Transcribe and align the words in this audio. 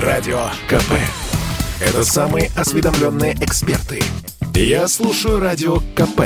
Радио 0.00 0.50
КП. 0.68 0.92
Это 1.80 2.04
самые 2.04 2.50
осведомленные 2.54 3.32
эксперты. 3.40 4.02
Я 4.54 4.88
слушаю 4.88 5.40
Радио 5.40 5.78
КП. 5.94 6.20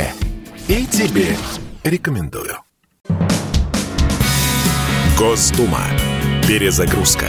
И 0.66 0.86
тебе 0.86 1.36
рекомендую. 1.84 2.56
Госдума. 5.16 5.84
Перезагрузка 6.48 7.26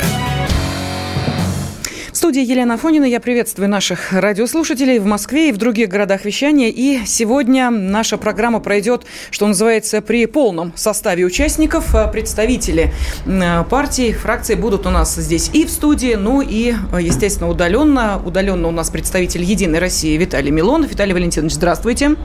студии 2.21 2.43
Елена 2.43 2.75
Афонина. 2.75 3.05
Я 3.05 3.19
приветствую 3.19 3.67
наших 3.67 4.13
радиослушателей 4.13 4.99
в 4.99 5.05
Москве 5.07 5.49
и 5.49 5.51
в 5.51 5.57
других 5.57 5.89
городах 5.89 6.23
вещания. 6.23 6.69
И 6.69 7.03
сегодня 7.07 7.71
наша 7.71 8.15
программа 8.19 8.59
пройдет, 8.59 9.07
что 9.31 9.47
называется, 9.47 10.03
при 10.03 10.27
полном 10.27 10.71
составе 10.75 11.25
участников. 11.25 11.95
Представители 12.11 12.93
э, 13.25 13.63
партий, 13.67 14.13
фракций 14.13 14.53
будут 14.53 14.85
у 14.85 14.91
нас 14.91 15.15
здесь 15.15 15.49
и 15.51 15.65
в 15.65 15.71
студии, 15.71 16.13
ну 16.13 16.41
и, 16.41 16.75
естественно, 16.99 17.49
удаленно. 17.49 18.21
Удаленно 18.23 18.67
у 18.67 18.71
нас 18.71 18.91
представитель 18.91 19.41
«Единой 19.41 19.79
России» 19.79 20.15
Виталий 20.15 20.51
Милонов. 20.51 20.91
Виталий 20.91 21.15
Валентинович, 21.15 21.53
здравствуйте. 21.53 22.17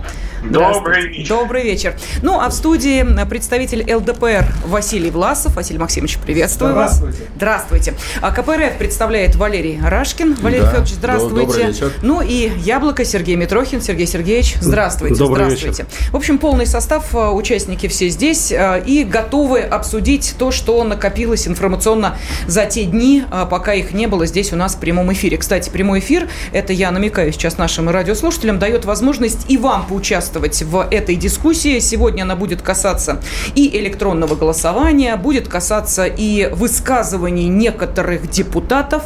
Добрый 0.44 1.08
вечер. 1.08 1.28
Добрый 1.28 1.62
вечер. 1.62 1.94
Ну, 2.22 2.38
а 2.38 2.50
в 2.50 2.52
студии 2.52 3.02
представитель 3.30 3.90
ЛДПР 3.90 4.44
Василий 4.66 5.10
Власов. 5.10 5.56
Василий 5.56 5.78
Максимович, 5.78 6.18
приветствую 6.18 6.72
Здравствуйте. 6.72 7.18
вас. 7.18 7.28
Здравствуйте. 7.36 7.94
А 8.20 8.30
КПРФ 8.30 8.76
представляет 8.76 9.36
Валерий 9.36 9.85
Рашкин. 9.90 10.34
Валерий 10.34 10.62
да. 10.62 10.70
Федорович, 10.70 10.94
здравствуйте. 10.94 11.46
Добрый 11.46 11.66
вечер. 11.66 11.92
Ну 12.02 12.20
и 12.20 12.50
Яблоко 12.58 13.04
Сергей 13.04 13.36
Митрохин. 13.36 13.80
Сергей 13.80 14.06
Сергеевич, 14.06 14.56
здравствуйте. 14.60 15.16
Добрый 15.16 15.44
здравствуйте. 15.46 15.84
Вечер. 15.84 16.12
В 16.12 16.16
общем, 16.16 16.38
полный 16.38 16.66
состав, 16.66 17.14
э, 17.14 17.30
участники 17.30 17.88
все 17.88 18.08
здесь 18.08 18.52
э, 18.52 18.82
и 18.84 19.04
готовы 19.04 19.60
обсудить 19.60 20.34
то, 20.38 20.50
что 20.50 20.82
накопилось 20.84 21.46
информационно 21.46 22.18
за 22.46 22.66
те 22.66 22.84
дни, 22.84 23.24
э, 23.30 23.46
пока 23.50 23.74
их 23.74 23.92
не 23.92 24.06
было 24.06 24.26
здесь 24.26 24.52
у 24.52 24.56
нас 24.56 24.74
в 24.74 24.78
прямом 24.78 25.12
эфире. 25.12 25.36
Кстати, 25.38 25.70
прямой 25.70 26.00
эфир, 26.00 26.28
это 26.52 26.72
я 26.72 26.90
намекаю 26.90 27.32
сейчас 27.32 27.58
нашим 27.58 27.88
радиослушателям, 27.88 28.58
дает 28.58 28.84
возможность 28.84 29.46
и 29.48 29.56
вам 29.56 29.86
поучаствовать 29.86 30.62
в 30.62 30.86
этой 30.90 31.16
дискуссии. 31.16 31.78
Сегодня 31.78 32.22
она 32.22 32.36
будет 32.36 32.62
касаться 32.62 33.20
и 33.54 33.76
электронного 33.78 34.34
голосования, 34.34 35.16
будет 35.16 35.48
касаться 35.48 36.06
и 36.06 36.50
высказываний 36.52 37.48
некоторых 37.48 38.28
депутатов, 38.30 39.04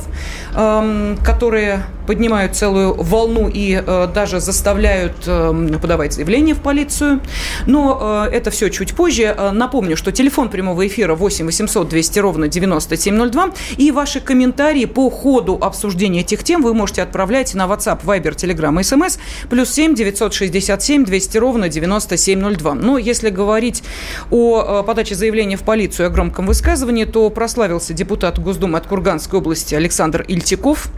которые 1.24 1.84
поднимают 2.06 2.56
целую 2.56 2.94
волну 2.94 3.48
и 3.52 3.82
э, 3.84 4.08
даже 4.14 4.40
заставляют 4.40 5.16
э, 5.26 5.78
подавать 5.80 6.12
заявление 6.12 6.54
в 6.54 6.60
полицию. 6.60 7.20
Но 7.66 8.26
э, 8.26 8.34
это 8.34 8.50
все 8.50 8.68
чуть 8.68 8.94
позже. 8.94 9.34
Э, 9.36 9.50
напомню, 9.50 9.96
что 9.96 10.12
телефон 10.12 10.48
прямого 10.48 10.86
эфира 10.86 11.14
8 11.14 11.46
800 11.46 11.88
200 11.88 12.18
ровно 12.18 12.48
9702. 12.48 13.50
И 13.76 13.90
ваши 13.92 14.20
комментарии 14.20 14.84
по 14.84 15.10
ходу 15.10 15.58
обсуждения 15.60 16.20
этих 16.20 16.44
тем 16.44 16.62
вы 16.62 16.74
можете 16.74 17.02
отправлять 17.02 17.54
на 17.54 17.66
WhatsApp, 17.66 18.04
Viber, 18.04 18.34
Telegram 18.34 18.78
SMS 18.80 19.18
плюс 19.48 19.70
7 19.70 19.94
967 19.94 21.04
200 21.04 21.38
ровно 21.38 21.68
9702. 21.68 22.74
Но 22.74 22.98
если 22.98 23.30
говорить 23.30 23.82
о 24.30 24.80
э, 24.80 24.86
подаче 24.86 25.14
заявления 25.14 25.56
в 25.56 25.62
полицию 25.62 26.06
о 26.06 26.10
громком 26.10 26.46
высказывании, 26.46 27.04
то 27.04 27.28
прославился 27.30 27.94
депутат 27.94 28.38
Госдумы 28.38 28.78
от 28.78 28.86
Курганской 28.86 29.38
области 29.38 29.74
Александр 29.74 30.24
Ильтиков, 30.28 30.88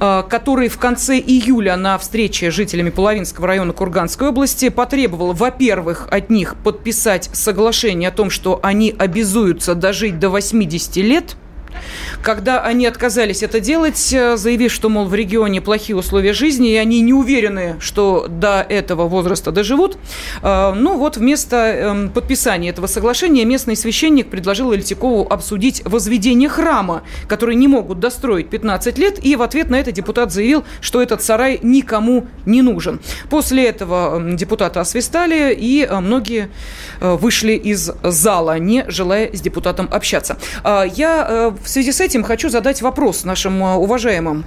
э, 0.00 0.22
который 0.30 0.68
в 0.68 0.78
конце 0.78 1.18
июля 1.18 1.76
на 1.76 1.98
встрече 1.98 2.50
с 2.50 2.54
жителями 2.54 2.90
Половинского 2.90 3.48
района 3.48 3.72
Курганской 3.72 4.28
области 4.28 4.68
потребовал, 4.68 5.32
во-первых, 5.32 6.08
от 6.10 6.30
них 6.30 6.54
подписать 6.62 7.28
соглашение 7.32 8.08
о 8.08 8.12
том, 8.12 8.30
что 8.30 8.60
они 8.62 8.94
обязуются 8.96 9.74
дожить 9.74 10.18
до 10.18 10.30
80 10.30 10.96
лет– 10.96 11.36
когда 12.22 12.62
они 12.62 12.86
отказались 12.86 13.42
это 13.42 13.60
делать, 13.60 14.12
э, 14.12 14.36
заявив, 14.36 14.72
что, 14.72 14.88
мол, 14.88 15.06
в 15.06 15.14
регионе 15.14 15.60
плохие 15.60 15.96
условия 15.96 16.32
жизни, 16.32 16.72
и 16.72 16.76
они 16.76 17.00
не 17.00 17.12
уверены, 17.12 17.76
что 17.80 18.26
до 18.28 18.64
этого 18.68 19.08
возраста 19.08 19.52
доживут, 19.52 19.98
э, 20.42 20.72
ну 20.74 20.98
вот 20.98 21.16
вместо 21.16 21.56
эм, 21.56 22.10
подписания 22.10 22.70
этого 22.70 22.86
соглашения 22.86 23.44
местный 23.44 23.76
священник 23.76 24.28
предложил 24.30 24.72
Ильтикову 24.72 25.26
обсудить 25.28 25.82
возведение 25.84 26.48
храма, 26.48 27.02
который 27.26 27.54
не 27.54 27.68
могут 27.68 28.00
достроить 28.00 28.50
15 28.50 28.98
лет, 28.98 29.24
и 29.24 29.36
в 29.36 29.42
ответ 29.42 29.70
на 29.70 29.76
это 29.76 29.92
депутат 29.92 30.32
заявил, 30.32 30.64
что 30.80 31.02
этот 31.02 31.22
сарай 31.22 31.58
никому 31.62 32.26
не 32.46 32.62
нужен. 32.62 33.00
После 33.30 33.66
этого 33.66 34.16
эм, 34.16 34.36
депутата 34.36 34.80
освистали, 34.80 35.54
и 35.54 35.86
э, 35.88 36.00
многие 36.00 36.50
вышли 37.00 37.52
из 37.52 37.90
зала, 38.02 38.58
не 38.58 38.84
желая 38.88 39.30
с 39.32 39.40
депутатом 39.40 39.88
общаться. 39.90 40.38
Я 40.64 41.54
в 41.62 41.68
связи 41.68 41.92
с 41.92 42.00
этим 42.00 42.22
хочу 42.22 42.48
задать 42.48 42.82
вопрос 42.82 43.24
нашим 43.24 43.62
э, 43.62 43.74
уважаемым 43.74 44.44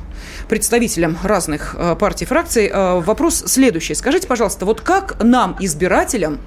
представителям 0.50 1.18
разных 1.24 1.76
э, 1.78 1.96
партий, 1.96 2.26
фракций. 2.26 2.70
Э, 2.74 3.00
вопрос 3.00 3.44
следующий. 3.46 3.94
Скажите, 3.94 4.28
пожалуйста, 4.28 4.66
вот 4.66 4.82
как 4.82 5.24
нам, 5.24 5.56
избирателям, 5.60 6.40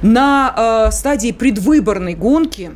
на 0.00 0.90
стадии 0.90 1.32
предвыборной 1.32 2.14
гонки 2.14 2.70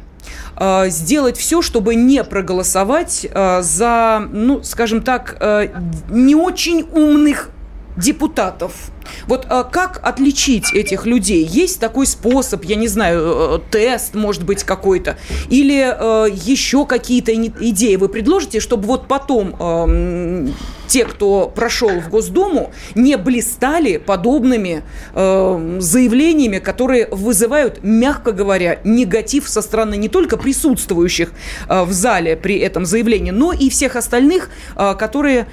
сделать 0.87 1.39
все, 1.39 1.63
чтобы 1.63 1.95
не 1.95 2.23
проголосовать 2.23 3.27
за, 3.33 4.29
ну, 4.31 4.63
скажем 4.63 5.01
так, 5.01 5.43
не 6.11 6.35
очень 6.35 6.87
умных 6.93 7.49
депутатов. 7.97 8.73
Вот 9.27 9.47
а, 9.49 9.65
как 9.65 10.01
отличить 10.03 10.73
этих 10.73 11.07
людей? 11.07 11.45
Есть 11.45 11.81
такой 11.81 12.07
способ, 12.07 12.65
я 12.65 12.77
не 12.77 12.89
знаю, 12.89 13.21
э, 13.27 13.59
тест, 13.71 14.15
может 14.15 14.45
быть, 14.45 14.65
какой-то? 14.65 15.17
Или 15.51 15.81
э, 15.81 16.29
еще 16.33 16.87
какие-то 16.87 17.33
идеи 17.35 17.97
вы 17.97 18.09
предложите, 18.09 18.61
чтобы 18.61 18.87
вот 18.87 19.07
потом 19.07 19.55
э, 19.59 20.49
те, 20.87 21.05
кто 21.05 21.53
прошел 21.55 22.01
в 22.01 22.09
Госдуму, 22.09 22.73
не 22.95 23.17
блистали 23.17 23.97
подобными 23.97 24.83
э, 25.15 25.77
заявлениями, 25.81 26.59
которые 26.59 27.09
вызывают, 27.11 27.83
мягко 27.83 28.33
говоря, 28.33 28.79
негатив 28.85 29.49
со 29.49 29.63
стороны 29.63 29.97
не 29.97 30.09
только 30.09 30.37
присутствующих 30.37 31.33
э, 31.69 31.85
в 31.85 31.93
зале 31.93 32.37
при 32.37 32.59
этом 32.59 32.87
заявлении, 32.87 33.31
но 33.31 33.53
и 33.53 33.71
всех 33.71 33.97
остальных, 33.97 34.51
э, 34.77 34.95
которые 34.99 35.47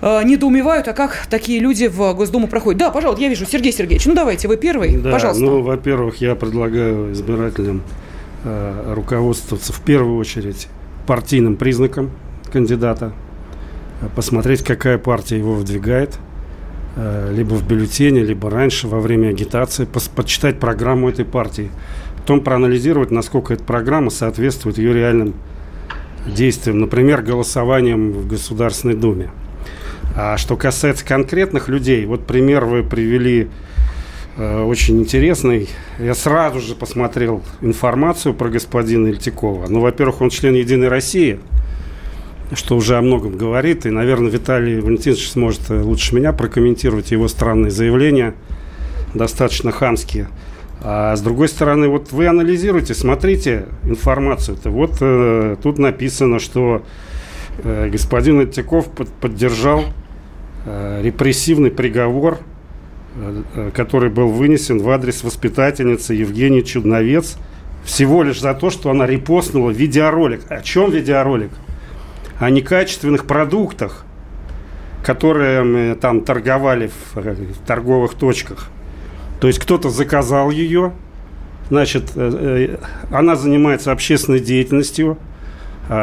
э, 0.00 0.22
недоумевают, 0.24 0.88
а 0.88 0.92
как 0.92 1.26
такие 1.28 1.60
люди 1.60 1.88
в 1.88 2.14
Госдуму 2.14 2.48
проходят. 2.48 2.78
Да, 2.78 2.90
пожалуйста, 2.90 3.22
я 3.22 3.28
вижу, 3.28 3.46
Сергей 3.46 3.72
Сергеевич, 3.72 4.06
ну 4.06 4.14
давайте, 4.14 4.48
вы 4.48 4.56
первый, 4.56 4.96
да, 4.96 5.10
пожалуйста. 5.10 5.42
Ну, 5.42 5.62
во-первых, 5.62 6.16
я 6.16 6.34
предлагаю 6.34 7.12
избирателям 7.12 7.82
э, 8.44 8.92
руководствоваться 8.94 9.72
в 9.72 9.80
первую 9.80 10.18
очередь 10.18 10.68
партийным 11.06 11.56
признаком 11.56 12.10
кандидата, 12.52 13.12
э, 14.00 14.06
посмотреть, 14.14 14.62
какая 14.62 14.98
партия 14.98 15.38
его 15.38 15.54
выдвигает, 15.54 16.18
э, 16.96 17.32
либо 17.34 17.54
в 17.54 17.66
бюллетене, 17.66 18.22
либо 18.22 18.50
раньше, 18.50 18.88
во 18.88 19.00
время 19.00 19.28
агитации, 19.28 19.86
почитать 20.14 20.58
программу 20.58 21.08
этой 21.08 21.24
партии, 21.24 21.70
потом 22.16 22.42
проанализировать, 22.42 23.10
насколько 23.10 23.54
эта 23.54 23.64
программа 23.64 24.10
соответствует 24.10 24.78
ее 24.78 24.92
реальным 24.94 25.34
действиям, 26.26 26.78
например, 26.78 27.22
голосованием 27.22 28.12
в 28.12 28.28
Государственной 28.28 28.94
Думе. 28.94 29.30
А 30.16 30.36
что 30.36 30.56
касается 30.56 31.04
конкретных 31.04 31.68
людей, 31.68 32.04
вот 32.04 32.26
пример 32.26 32.64
вы 32.64 32.82
привели 32.82 33.48
э, 34.36 34.62
очень 34.62 35.00
интересный. 35.00 35.68
Я 35.98 36.14
сразу 36.14 36.60
же 36.60 36.74
посмотрел 36.74 37.42
информацию 37.60 38.34
про 38.34 38.48
господина 38.48 39.06
Ильтикова. 39.08 39.66
Ну, 39.68 39.80
во-первых, 39.80 40.20
он 40.20 40.30
член 40.30 40.54
Единой 40.54 40.88
России, 40.88 41.38
что 42.54 42.76
уже 42.76 42.96
о 42.96 43.02
многом 43.02 43.36
говорит. 43.36 43.86
И, 43.86 43.90
наверное, 43.90 44.30
Виталий 44.30 44.80
Валентинович 44.80 45.30
сможет 45.30 45.70
э, 45.70 45.80
лучше 45.80 46.14
меня 46.14 46.32
прокомментировать 46.32 47.12
его 47.12 47.28
странные 47.28 47.70
заявления, 47.70 48.34
достаточно 49.14 49.70
хамские. 49.70 50.28
А 50.82 51.14
с 51.14 51.20
другой 51.20 51.48
стороны, 51.48 51.88
вот 51.88 52.10
вы 52.10 52.26
анализируете, 52.26 52.94
смотрите 52.94 53.66
информацию-то. 53.84 54.70
Вот 54.70 54.96
э, 55.00 55.56
тут 55.62 55.78
написано, 55.78 56.40
что 56.40 56.82
э, 57.62 57.88
господин 57.90 58.40
Ильтиков 58.40 58.90
под, 58.90 59.08
поддержал 59.08 59.84
репрессивный 60.66 61.70
приговор, 61.70 62.38
э, 63.16 63.42
э, 63.54 63.70
который 63.74 64.10
был 64.10 64.28
вынесен 64.28 64.78
в 64.80 64.90
адрес 64.90 65.24
воспитательницы 65.24 66.14
Евгении 66.14 66.60
Чудновец 66.60 67.36
всего 67.84 68.22
лишь 68.22 68.40
за 68.40 68.54
то, 68.54 68.70
что 68.70 68.90
она 68.90 69.06
репостнула 69.06 69.70
видеоролик. 69.70 70.42
О 70.50 70.60
чем 70.60 70.90
видеоролик? 70.90 71.50
О 72.38 72.50
некачественных 72.50 73.26
продуктах, 73.26 74.04
которые 75.02 75.94
там 75.94 76.22
торговали 76.22 76.88
в, 76.88 77.16
в 77.16 77.66
торговых 77.66 78.14
точках. 78.14 78.68
То 79.40 79.46
есть 79.46 79.58
кто-то 79.58 79.88
заказал 79.88 80.50
ее, 80.50 80.92
значит, 81.70 82.12
она 83.10 83.36
занимается 83.36 83.92
общественной 83.92 84.40
деятельностью, 84.40 85.16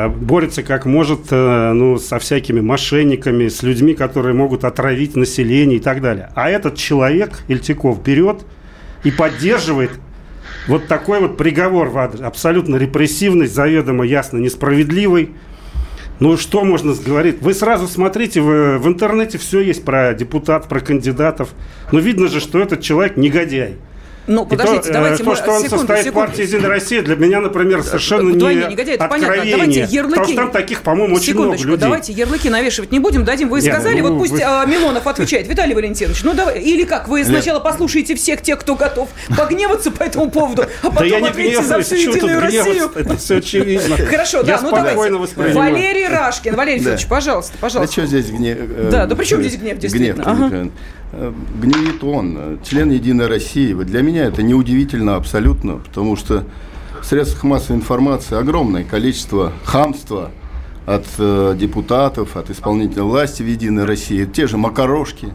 борется 0.10 0.64
как 0.64 0.86
может 0.86 1.28
э, 1.32 1.72
ну, 1.72 1.98
со 1.98 2.20
всякими 2.20 2.60
мошенниками, 2.60 3.48
с 3.48 3.64
людьми, 3.64 3.94
которые 3.94 4.34
могут 4.34 4.66
отравить 4.66 5.16
население 5.16 5.78
и 5.78 5.82
так 5.82 6.02
далее. 6.02 6.30
А 6.36 6.50
этот 6.50 6.76
человек, 6.76 7.40
Ильтиков, 7.48 8.04
берет 8.04 8.42
и 9.06 9.12
поддерживает 9.12 9.92
вот 10.68 10.88
такой 10.88 11.22
вот 11.22 11.38
приговор 11.38 11.98
абсолютно 12.22 12.76
репрессивный, 12.76 13.48
заведомо 13.48 14.06
ясно 14.06 14.40
несправедливый. 14.40 15.30
Ну, 16.20 16.36
что 16.36 16.66
можно 16.66 16.94
говорить? 16.94 17.38
Вы 17.42 17.54
сразу 17.54 17.88
смотрите, 17.88 18.42
в, 18.42 18.80
в 18.80 18.88
интернете 18.88 19.38
все 19.38 19.62
есть 19.62 19.86
про 19.86 20.14
депутат, 20.14 20.68
про 20.68 20.82
кандидатов. 20.82 21.52
Но 21.94 22.00
видно 22.00 22.28
же, 22.28 22.42
что 22.42 22.60
этот 22.60 22.82
человек 22.82 23.16
негодяй. 23.16 23.76
Ну, 24.28 24.46
подождите, 24.46 24.84
то, 24.84 24.90
э, 24.90 24.94
давайте 24.94 25.24
то, 25.24 25.30
мы... 25.30 25.36
что 25.38 25.52
он 25.52 25.62
секунду, 25.64 25.78
состоит 25.80 26.06
секунду. 26.06 26.28
партии 26.28 26.42
«Единая 26.44 26.70
Россия», 26.70 27.02
для 27.02 27.16
меня, 27.16 27.40
например, 27.40 27.82
совершенно 27.82 28.32
Вдвойне 28.32 28.64
не 28.66 28.68
негодяй, 28.72 28.96
это 28.96 29.08
понятно. 29.08 29.36
откровение. 29.36 29.58
Давайте 29.58 29.96
ярлыки... 29.96 30.16
Потому 30.20 30.28
что 30.34 30.42
там 30.42 30.52
таких, 30.52 30.82
по-моему, 30.82 31.16
очень 31.16 31.34
много 31.34 31.46
Секундочку, 31.58 31.68
людей. 31.70 31.82
давайте 31.82 32.14
ярлыки 32.14 32.50
навешивать 32.50 32.92
не 32.92 33.00
будем, 33.00 33.24
дадим. 33.24 33.48
Вы 33.50 33.62
Нет, 33.62 33.74
сказали, 33.74 34.02
ну, 34.02 34.10
вот 34.10 34.20
пусть 34.20 34.34
вы- 34.34 34.42
а, 34.44 34.66
Милонов 34.66 35.08
отвечает. 35.08 35.48
Виталий 35.48 35.74
Валентинович, 35.74 36.24
ну 36.24 36.34
давай, 36.34 36.60
или 36.60 36.84
как, 36.84 37.08
вы 37.08 37.24
сначала 37.24 37.60
послушаете 37.60 38.16
всех 38.16 38.42
тех, 38.42 38.60
кто 38.60 38.76
готов 38.76 39.10
погневаться 39.36 39.92
по 39.92 40.04
этому 40.04 40.30
поводу, 40.30 40.64
а 40.84 40.90
Да 40.90 40.92
потом 40.92 41.24
ответите 41.24 41.64
за 41.64 41.82
всю 41.82 41.96
Единую 41.96 42.42
Россию. 42.42 42.92
Это 42.94 43.16
все 43.18 43.38
очевидно. 43.38 43.96
Хорошо, 44.10 44.44
да, 44.44 44.60
ну 44.62 44.72
давайте. 44.72 45.00
Валерий 45.54 46.08
Рашкин. 46.08 46.56
Валерий 46.56 46.80
Да. 46.80 46.84
Федорович, 46.84 47.08
пожалуйста, 47.08 47.54
Да 47.54 47.60
пожалуйста. 47.62 47.92
что 47.94 48.06
здесь 48.06 48.30
гнев? 48.30 48.58
Да, 48.92 49.06
да 49.06 49.16
при 49.16 49.26
чем 49.26 49.40
э, 49.40 49.44
здесь 49.44 49.60
гнев, 49.60 49.78
действительно? 49.78 50.24
Гнев, 50.50 50.72
Э, 51.14 51.32
Гневит 51.62 52.04
он, 52.04 52.36
э, 52.38 52.58
член 52.64 52.92
Единой 52.92 53.28
России. 53.28 53.74
Вот 53.74 53.88
Для 53.88 54.02
меня 54.02 54.26
это 54.26 54.44
неудивительно 54.44 55.16
абсолютно, 55.16 55.78
потому 55.78 56.16
что 56.16 56.44
в 57.02 57.06
средствах 57.06 57.44
массовой 57.44 57.78
информации 57.78 58.38
огромное 58.38 58.84
количество 58.84 59.54
хамства 59.64 60.32
от 60.86 61.06
э, 61.18 61.56
депутатов, 61.58 62.36
от 62.36 62.50
исполнительной 62.50 63.06
власти 63.06 63.42
в 63.42 63.48
Единой 63.48 63.86
России. 63.86 64.26
Те 64.26 64.48
же 64.48 64.58
макарошки. 64.58 65.30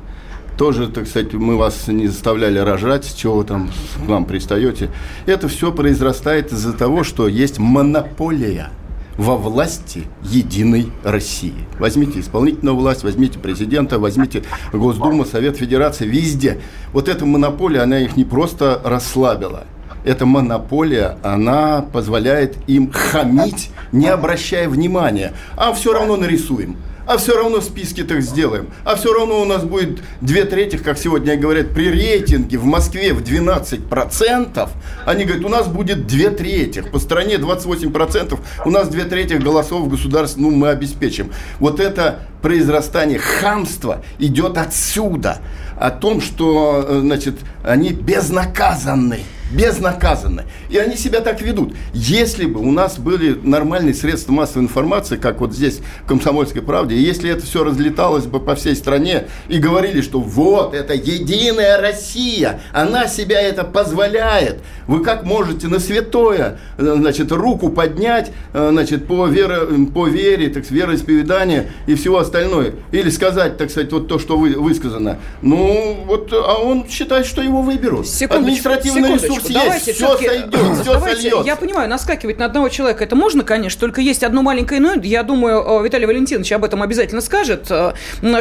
Тоже, 0.59 0.89
так 0.89 1.09
сказать, 1.09 1.33
мы 1.33 1.57
вас 1.57 1.89
не 1.89 2.09
заставляли 2.09 2.59
рожать, 2.59 3.17
чего 3.17 3.37
вы 3.37 3.45
там 3.45 3.71
к 4.05 4.09
нам 4.09 4.27
пристаете. 4.27 4.91
Это 5.25 5.49
все 5.49 5.73
произрастает 5.73 6.53
из-за 6.53 6.75
того, 6.75 7.05
что 7.05 7.27
есть 7.27 7.59
монополия 7.59 8.71
во 9.17 9.37
власти 9.37 10.05
единой 10.23 10.93
России. 11.05 11.55
Возьмите 11.79 12.21
исполнительную 12.21 12.77
власть, 12.77 13.05
возьмите 13.05 13.39
президента, 13.39 13.99
возьмите 13.99 14.43
Госдуму, 14.73 15.25
Совет 15.25 15.57
Федерации, 15.57 16.07
везде. 16.07 16.61
Вот 16.93 17.09
эта 17.09 17.27
монополия, 17.27 17.81
она 17.81 17.99
их 17.99 18.17
не 18.17 18.25
просто 18.25 18.81
расслабила. 18.85 19.65
Эта 20.05 20.27
монополия, 20.27 21.19
она 21.23 21.83
позволяет 21.93 22.57
им 22.67 22.91
хамить, 22.91 23.71
не 23.93 24.09
обращая 24.09 24.69
внимания. 24.69 25.33
А 25.57 25.73
все 25.73 25.93
равно 25.93 26.17
нарисуем. 26.17 26.77
А 27.07 27.17
все 27.17 27.37
равно 27.37 27.61
списки 27.61 28.03
так 28.05 28.23
сделаем. 28.23 28.69
А 28.85 28.97
все 28.97 29.13
равно 29.13 29.41
у 29.41 29.45
нас 29.45 29.65
будет 29.65 30.03
две 30.21 30.45
трети, 30.45 30.77
как 30.77 30.99
сегодня 30.99 31.37
говорят, 31.37 31.71
при 31.71 31.91
рейтинге 31.91 32.59
в 32.59 32.65
Москве 32.65 33.13
в 33.13 33.23
12%. 33.23 34.69
Они 35.05 35.25
говорят, 35.25 35.45
у 35.45 35.49
нас 35.49 35.69
будет 35.69 36.07
две 36.07 36.31
трети. 36.31 36.83
По 36.83 36.99
стране 36.99 37.37
28%. 37.37 38.39
У 38.65 38.71
нас 38.71 38.89
две 38.89 39.05
трети 39.05 39.35
голосов 39.35 39.83
в 39.83 39.89
государстве, 39.89 40.43
ну, 40.43 40.51
мы 40.51 40.69
обеспечим. 40.69 41.33
Вот 41.59 41.81
это 41.81 42.21
произрастание 42.41 43.19
хамства 43.19 44.03
идет 44.19 44.59
отсюда. 44.59 45.39
О 45.79 45.91
том, 45.91 46.21
что, 46.21 46.85
э, 46.87 47.01
значит, 47.01 47.37
они 47.65 47.91
безнаказанны. 47.91 49.21
Безнаказанны. 49.53 50.45
И 50.71 50.79
они 50.79 50.97
себя 50.97 51.21
так 51.21 51.41
ведут. 51.43 51.75
Если 51.93 52.47
бы 52.47 52.61
у 52.61 52.73
нас 52.73 52.99
были 52.99 53.39
нормальные 53.43 53.95
средства 53.95 54.33
массовой 54.33 54.65
информации, 54.65 55.17
как 55.17 55.41
вот 55.41 55.53
здесь 55.53 55.81
в 56.05 56.09
«Комсомольской 56.09 56.63
правде», 56.63 56.97
если 56.97 57.31
это 57.31 57.45
все 57.45 57.65
разлеталось 57.65 58.27
бы 58.27 58.41
по 58.41 58.55
всей 58.55 58.75
стране 58.75 59.27
и 59.49 59.59
говорили, 59.59 60.01
что 60.01 60.21
вот, 60.21 60.75
это 60.75 60.95
единая 60.95 61.81
Россия, 61.81 62.61
она 62.73 63.09
себя 63.09 63.41
это 63.41 63.65
позволяет. 63.65 64.61
Вы 64.87 65.03
как 65.03 65.25
можете 65.25 65.69
на 65.69 65.79
святое, 65.79 66.59
э, 66.79 66.95
значит, 66.97 67.31
руку 67.33 67.69
поднять, 67.69 68.33
э, 68.53 68.69
значит, 68.71 69.07
по, 69.07 69.27
вере, 69.27 69.87
по 69.93 70.07
вере, 70.07 70.49
так 70.49 70.65
сказать, 70.65 70.83
вероисповеданию 70.83 71.67
и 71.87 71.95
всего 71.95 72.19
остальное. 72.19 72.75
Или 72.91 73.11
сказать, 73.11 73.57
так 73.57 73.71
сказать, 73.71 73.93
вот 73.93 74.09
то, 74.09 74.19
что 74.19 74.37
вы, 74.37 74.51
высказано. 74.51 75.19
Ну, 75.43 76.05
вот, 76.07 76.33
а 76.33 76.55
он 76.63 76.89
считает, 76.89 77.27
что 77.27 77.43
его 77.43 77.63
выберут. 77.63 78.07
Секундочку, 78.07 78.43
Административный 78.43 79.03
секундочку. 79.03 79.27
ресурс 79.27 79.42
Давайте 79.49 79.91
есть, 79.91 79.97
все 79.99 80.17
сойдет, 80.17 80.55
все 80.81 80.93
давайте, 80.93 81.17
сольется. 81.23 81.47
Я 81.47 81.57
понимаю, 81.57 81.89
наскакивать 81.89 82.39
на 82.39 82.47
одного 82.47 82.69
человека 82.69 83.05
это 83.05 83.17
можно, 83.17 83.43
конечно, 83.45 83.81
только 83.81 84.01
есть 84.01 84.23
одно 84.23 84.43
маленькое 84.43 84.81
но. 84.81 84.95
Я 85.03 85.23
думаю, 85.23 85.81
э, 85.81 85.85
Виталий 85.85 86.07
Валентинович 86.07 86.53
об 86.53 86.65
этом 86.65 86.83
обязательно 86.83 87.21
скажет, 87.21 87.67
э, 87.71 87.93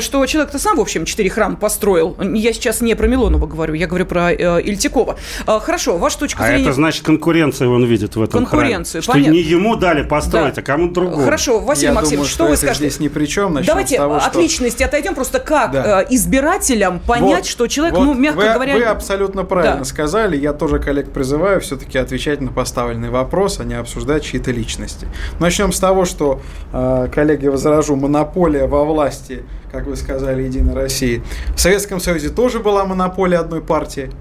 что 0.02 0.26
человек-то 0.26 0.60
сам, 0.60 0.78
в 0.78 0.82
общем, 0.82 1.06
четыре 1.06 1.30
храма 1.30 1.56
построил. 1.56 2.18
Я 2.22 2.54
сейчас 2.54 2.82
не 2.82 2.96
про 2.96 3.08
Милонова 3.08 3.46
говорю, 3.48 3.74
я 3.74 3.88
говорю 3.88 4.06
про 4.06 4.32
э, 4.32 4.62
Ильтикова. 4.62 5.18
Э, 5.48 5.60
Хорошо, 5.60 5.98
ваша 5.98 6.20
точка 6.20 6.44
А 6.44 6.48
зрения... 6.48 6.64
это 6.64 6.74
значит 6.74 7.06
конкуренцию 7.06 7.72
он 7.72 7.86
видит 7.86 8.16
в 8.16 8.22
этом 8.22 8.46
Конкуренцию, 8.46 9.02
храме. 9.02 9.04
Что 9.04 9.12
понятно. 9.14 9.32
не 9.32 9.42
ему 9.42 9.76
дали 9.76 10.04
построить, 10.04 10.56
Да. 10.56 10.62
а 10.62 10.64
кому-то 10.64 10.94
другому. 10.96 11.24
Хорошо, 11.24 11.60
Василий 11.60 11.88
Я 11.88 11.94
Максимович, 11.94 12.18
думаю, 12.18 12.28
что, 12.28 12.36
что 12.36 12.44
вы 12.46 12.50
это 12.54 12.62
скажете? 12.62 12.90
здесь 12.90 13.00
ни 13.00 13.08
при 13.08 13.26
чем. 13.26 13.62
Давайте 13.64 13.98
того, 13.98 14.16
от 14.16 14.24
что... 14.32 14.42
личности 14.42 14.84
отойдем, 14.84 15.16
просто 15.16 15.40
как 15.40 15.72
Да. 15.72 16.06
избирателям 16.10 17.00
понять, 17.00 17.22
Вот, 17.42 17.46
что 17.46 17.68
человек, 17.68 17.96
вот 17.98 18.06
ну, 18.06 18.14
мягко 18.14 18.38
вы, 18.38 18.54
говоря... 18.54 18.76
Вы 18.76 18.84
абсолютно 18.84 19.44
правильно 19.44 19.80
Да. 19.80 19.86
сказали. 19.86 20.38
Я 20.38 20.54
тоже 20.54 20.80
коллег 20.92 21.12
призываю 21.12 21.62
все-таки 21.62 21.98
отвечать 21.98 22.42
на 22.42 22.52
поставленный 22.52 23.10
вопрос, 23.10 23.62
а 23.62 23.64
не 23.64 23.76
обсуждать 23.76 24.24
чьи-то 24.24 24.52
личности. 24.52 25.08
Начнем 25.40 25.72
с 25.72 25.80
того, 25.80 26.04
что, 26.04 26.42
э, 26.74 27.08
коллеги, 27.14 27.48
возражу, 27.48 27.96
монополия 27.96 28.68
во 28.68 28.84
власти, 28.84 29.44
как 29.72 29.86
вы 29.88 29.96
сказали, 29.96 30.42
Единой 30.42 30.74
России. 30.74 31.24
В 31.56 31.62
Советском 31.62 32.02
Союзе 32.02 32.28
тоже 32.28 32.60
была 32.60 32.84
монополия 32.84 33.38
одной 33.38 33.62
партии. 33.62 34.12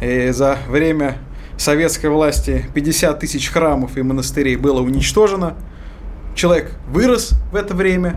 И 0.00 0.30
за 0.30 0.56
время 0.66 1.18
советской 1.58 2.08
власти 2.08 2.64
50 2.72 3.20
тысяч 3.20 3.50
храмов 3.50 3.98
и 3.98 4.02
монастырей 4.02 4.56
было 4.56 4.80
уничтожено. 4.80 5.58
Человек 6.34 6.72
вырос 6.88 7.32
в 7.52 7.54
это 7.54 7.74
время, 7.74 8.16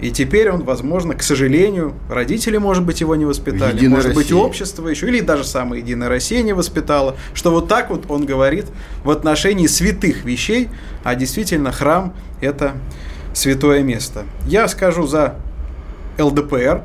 и 0.00 0.10
теперь 0.10 0.50
он, 0.50 0.64
возможно, 0.64 1.14
к 1.14 1.22
сожалению, 1.22 1.94
родители, 2.10 2.56
может 2.56 2.84
быть, 2.84 3.00
его 3.00 3.14
не 3.14 3.24
воспитали, 3.24 3.76
Единая 3.76 3.96
может 3.96 4.14
быть, 4.14 4.30
Россия. 4.30 4.36
общество 4.36 4.88
еще, 4.88 5.08
или 5.08 5.20
даже 5.20 5.44
самая 5.44 5.80
Единая 5.80 6.08
Россия 6.08 6.42
не 6.42 6.52
воспитала, 6.52 7.16
что 7.32 7.50
вот 7.50 7.68
так 7.68 7.90
вот 7.90 8.10
он 8.10 8.26
говорит 8.26 8.66
в 9.04 9.10
отношении 9.10 9.66
святых 9.66 10.24
вещей, 10.24 10.68
а 11.04 11.14
действительно 11.14 11.72
храм– 11.72 12.14
это 12.40 12.74
святое 13.32 13.82
место. 13.82 14.24
Я 14.46 14.68
скажу 14.68 15.06
за 15.06 15.36
ЛДПР. 16.18 16.82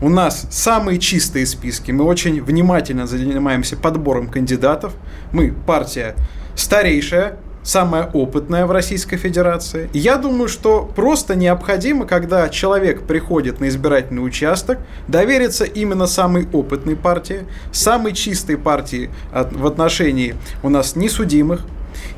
У 0.00 0.08
нас 0.08 0.46
самые 0.50 1.00
чистые 1.00 1.44
списки. 1.44 1.90
Мы 1.90 2.04
очень 2.04 2.40
внимательно 2.40 3.06
занимаемся 3.06 3.76
подбором 3.76 4.28
кандидатов. 4.28 4.92
Мы 5.32 5.52
партия 5.66 6.14
старейшая, 6.54 7.38
самая 7.68 8.08
опытная 8.14 8.64
в 8.64 8.70
Российской 8.70 9.18
Федерации. 9.18 9.90
Я 9.92 10.16
думаю, 10.16 10.48
что 10.48 10.90
просто 10.96 11.36
необходимо, 11.36 12.06
когда 12.06 12.48
человек 12.48 13.02
приходит 13.02 13.60
на 13.60 13.68
избирательный 13.68 14.24
участок, 14.24 14.78
довериться 15.06 15.64
именно 15.64 16.06
самой 16.06 16.48
опытной 16.50 16.96
партии, 16.96 17.46
самой 17.70 18.14
чистой 18.14 18.56
партии 18.56 19.10
в 19.32 19.66
отношении 19.66 20.34
у 20.62 20.70
нас 20.70 20.96
не 20.96 21.10
судимых, 21.10 21.60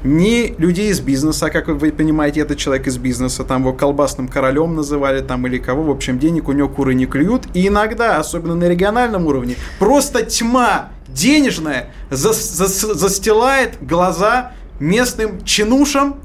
ни 0.04 0.54
людей 0.56 0.90
из 0.90 1.00
бизнеса, 1.00 1.46
а 1.46 1.50
как 1.50 1.66
вы 1.66 1.90
понимаете, 1.90 2.40
этот 2.40 2.56
человек 2.56 2.86
из 2.86 2.98
бизнеса, 2.98 3.42
там 3.42 3.62
его 3.62 3.72
колбасным 3.72 4.28
королем 4.28 4.76
называли, 4.76 5.20
там 5.20 5.46
или 5.48 5.58
кого, 5.58 5.82
в 5.82 5.90
общем, 5.90 6.20
денег 6.20 6.48
у 6.48 6.52
него 6.52 6.68
куры 6.68 6.94
не 6.94 7.06
клюют. 7.06 7.44
И 7.54 7.66
иногда, 7.66 8.18
особенно 8.18 8.54
на 8.54 8.68
региональном 8.68 9.26
уровне, 9.26 9.56
просто 9.80 10.24
тьма 10.24 10.90
денежная 11.08 11.90
зас- 12.10 12.54
зас- 12.54 12.94
застилает 12.94 13.78
глаза 13.80 14.52
местным 14.80 15.44
чинушам, 15.44 16.16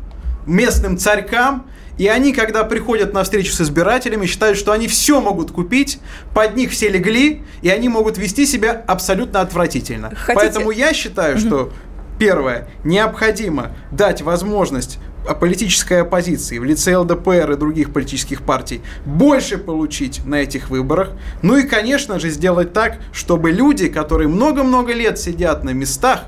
местным 0.47 0.97
царькам, 0.97 1.67
и 1.97 2.07
они, 2.07 2.33
когда 2.33 2.63
приходят 2.63 3.13
на 3.13 3.23
встречу 3.23 3.53
с 3.53 3.61
избирателями, 3.61 4.25
считают, 4.25 4.57
что 4.57 4.71
они 4.71 4.87
все 4.87 5.21
могут 5.21 5.51
купить, 5.51 5.99
под 6.33 6.55
них 6.55 6.71
все 6.71 6.89
легли, 6.89 7.43
и 7.61 7.69
они 7.69 7.87
могут 7.89 8.17
вести 8.17 8.45
себя 8.45 8.83
абсолютно 8.87 9.41
отвратительно. 9.41 10.09
Хотите- 10.09 10.33
Поэтому 10.35 10.71
я 10.71 10.93
считаю, 10.93 11.37
что 11.37 11.71
первое, 12.19 12.67
необходимо 12.83 13.71
дать 13.91 14.21
возможность 14.21 14.99
политической 15.39 16.01
оппозиции 16.01 16.59
в 16.59 16.63
лице 16.65 16.95
ЛДПР 16.97 17.51
и 17.53 17.55
других 17.55 17.91
политических 17.91 18.43
партий 18.43 18.81
больше 19.05 19.57
получить 19.57 20.23
на 20.25 20.35
этих 20.35 20.69
выборах. 20.69 21.11
Ну 21.41 21.57
и, 21.57 21.63
конечно 21.63 22.19
же, 22.19 22.29
сделать 22.29 22.73
так, 22.73 22.97
чтобы 23.11 23.51
люди, 23.51 23.87
которые 23.87 24.27
много-много 24.27 24.93
лет 24.93 25.17
сидят 25.17 25.63
на 25.63 25.71
местах, 25.71 26.25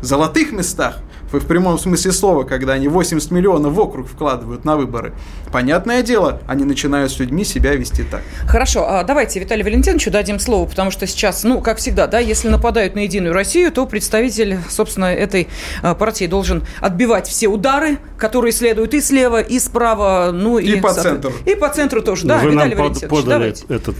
золотых 0.00 0.52
местах, 0.52 0.98
в 1.32 1.38
в 1.38 1.46
прямом 1.46 1.78
смысле 1.78 2.12
слова, 2.12 2.44
когда 2.44 2.74
они 2.74 2.88
80 2.88 3.30
миллионов 3.30 3.72
в 3.72 3.80
округ 3.80 4.08
вкладывают 4.08 4.64
на 4.64 4.76
выборы, 4.76 5.14
понятное 5.52 6.02
дело, 6.02 6.40
они 6.46 6.64
начинают 6.64 7.12
с 7.12 7.18
людьми 7.18 7.44
себя 7.44 7.74
вести 7.74 8.02
так. 8.02 8.22
Хорошо, 8.46 8.86
а 8.88 9.04
давайте 9.04 9.40
Виталию 9.40 9.64
Валентиновичу 9.64 10.10
дадим 10.10 10.38
слово, 10.38 10.68
потому 10.68 10.90
что 10.90 11.06
сейчас, 11.06 11.44
ну, 11.44 11.60
как 11.60 11.78
всегда, 11.78 12.06
да, 12.06 12.18
если 12.18 12.48
нападают 12.48 12.94
на 12.94 13.00
Единую 13.00 13.32
Россию, 13.32 13.72
то 13.72 13.86
представитель, 13.86 14.58
собственно, 14.68 15.06
этой 15.06 15.48
а, 15.82 15.94
партии 15.94 16.26
должен 16.26 16.64
отбивать 16.80 17.28
все 17.28 17.48
удары, 17.48 17.98
которые 18.18 18.52
следуют 18.52 18.94
и 18.94 19.00
слева, 19.00 19.40
и 19.40 19.58
справа, 19.58 20.30
ну 20.32 20.58
и... 20.58 20.66
И 20.66 20.80
по 20.80 20.92
центру. 20.92 21.32
И 21.44 21.54
по 21.54 21.68
центру 21.68 22.02
тоже, 22.02 22.26
да, 22.26 22.38
Вы 22.38 22.52
Виталий 22.52 22.74
нам 22.74 22.84
Валентинович, 22.84 23.10
подали 23.10 23.38
давайте. 23.38 23.64
этот 23.68 23.96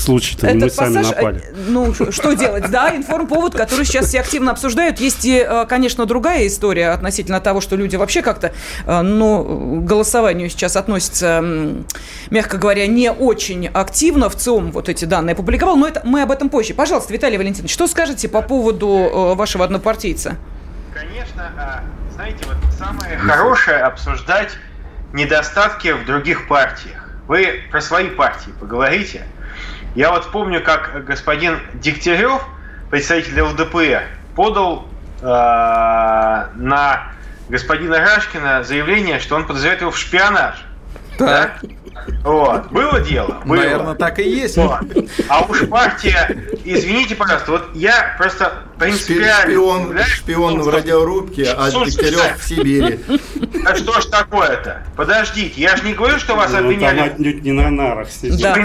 случай-то 0.00 0.46
мы 0.46 0.52
Этот 0.52 0.74
сами 0.74 0.96
пассаж, 0.96 1.16
напали. 1.16 1.44
ну, 1.68 1.94
что 2.10 2.32
делать, 2.32 2.70
да, 2.70 2.94
информповод, 2.94 3.54
который 3.54 3.84
сейчас 3.84 4.06
все 4.06 4.20
активно 4.20 4.52
обсуждают. 4.52 4.98
Есть 5.00 5.24
и, 5.24 5.44
э, 5.46 5.66
конечно, 5.66 6.06
другая 6.06 6.46
история 6.46 6.90
относительно 6.90 7.40
того, 7.40 7.60
что 7.60 7.76
люди 7.76 7.96
вообще 7.96 8.22
как-то, 8.22 8.52
э, 8.86 9.00
ну, 9.02 9.80
к 9.82 9.84
голосованию 9.84 10.48
сейчас 10.50 10.76
относятся, 10.76 11.42
мягко 12.30 12.58
говоря, 12.58 12.86
не 12.86 13.10
очень 13.10 13.66
активно. 13.68 14.28
В 14.28 14.36
ЦИОМ 14.36 14.72
вот 14.72 14.88
эти 14.88 15.04
данные 15.04 15.34
опубликовал, 15.34 15.76
но 15.76 15.86
это 15.86 16.02
мы 16.04 16.22
об 16.22 16.30
этом 16.30 16.48
позже. 16.48 16.74
Пожалуйста, 16.74 17.12
Виталий 17.12 17.36
Валентинович, 17.38 17.72
что 17.72 17.86
скажете 17.86 18.28
по 18.28 18.42
поводу 18.42 18.88
э, 18.88 19.34
вашего 19.34 19.64
однопартийца? 19.64 20.36
Конечно, 20.94 21.52
а, 21.56 21.82
знаете, 22.14 22.44
вот 22.46 22.56
самое 22.78 23.16
хорошее 23.18 23.78
обсуждать 23.78 24.52
недостатки 25.12 25.92
в 25.92 26.04
других 26.06 26.48
партиях. 26.48 27.08
Вы 27.26 27.62
про 27.70 27.80
свои 27.80 28.08
партии 28.08 28.50
поговорите. 28.58 29.22
Я 29.94 30.10
вот 30.10 30.30
помню, 30.30 30.62
как 30.62 31.04
господин 31.04 31.58
Дегтярев, 31.74 32.42
представитель 32.90 33.40
ЛДПР, 33.40 34.02
подал 34.36 34.86
э, 35.20 35.24
на 35.24 37.12
господина 37.48 37.98
Рашкина 37.98 38.62
заявление, 38.62 39.18
что 39.18 39.36
он 39.36 39.46
подозревает 39.46 39.80
его 39.80 39.90
в 39.90 39.98
шпионаже. 39.98 40.62
Так. 41.18 41.60
Да? 41.62 41.68
Вот. 42.22 42.66
Было 42.70 43.00
дело? 43.00 43.40
Было. 43.44 43.56
Наверное, 43.56 43.94
так 43.94 44.18
и 44.18 44.22
есть. 44.28 44.56
Вот. 44.56 44.80
А 45.28 45.42
уж 45.42 45.68
партия, 45.68 46.36
извините, 46.64 47.14
пожалуйста, 47.14 47.52
вот 47.52 47.70
я 47.74 48.14
просто 48.18 48.52
принципиально... 48.78 49.42
Шпион, 49.52 49.98
шпион 50.04 50.62
в 50.62 50.68
радиорубке, 50.68 51.54
а 51.56 51.70
Дегтярев 51.70 52.38
в 52.38 52.44
Сибири. 52.46 53.00
А 53.66 53.74
что 53.76 54.00
ж 54.00 54.06
такое-то? 54.06 54.82
Подождите, 54.96 55.60
я 55.60 55.76
же 55.76 55.84
не 55.84 55.94
говорю, 55.94 56.18
что 56.18 56.34
вас 56.36 56.50
Ну, 56.50 56.56
там 56.56 56.66
обвиняли. 56.66 57.00
отнюдь 57.00 57.42
не 57.42 57.52
на 57.52 57.70
нарах 57.70 58.10
сидит. 58.10 58.40
Да. 58.40 58.56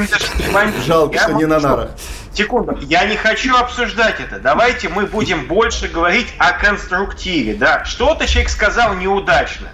Жалко, 0.85 1.15
Я 1.15 1.21
что 1.23 1.31
не 1.33 1.45
на 1.45 1.59
нарах. 1.59 1.91
Секунду, 2.33 2.77
я 2.81 3.05
не 3.05 3.15
хочу 3.15 3.55
обсуждать 3.55 4.15
это. 4.19 4.39
Давайте 4.39 4.89
мы 4.89 5.05
будем 5.05 5.45
больше 5.45 5.87
говорить 5.87 6.27
о 6.37 6.51
конструктиве. 6.51 7.53
Да, 7.55 7.85
что-то 7.85 8.27
человек 8.27 8.49
сказал 8.49 8.95
неудачно. 8.95 9.69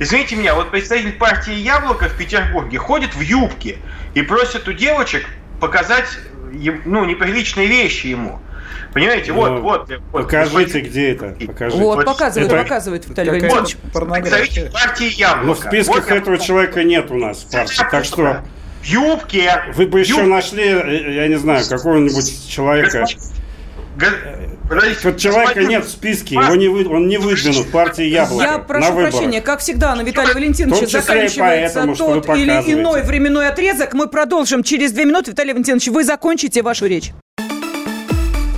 Извините 0.00 0.36
меня, 0.36 0.54
вот 0.54 0.70
представитель 0.70 1.12
партии 1.12 1.54
Яблоко 1.54 2.08
в 2.08 2.16
Петербурге 2.16 2.78
ходит 2.78 3.14
в 3.14 3.20
юбке 3.20 3.78
и 4.14 4.22
просит 4.22 4.66
у 4.68 4.72
девочек 4.72 5.26
показать 5.60 6.06
им, 6.52 6.82
ну, 6.84 7.04
неприличные 7.04 7.66
вещи 7.66 8.08
ему. 8.08 8.40
Понимаете, 8.92 9.32
вот, 9.32 9.50
Ну, 9.50 9.60
вот. 9.60 9.88
вот, 10.12 10.22
Покажите, 10.22 10.56
господин- 10.64 10.86
где 10.86 11.10
это. 11.12 11.36
Покажите. 11.46 11.82
Вот, 11.82 11.96
Вот 11.96 12.04
показывает, 12.04 12.52
это- 12.52 12.62
показывает 12.62 13.08
Виталий 13.08 13.30
Валентинович. 13.30 13.76
Представитель 13.92 14.70
партии 14.70 15.18
Яблоко. 15.20 15.46
Но 15.46 15.54
в 15.54 15.58
списках 15.58 15.96
Вот 16.08 16.10
этого 16.16 16.38
человека 16.38 16.84
нет 16.84 17.10
у 17.10 17.14
нас 17.16 17.38
в 17.42 17.50
партии. 17.50 17.76
Так 17.90 18.04
что 18.04 18.44
В 18.82 18.86
юбке. 18.86 19.64
вы 19.74 19.86
бы 19.86 19.98
еще 20.00 20.22
нашли, 20.22 20.62
э, 20.62 21.14
я 21.14 21.26
не 21.28 21.36
знаю, 21.36 21.64
какого-нибудь 21.68 22.48
человека. 22.48 23.04
Подождите, 24.68 25.00
Тут 25.02 25.18
человека 25.18 25.48
господин- 25.54 25.68
нет 25.68 25.84
в 25.84 25.90
списке, 25.90 26.34
его 26.36 26.54
не 26.54 26.68
вы, 26.68 26.86
он 26.88 27.06
не 27.06 27.18
выдвинут 27.18 27.66
в 27.66 27.70
партии 27.70 28.04
Яблоко 28.04 28.44
Я 28.44 28.52
на 28.52 28.58
прошу 28.60 28.92
выборах. 28.92 29.10
прощения, 29.12 29.40
как 29.42 29.60
всегда, 29.60 29.94
на 29.94 30.02
Виталия 30.02 30.32
Валентиновича 30.34 30.86
заканчивается 30.86 31.74
поэтому, 31.74 31.94
что 31.94 32.06
вы 32.08 32.20
тот 32.22 32.36
или 32.36 32.50
иной 32.72 33.02
временной 33.02 33.48
отрезок. 33.48 33.92
Мы 33.92 34.08
продолжим 34.08 34.62
через 34.62 34.92
две 34.92 35.04
минуты. 35.04 35.32
Виталий 35.32 35.52
Валентинович, 35.52 35.88
вы 35.88 36.04
закончите 36.04 36.62
вашу 36.62 36.86
речь. 36.86 37.12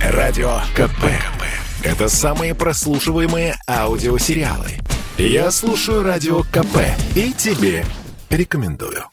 Радио 0.01 0.59
КП. 0.75 1.05
Это 1.83 2.09
самые 2.09 2.55
прослушиваемые 2.55 3.55
аудиосериалы. 3.67 4.71
Я 5.17 5.51
слушаю 5.51 6.03
Радио 6.03 6.43
КП 6.43 6.77
и 7.15 7.33
тебе 7.33 7.85
рекомендую. 8.29 9.03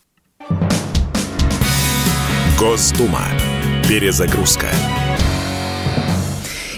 Госдума. 2.59 3.23
Перезагрузка. 3.89 4.67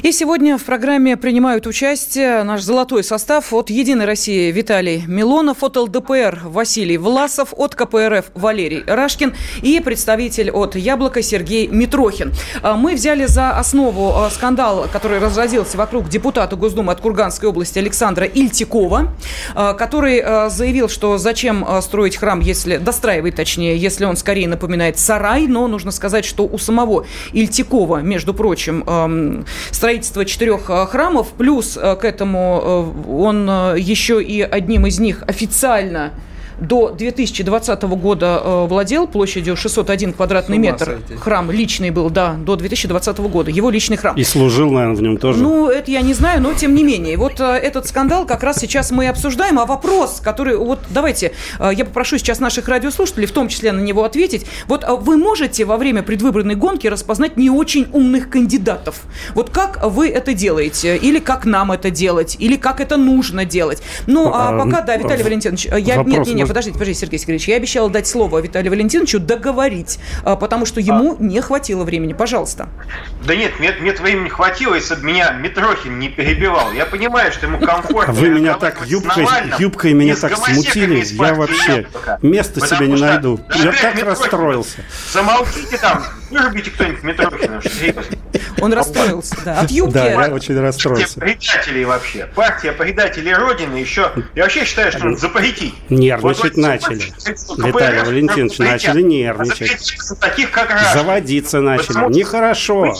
И 0.06 0.12
сегодня 0.12 0.56
в 0.56 0.62
программе 0.62 1.16
принимают 1.16 1.66
участие 1.66 2.44
наш 2.44 2.62
золотой 2.62 3.02
состав 3.02 3.52
от 3.52 3.70
«Единой 3.70 4.04
России» 4.04 4.52
Виталий 4.52 5.02
Милонов, 5.08 5.64
от 5.64 5.76
ЛДПР 5.76 6.42
Василий 6.44 6.96
Власов, 6.96 7.52
от 7.56 7.74
КПРФ 7.74 8.26
Валерий 8.36 8.84
Рашкин 8.86 9.34
и 9.62 9.80
представитель 9.80 10.52
от 10.52 10.76
«Яблока» 10.76 11.22
Сергей 11.22 11.66
Митрохин. 11.66 12.32
А 12.62 12.76
Мы 12.76 12.94
взяли 12.94 13.26
за 13.26 13.50
основу 13.50 14.12
а, 14.14 14.30
скандал, 14.30 14.86
который 14.92 15.18
разразился 15.18 15.76
вокруг 15.76 16.08
депутата 16.08 16.54
Госдумы 16.54 16.92
от 16.92 17.00
Курганской 17.00 17.48
области 17.48 17.80
Александра 17.80 18.26
Ильтикова, 18.26 19.12
а, 19.56 19.74
который 19.74 20.22
заявил, 20.50 20.88
что 20.88 21.18
зачем 21.18 21.66
строить 21.82 22.16
храм, 22.16 22.38
если 22.38 22.76
достраивать, 22.76 23.34
точнее, 23.34 23.76
если 23.76 24.04
он 24.04 24.16
скорее 24.16 24.46
напоминает 24.46 25.00
сарай, 25.00 25.48
но 25.48 25.66
нужно 25.66 25.90
сказать, 25.90 26.24
что 26.24 26.46
у 26.46 26.58
самого 26.58 27.06
Ильтикова, 27.32 28.02
между 28.02 28.34
прочим, 28.34 28.84
эм, 28.86 29.46
строительство 29.96 30.24
четырех 30.24 30.68
э, 30.68 30.86
храмов, 30.86 31.32
плюс 31.32 31.76
э, 31.76 31.96
к 31.96 32.04
этому 32.04 32.94
э, 33.06 33.10
он 33.10 33.48
еще 33.76 34.22
и 34.22 34.42
одним 34.42 34.86
из 34.86 34.98
них 34.98 35.22
официально 35.26 36.12
до 36.60 36.90
2020 36.90 37.82
года 37.82 38.40
э, 38.42 38.66
владел 38.66 39.06
площадью 39.06 39.56
601 39.56 40.12
квадратный 40.14 40.58
метр. 40.58 40.84
сойти. 41.06 41.20
Храм 41.20 41.50
личный 41.50 41.90
был, 41.90 42.10
да, 42.10 42.34
до 42.34 42.56
2020 42.56 43.18
года. 43.18 43.50
Его 43.50 43.70
личный 43.70 43.96
храм. 43.96 44.16
И 44.16 44.24
служил, 44.24 44.70
наверное, 44.70 44.96
в 44.96 45.02
нем 45.02 45.16
тоже. 45.18 45.42
Ну, 45.42 45.68
это 45.68 45.90
я 45.90 46.00
не 46.00 46.14
знаю, 46.14 46.40
но 46.42 46.54
тем 46.54 46.74
не 46.74 46.82
менее. 46.82 47.16
Вот 47.16 47.40
э, 47.40 47.44
этот 47.44 47.86
скандал 47.86 48.26
как 48.26 48.42
раз 48.42 48.58
сейчас 48.58 48.90
мы 48.90 49.04
и 49.04 49.06
обсуждаем. 49.06 49.58
А 49.58 49.66
вопрос, 49.66 50.20
который... 50.22 50.56
Вот 50.56 50.80
давайте, 50.90 51.32
э, 51.58 51.70
я 51.74 51.84
попрошу 51.84 52.18
сейчас 52.18 52.40
наших 52.40 52.68
радиослушателей 52.68 53.26
в 53.26 53.32
том 53.32 53.48
числе 53.48 53.72
на 53.72 53.80
него 53.80 54.04
ответить. 54.04 54.46
Вот 54.66 54.84
э, 54.84 54.94
вы 54.94 55.16
можете 55.16 55.64
во 55.64 55.76
время 55.76 56.02
предвыборной 56.02 56.54
гонки 56.54 56.86
распознать 56.86 57.36
не 57.36 57.50
очень 57.50 57.88
умных 57.92 58.30
кандидатов? 58.30 59.02
Вот 59.34 59.50
как 59.50 59.84
вы 59.84 60.08
это 60.08 60.32
делаете? 60.32 60.96
Или 60.96 61.18
как 61.18 61.44
нам 61.44 61.72
это 61.72 61.90
делать? 61.90 62.36
Или 62.38 62.56
как 62.56 62.80
это 62.80 62.96
нужно 62.96 63.44
делать? 63.44 63.82
Ну, 64.06 64.32
а 64.32 64.46
А, 64.48 64.58
пока, 64.58 64.80
да, 64.82 64.94
м, 64.94 65.02
Виталий 65.02 65.24
Валентинович, 65.24 65.66
я... 65.66 65.96
вопрос 65.96 66.06
Нет, 66.06 66.26
нет, 66.26 66.36
нет, 66.36 66.45
может- 66.46 66.48
подождите, 66.48 66.72
подождите, 66.78 67.00
Сергей 67.00 67.18
Сергеевич. 67.18 67.48
Я 67.48 67.56
обещала 67.56 67.90
дать 67.90 68.06
слово 68.06 68.40
Виталию 68.40 68.72
Валентиновичу 68.72 69.18
договорить, 69.20 69.98
э, 70.24 70.36
потому 70.36 70.66
что 70.66 70.80
ему 70.80 71.16
не 71.18 71.40
хватило 71.40 71.84
времени. 71.84 72.12
Пожалуйста. 72.12 72.68
Да 73.26 73.34
нет, 73.34 73.58
мне, 73.58 73.72
мне 73.80 73.92
времени 73.92 74.28
хватило, 74.28 74.74
если 74.74 74.94
бы 74.94 75.02
меня 75.02 75.30
Митрохин 75.32 75.98
не 75.98 76.08
перебивал. 76.08 76.72
Я 76.72 76.86
понимаю, 76.86 77.32
что 77.32 77.46
ему 77.46 77.58
комфортно. 77.58 78.12
А 78.12 78.12
вы 78.12 78.28
меня 78.28 78.54
так 78.54 78.86
юбкой, 78.86 79.26
юбкой 79.58 79.92
меня 79.92 80.16
так 80.16 80.36
смутили, 80.36 81.04
я 81.04 81.34
вообще 81.34 81.86
места 82.22 82.66
себе 82.66 82.88
не 82.88 83.00
найду. 83.00 83.40
Я 83.54 83.72
так 83.72 84.02
расстроился. 84.02 84.78
Замолчите 85.12 85.78
там, 85.78 86.04
вырубите 86.30 86.70
кто-нибудь 86.70 87.02
Митрохина. 87.02 87.60
Он 88.60 88.72
расстроился, 88.72 89.36
да. 89.44 89.60
От 89.60 89.70
юбки... 89.70 89.94
Да, 89.94 90.06
я 90.06 90.16
очень 90.32 90.54
Партия 90.54 90.60
расстроился. 90.60 91.20
предателей 91.20 91.84
вообще. 91.84 92.26
Партия 92.34 92.72
предателей 92.72 93.34
Родины 93.34 93.76
еще... 93.76 94.12
Я 94.34 94.44
вообще 94.44 94.64
считаю, 94.64 94.92
что 94.92 95.04
надо 95.04 95.16
запретить. 95.18 95.74
Нервничать 96.36 96.56
начали. 96.56 97.02
Виталий 97.58 98.02
Валентинович, 98.02 98.58
начали 98.58 99.02
нервничать. 99.02 99.96
Таких, 100.20 100.50
как. 100.50 100.78
Заводиться 100.94 101.60
начали. 101.60 102.12
Нехорошо. 102.12 102.94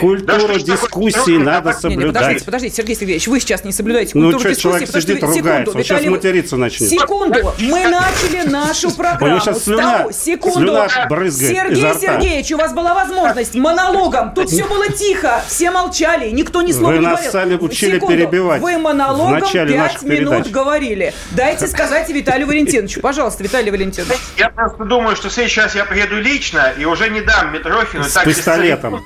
Культуру 0.00 0.58
дискуссии 0.58 1.36
надо 1.38 1.70
Не, 1.70 1.74
не, 1.74 1.80
соблюдать. 1.80 2.14
подождите, 2.14 2.44
подождите, 2.44 2.76
Сергей 2.76 2.96
Сергеевич, 2.96 3.26
вы 3.28 3.40
сейчас 3.40 3.64
не 3.64 3.72
соблюдаете 3.72 4.12
Ну, 4.14 4.24
культуру 4.32 4.40
что 4.40 4.48
дискуссии, 4.50 4.62
человек 4.62 4.88
сидит, 4.90 5.22
вы- 5.22 5.36
ругается, 5.36 5.76
он 5.78 5.82
сейчас 5.84 6.00
Виталий- 6.00 6.10
материться 6.10 6.56
начнет. 6.56 6.88
Секунду, 6.90 7.52
мы 7.60 7.86
начали 7.88 8.48
нашу 8.48 8.90
программу. 8.96 9.40
сейчас 9.40 9.66
слюна- 9.66 10.12
секунду. 10.12 10.58
слюна 10.60 10.88
брызгает 11.08 11.56
Сергей 11.56 11.78
изо 11.78 11.90
рта. 11.90 11.98
Сергеевич, 12.00 12.52
у 12.52 12.56
вас 12.58 12.72
была 12.72 12.94
возможность 12.94 13.54
монологом. 13.54 14.34
Тут 14.34 14.50
все 14.50 14.64
было 14.66 14.88
тихо, 14.88 15.42
все 15.46 15.70
молчали, 15.70 16.30
никто 16.30 16.62
ни 16.62 16.72
слова 16.72 16.92
Вы 16.92 16.98
не 16.98 17.04
нас 17.04 17.12
говорил. 17.14 17.32
сами 17.32 17.54
учили 17.56 17.94
Секунду, 17.94 18.14
перебивать 18.16 18.60
Вы 18.62 18.76
в 18.76 18.80
монологом 18.80 19.40
начале 19.40 19.72
5 19.74 19.78
наших 19.78 20.02
минут 20.02 20.34
передач. 20.34 20.52
говорили. 20.52 21.14
Дайте 21.32 21.66
сказать 21.66 22.08
Виталию 22.10 22.46
Валентиновичу. 22.46 23.00
Пожалуйста, 23.00 23.42
Виталий 23.42 23.70
Валентинович. 23.70 24.18
Я 24.36 24.50
просто 24.50 24.84
думаю, 24.84 25.16
что 25.16 25.30
раз 25.56 25.74
я 25.74 25.84
приеду 25.84 26.16
лично 26.20 26.72
и 26.78 26.84
уже 26.84 27.08
не 27.08 27.20
дам 27.20 27.52
Митрохину 27.52 28.04
С 28.04 28.12
так 28.12 28.24
пистолетом. 28.24 29.02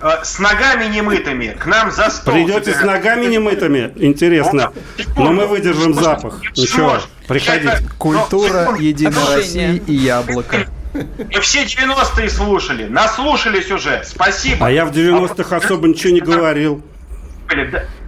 Э, 0.00 0.24
с 0.24 0.38
ногами 0.38 0.86
немытыми 0.86 1.56
к 1.58 1.66
нам 1.66 1.90
за 1.90 2.10
стол. 2.10 2.34
Придете 2.34 2.74
с 2.74 2.82
ногами 2.82 3.26
немытыми? 3.26 3.92
Интересно. 3.96 4.72
Но 5.16 5.32
мы 5.32 5.46
выдержим 5.46 5.94
запах. 5.94 6.40
Ничего, 6.56 7.00
приходите. 7.28 7.78
Культура 7.98 8.68
Ну, 8.70 8.76
Единой. 8.76 9.36
России 9.36 9.82
и 9.86 9.94
Яблоко. 9.94 10.66
Мы 10.92 11.40
все 11.40 11.62
90-е 11.64 12.28
слушали, 12.28 12.86
наслушались 12.86 13.70
уже. 13.70 14.02
Спасибо. 14.04 14.66
А 14.66 14.70
я 14.70 14.84
в 14.84 14.90
90-х 14.90 15.56
особо 15.56 15.86
ничего 15.88 16.12
не 16.12 16.20
говорил. 16.20 16.82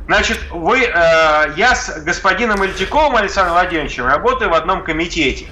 Значит, 0.07 0.41
вы, 0.51 0.81
э, 0.83 1.53
я 1.57 1.75
с 1.75 2.03
господином 2.03 2.65
Ильтиковым 2.65 3.17
Александром 3.17 3.55
Владимировичем 3.55 4.07
работаю 4.07 4.51
в 4.51 4.55
одном 4.55 4.83
комитете. 4.83 5.47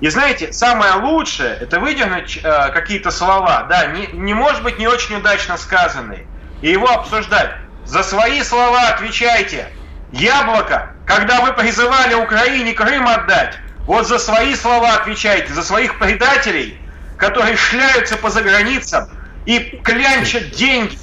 И 0.00 0.08
знаете, 0.08 0.52
самое 0.52 0.94
лучшее 0.94 1.56
это 1.60 1.80
выдернуть 1.80 2.38
э, 2.42 2.70
какие-то 2.72 3.10
слова, 3.10 3.64
да, 3.64 3.86
не, 3.86 4.06
не 4.12 4.34
может 4.34 4.62
быть 4.62 4.78
не 4.78 4.86
очень 4.86 5.16
удачно 5.16 5.56
сказанные, 5.56 6.26
и 6.62 6.70
его 6.70 6.88
обсуждать. 6.88 7.50
За 7.84 8.02
свои 8.02 8.42
слова 8.42 8.88
отвечайте. 8.88 9.68
Яблоко, 10.12 10.92
когда 11.04 11.40
вы 11.40 11.52
призывали 11.52 12.14
Украине 12.14 12.72
Крым 12.72 13.06
отдать, 13.08 13.58
вот 13.86 14.06
за 14.06 14.18
свои 14.18 14.54
слова 14.54 14.94
отвечайте, 14.94 15.52
за 15.52 15.62
своих 15.62 15.98
предателей 15.98 16.80
которые 17.18 17.56
шляются 17.56 18.16
по 18.16 18.30
заграницам 18.30 19.08
и 19.44 19.58
клянчат 19.82 20.50
деньги 20.50 20.96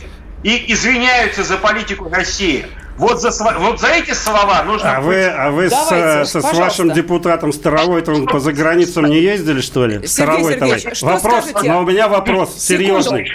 и 0.43 0.73
извиняются 0.73 1.43
за 1.43 1.57
политику 1.57 2.09
России. 2.09 2.65
Вот 2.97 3.21
за, 3.21 3.31
вот 3.59 3.79
за 3.79 3.87
эти 3.87 4.11
слова 4.11 4.63
нужно... 4.63 4.97
А 4.97 5.01
вы, 5.01 5.25
а 5.25 5.51
вы 5.51 5.69
Давайте, 5.69 6.25
с, 6.25 6.41
с 6.41 6.53
вашим 6.53 6.93
депутатом 6.93 7.51
Старовойтовым 7.51 8.25
по 8.25 8.39
заграницам 8.39 9.05
не 9.05 9.19
ездили, 9.19 9.59
что 9.59 9.85
ли? 9.85 10.05
Сергей 10.07 10.43
Сергеевич, 10.43 10.97
что 10.97 11.05
вопрос, 11.07 11.49
скажете? 11.49 11.71
но 11.71 11.81
у 11.81 11.85
меня 11.85 12.07
вопрос 12.07 12.55
серьезный. 12.57 13.29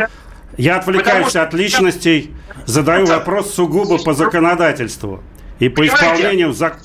Я 0.56 0.76
отвлекаюсь 0.76 1.36
от 1.36 1.52
личностей, 1.52 2.34
задаю 2.64 3.06
вопрос 3.06 3.54
сугубо 3.54 3.98
по 3.98 4.14
законодательству 4.14 5.22
и 5.58 5.68
по 5.68 5.86
исполнению 5.86 6.52
закона. 6.52 6.82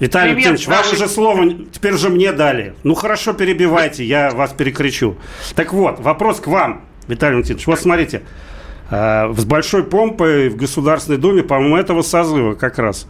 Виталий 0.00 0.32
Леонидович, 0.32 0.66
вам 0.68 0.84
уже 0.92 1.08
слово 1.08 1.44
теперь 1.72 1.94
же 1.94 2.08
мне 2.08 2.32
дали. 2.32 2.74
Ну 2.84 2.94
хорошо, 2.94 3.32
перебивайте, 3.32 4.04
я 4.04 4.30
вас 4.30 4.52
перекричу. 4.52 5.16
Так 5.54 5.72
вот, 5.72 6.00
вопрос 6.00 6.40
к 6.40 6.46
вам, 6.46 6.84
Виталий 7.06 7.36
Леонидович. 7.36 7.66
Вот 7.66 7.80
смотрите, 7.80 8.18
э, 8.18 8.22
с 8.90 9.44
большой 9.44 9.84
помпой 9.84 10.48
в 10.48 10.56
Государственной 10.56 11.18
Думе, 11.18 11.42
по-моему, 11.42 11.76
этого 11.76 12.02
созыва 12.02 12.54
как 12.54 12.78
раз 12.78 13.06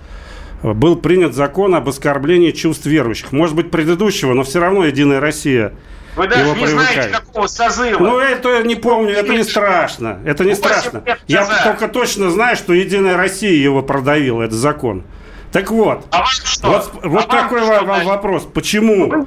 был 0.62 0.96
принят 0.96 1.34
закон 1.34 1.74
об 1.74 1.88
оскорблении 1.88 2.50
чувств 2.50 2.86
верующих. 2.86 3.32
Может 3.32 3.54
быть, 3.54 3.70
предыдущего, 3.70 4.34
но 4.34 4.42
все 4.42 4.60
равно 4.60 4.84
Единая 4.84 5.20
Россия 5.20 5.72
вы 6.16 6.26
даже 6.26 6.42
его 6.42 6.54
не 6.54 6.64
привыкает. 6.64 6.92
знаете, 6.92 7.10
какого 7.10 7.46
созыва. 7.46 8.02
Ну, 8.02 8.18
это 8.18 8.62
не 8.64 8.74
помню, 8.74 9.12
это 9.12 9.32
не 9.32 9.44
страшно. 9.44 10.18
Это 10.24 10.44
не 10.44 10.54
страшно. 10.54 11.04
Я 11.28 11.46
только 11.64 11.88
точно 11.88 12.30
знаю, 12.30 12.56
что 12.56 12.72
Единая 12.72 13.16
Россия 13.16 13.52
его 13.52 13.82
продавила, 13.82 14.42
этот 14.42 14.58
закон. 14.58 15.04
Так 15.52 15.70
вот, 15.70 16.04
а 16.10 16.24
вот, 16.62 16.92
вот 17.04 17.24
а 17.24 17.42
такой 17.42 17.62
вам 17.62 18.04
вопрос. 18.04 18.46
Почему 18.52 19.26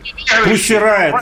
усирает 0.51 1.15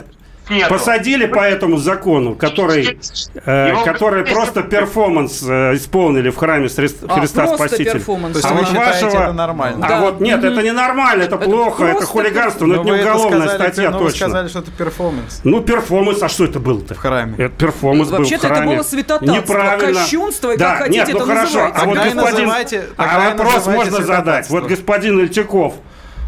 нету. 0.50 0.74
Посадили 0.74 1.26
по 1.26 1.40
этому 1.40 1.76
закону, 1.78 2.34
который, 2.34 2.98
э, 3.44 3.84
который 3.84 4.24
просто 4.24 4.62
перформанс 4.62 5.42
э, 5.42 5.74
исполнили 5.76 6.30
в 6.30 6.36
храме 6.36 6.66
а, 6.66 6.68
Христа 6.68 7.44
а, 7.44 7.56
Спасителя. 7.56 7.92
Перформанс. 7.92 8.32
То 8.32 8.38
есть 8.38 8.50
а 8.50 8.54
вы 8.54 8.64
считаете 8.66 9.04
вашего... 9.06 9.22
это 9.22 9.32
нормально? 9.32 9.86
А 9.86 9.88
да. 9.88 10.00
вот 10.00 10.20
нет, 10.20 10.44
это 10.44 10.62
не 10.62 10.72
нормально, 10.72 11.22
это, 11.22 11.36
это 11.36 11.44
плохо, 11.44 11.84
это 11.84 12.04
хулиганство, 12.04 12.66
но, 12.66 12.74
но 12.74 12.80
это 12.82 12.90
не 12.90 13.00
уголовная 13.00 13.48
сказали, 13.48 13.56
статья 13.56 13.90
но 13.90 13.98
точно. 13.98 14.26
Вы 14.26 14.30
сказали, 14.30 14.48
что 14.48 14.58
это 14.58 14.70
перформанс. 14.72 15.40
Ну, 15.44 15.60
перформанс, 15.60 16.22
а 16.22 16.28
что 16.28 16.44
это 16.44 16.60
было-то? 16.60 16.94
В 16.94 16.98
храме. 16.98 17.34
Это 17.38 17.54
перформанс 17.56 18.08
был 18.10 18.18
Вообще-то 18.18 18.48
это 18.48 18.62
было 18.62 18.82
святотатство, 18.82 19.36
Неправильно. 19.36 20.00
кощунство, 20.00 20.52
и 20.52 20.56
да, 20.56 20.70
как 20.70 20.78
хотите 20.84 20.98
нет, 20.98 21.08
ну 21.12 21.16
это 21.16 21.26
хорошо, 21.26 21.44
называйте. 21.44 21.80
а 21.80 21.86
вот 21.86 21.98
господин... 21.98 22.50
А 22.96 23.30
вопрос 23.30 23.66
можно 23.66 24.02
задать. 24.02 24.50
Вот 24.50 24.66
господин 24.66 25.20
Ильчаков, 25.20 25.74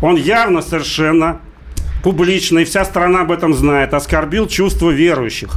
он 0.00 0.16
явно 0.16 0.62
совершенно 0.62 1.40
публично, 2.02 2.60
и 2.60 2.64
вся 2.64 2.84
страна 2.84 3.22
об 3.22 3.32
этом 3.32 3.54
знает, 3.54 3.94
оскорбил 3.94 4.48
чувства 4.48 4.90
верующих. 4.90 5.56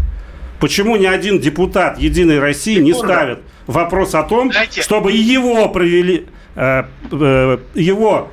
Почему 0.60 0.96
ни 0.96 1.06
один 1.06 1.40
депутат 1.40 2.00
Единой 2.00 2.40
России 2.40 2.80
не 2.80 2.94
ставит 2.94 3.40
вопрос 3.68 4.16
о 4.16 4.24
том, 4.24 4.52
чтобы 4.52 5.12
его 5.12 5.68
провели, 5.70 6.28
э, 6.56 6.84
э, 7.12 7.58
его 7.74 8.32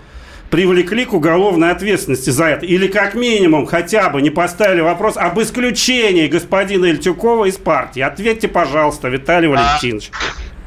привлекли 0.51 1.07
к 1.07 1.15
уголовной 1.15 1.71
ответственности 1.71 2.29
за 2.29 2.45
это. 2.45 2.67
Или 2.67 2.87
как 2.87 3.15
минимум 3.15 3.65
хотя 3.65 4.11
бы 4.11 4.21
не 4.21 4.29
поставили 4.29 4.83
вопрос 4.83 5.17
об 5.17 5.41
исключении 5.41 6.29
господина 6.29 6.85
Ильтюкова 6.85 7.47
из 7.47 7.57
партии. 7.57 8.01
Ответьте, 8.01 8.49
пожалуйста, 8.49 9.09
Виталий 9.09 9.49
а, 9.49 9.53
Валентинович. 9.53 10.11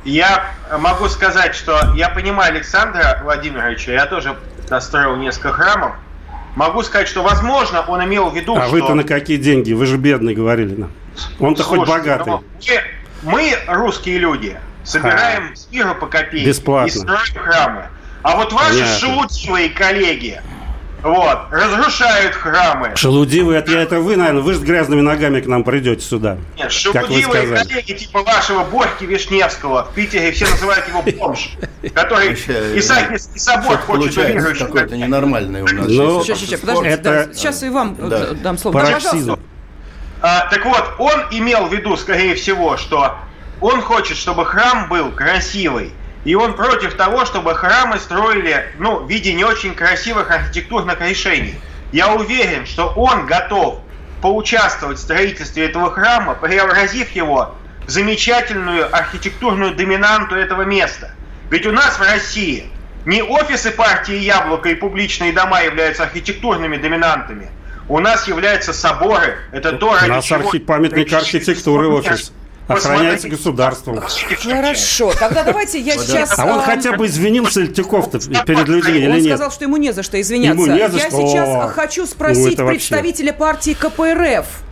Я 0.04 0.46
могу 0.80 1.08
сказать, 1.08 1.54
что 1.54 1.94
я 1.96 2.10
понимаю 2.10 2.54
Александра 2.54 3.22
Владимировича, 3.24 3.92
я 3.92 4.08
тоже 4.08 4.36
достроил 4.68 5.18
несколько 5.18 5.52
храмов, 5.52 5.94
Могу 6.56 6.84
сказать, 6.84 7.08
что, 7.08 7.22
возможно, 7.22 7.82
он 7.82 8.04
имел 8.06 8.30
в 8.30 8.36
виду, 8.36 8.56
а 8.56 8.64
что... 8.64 8.72
вы-то 8.72 8.94
на 8.94 9.04
какие 9.04 9.38
деньги? 9.38 9.74
Вы 9.74 9.86
же 9.86 9.98
бедный, 9.98 10.34
говорили 10.34 10.76
нам. 10.76 10.92
Он-то 11.40 11.64
хоть 11.64 11.88
богатый. 11.88 12.30
Ну, 12.30 12.44
мы, 13.24 13.32
мы, 13.32 13.58
русские 13.68 14.20
люди, 14.20 14.58
собираем 14.84 15.52
а, 15.52 15.56
с 15.56 15.70
мира 15.72 15.94
по 15.94 16.08
копейке 16.08 16.48
Бесплатно. 16.48 16.88
и 16.88 16.92
строим 16.92 17.34
храмы. 17.36 17.88
А 18.22 18.38
вот 18.38 18.54
ваши 18.54 18.80
Понятно. 18.80 18.96
шелудивые 18.96 19.70
коллеги, 19.70 20.42
вот, 21.04 21.40
разрушают 21.52 22.34
храмы. 22.34 22.94
Шелудивые, 22.96 23.60
это, 23.60 23.78
это 23.78 24.00
вы, 24.00 24.16
наверное, 24.16 24.42
вы 24.42 24.54
же 24.54 24.60
с 24.60 24.64
грязными 24.64 25.02
ногами 25.02 25.42
к 25.42 25.48
нам 25.48 25.64
придете 25.64 26.02
сюда. 26.02 26.38
Нет, 26.58 26.72
шелудивые 26.72 27.56
коллеги 27.56 27.94
типа 27.94 28.24
вашего 28.24 28.64
Борьки 28.64 29.06
Вишневского, 29.06 29.84
в 29.84 29.94
Питере 29.94 30.32
все 30.32 30.50
называют 30.50 30.88
его 30.88 31.02
бомж, 31.02 31.52
который 31.94 32.34
Исаакиевский 32.34 33.40
собор 33.40 33.78
хочет 33.78 34.18
увидеть. 34.18 34.60
какой-то 34.60 34.98
ненормальный 34.98 35.62
у 35.62 35.66
нас. 35.66 35.88
Ну, 35.88 36.24
сейчас, 36.24 36.40
сейчас, 36.40 36.60
подождите, 36.60 36.90
это... 36.90 37.30
сейчас 37.34 37.64
и 37.64 37.70
вам 37.70 37.96
да. 38.10 38.34
дам 38.34 38.58
слово. 38.58 38.80
Пароксизм. 38.80 39.40
А, 40.22 40.48
так 40.50 40.66
вот, 40.66 40.96
он 40.98 41.26
имел 41.32 41.68
в 41.68 41.74
виду, 41.74 41.96
скорее 41.98 42.34
всего, 42.36 42.78
что 42.78 43.16
он 43.62 43.82
хочет, 43.82 44.18
чтобы 44.18 44.46
храм 44.46 44.90
был 44.90 45.12
красивый, 45.12 45.92
и 46.26 46.34
он 46.34 46.56
против 46.56 46.96
того, 46.96 47.24
чтобы 47.26 47.54
храмы 47.56 48.00
строили 48.00 48.66
ну, 48.80 49.00
в 49.00 49.10
виде 49.10 49.32
не 49.34 49.46
очень 49.46 49.76
красивых 49.76 50.32
архитектурных 50.32 51.00
решений. 51.00 51.56
Я 51.92 52.14
уверен, 52.14 52.66
что 52.66 52.88
он 52.96 53.28
готов 53.28 53.80
поучаствовать 54.22 54.98
в 54.98 55.02
строительстве 55.02 55.66
этого 55.66 55.92
храма, 55.92 56.34
преобразив 56.34 57.12
его 57.12 57.56
в 57.86 57.90
замечательную 57.92 58.94
архитектурную 58.94 59.76
доминанту 59.76 60.36
этого 60.36 60.64
места. 60.64 61.12
Ведь 61.52 61.68
у 61.68 61.72
нас 61.72 62.00
в 62.00 62.02
России 62.02 62.72
не 63.06 63.22
офисы 63.22 63.70
партии 63.70 64.16
Яблоко 64.16 64.70
и 64.70 64.76
публичные 64.76 65.32
дома 65.32 65.62
являются 65.62 66.04
архитектурными 66.04 66.78
доминантами. 66.78 67.52
У 67.88 68.00
нас 68.00 68.28
являются 68.28 68.74
соборы. 68.74 69.38
Это 69.52 69.74
то, 69.74 69.94
ради 69.94 70.10
У 70.10 70.14
нас 70.16 70.32
архи... 70.32 70.58
памятник 70.58 71.14
архитектуры 71.14 71.88
офис 71.88 72.34
охраняется 72.68 73.30
государством. 73.30 74.02
Хорошо, 74.42 75.14
тогда 75.20 75.44
давайте 75.44 75.80
я 75.80 75.98
сейчас... 75.98 76.38
А 76.38 76.46
он 76.46 76.62
хотя 76.62 76.94
бы 76.94 77.06
извинился 77.08 77.62
Ильтюков-то 77.62 78.20
перед 78.46 78.68
людьми 78.68 78.98
или 78.98 79.06
нет? 79.08 79.16
Он 79.16 79.38
сказал, 79.38 79.52
что 79.52 79.66
ему 79.66 79.78
не 79.78 79.94
за 79.94 80.04
что 80.04 80.20
извиняться. 80.20 80.62
Ему 80.62 80.74
не 80.74 80.90
за 80.90 80.98
я 80.98 81.10
сейчас 81.10 81.74
хочу 81.74 82.06
спросить 82.06 82.58
представителя 82.58 83.34
партии 83.34 83.74
КПРФ. 83.74 84.65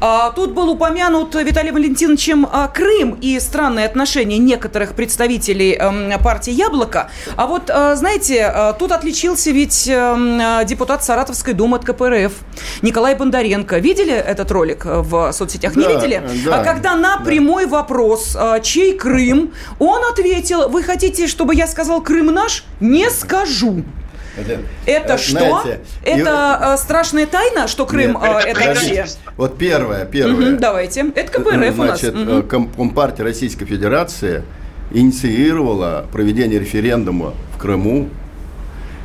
А, 0.00 0.30
тут 0.30 0.52
был 0.52 0.70
упомянут 0.70 1.34
Виталием 1.34 1.74
Валентиновичем 1.74 2.46
а, 2.50 2.68
Крым 2.68 3.18
и 3.20 3.38
странные 3.40 3.86
отношения 3.86 4.38
некоторых 4.38 4.94
представителей 4.94 5.74
а, 5.74 6.18
партии 6.18 6.52
«Яблоко». 6.52 7.10
А 7.36 7.46
вот, 7.46 7.70
а, 7.70 7.94
знаете, 7.96 8.44
а, 8.44 8.72
тут 8.72 8.92
отличился 8.92 9.50
ведь 9.50 9.88
а, 9.88 10.64
депутат 10.64 11.04
Саратовской 11.04 11.54
думы 11.54 11.76
от 11.76 11.84
КПРФ 11.84 12.32
Николай 12.82 13.14
Бондаренко. 13.14 13.78
Видели 13.78 14.12
этот 14.12 14.50
ролик 14.50 14.84
в 14.84 15.32
соцсетях? 15.32 15.74
Да, 15.74 15.80
Не 15.80 15.94
видели? 15.94 16.22
Да, 16.44 16.60
а 16.60 16.64
когда 16.64 16.94
на 16.94 17.16
да. 17.16 17.24
прямой 17.24 17.66
вопрос, 17.66 18.36
чей 18.62 18.96
Крым, 18.96 19.52
он 19.78 20.02
ответил, 20.10 20.68
вы 20.68 20.82
хотите, 20.82 21.26
чтобы 21.26 21.54
я 21.54 21.66
сказал 21.66 22.00
«Крым 22.02 22.26
наш»? 22.26 22.64
Не 22.80 23.10
скажу. 23.10 23.84
Это, 24.36 24.60
это 24.86 25.18
что? 25.18 25.38
Знаете, 25.38 25.80
это 26.04 26.74
и... 26.74 26.82
страшная 26.82 27.26
тайна, 27.26 27.68
что 27.68 27.84
Крым 27.84 28.12
Нет, 28.12 28.22
это, 28.22 28.48
это 28.48 28.74
Россия? 28.74 29.06
Вот 29.36 29.58
первое, 29.58 30.06
первое. 30.06 30.52
Угу, 30.52 30.60
давайте. 30.60 31.04
Это 31.14 31.32
КПРФ 31.32 31.74
Значит, 31.74 32.14
у 32.14 32.18
нас. 32.18 32.44
Угу. 32.44 32.66
Компартия 32.76 33.24
Российской 33.24 33.66
Федерации 33.66 34.42
инициировала 34.90 36.06
проведение 36.12 36.58
референдума 36.58 37.34
в 37.54 37.58
Крыму 37.58 38.08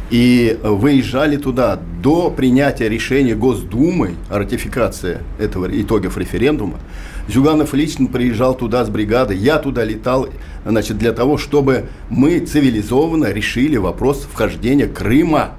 и 0.09 0.57
выезжали 0.63 1.35
туда 1.35 1.77
до 2.01 2.31
принятия 2.31 2.87
решения 2.87 3.35
Госдумы 3.35 4.15
о 4.29 4.39
ратификации 4.39 5.19
этого 5.39 5.67
итогов 5.69 6.17
референдума. 6.17 6.79
Зюганов 7.27 7.73
лично 7.73 8.07
приезжал 8.07 8.55
туда 8.55 8.85
с 8.85 8.89
бригадой, 8.89 9.35
я 9.35 9.57
туда 9.57 9.83
летал, 9.83 10.29
значит, 10.67 10.97
для 10.97 11.13
того, 11.13 11.38
чтобы 11.38 11.86
мы 12.10 12.39
цивилизованно 12.39 13.32
решили 13.32 13.77
вопрос 13.77 14.27
вхождения 14.32 14.88
Крыма, 14.88 15.51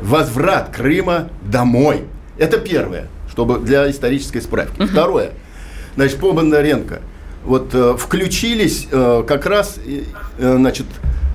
возврат 0.00 0.70
Крыма 0.74 1.28
домой. 1.42 2.04
Это 2.38 2.58
первое, 2.58 3.08
чтобы 3.30 3.58
для 3.58 3.90
исторической 3.90 4.40
справки. 4.40 4.84
Второе, 4.86 5.32
значит, 5.96 6.18
по 6.18 6.32
Бондаренко. 6.32 7.00
Вот 7.44 7.74
э, 7.74 7.96
включились 7.98 8.86
э, 8.90 9.24
как 9.26 9.46
раз, 9.46 9.78
э, 9.84 10.02
значит, 10.38 10.86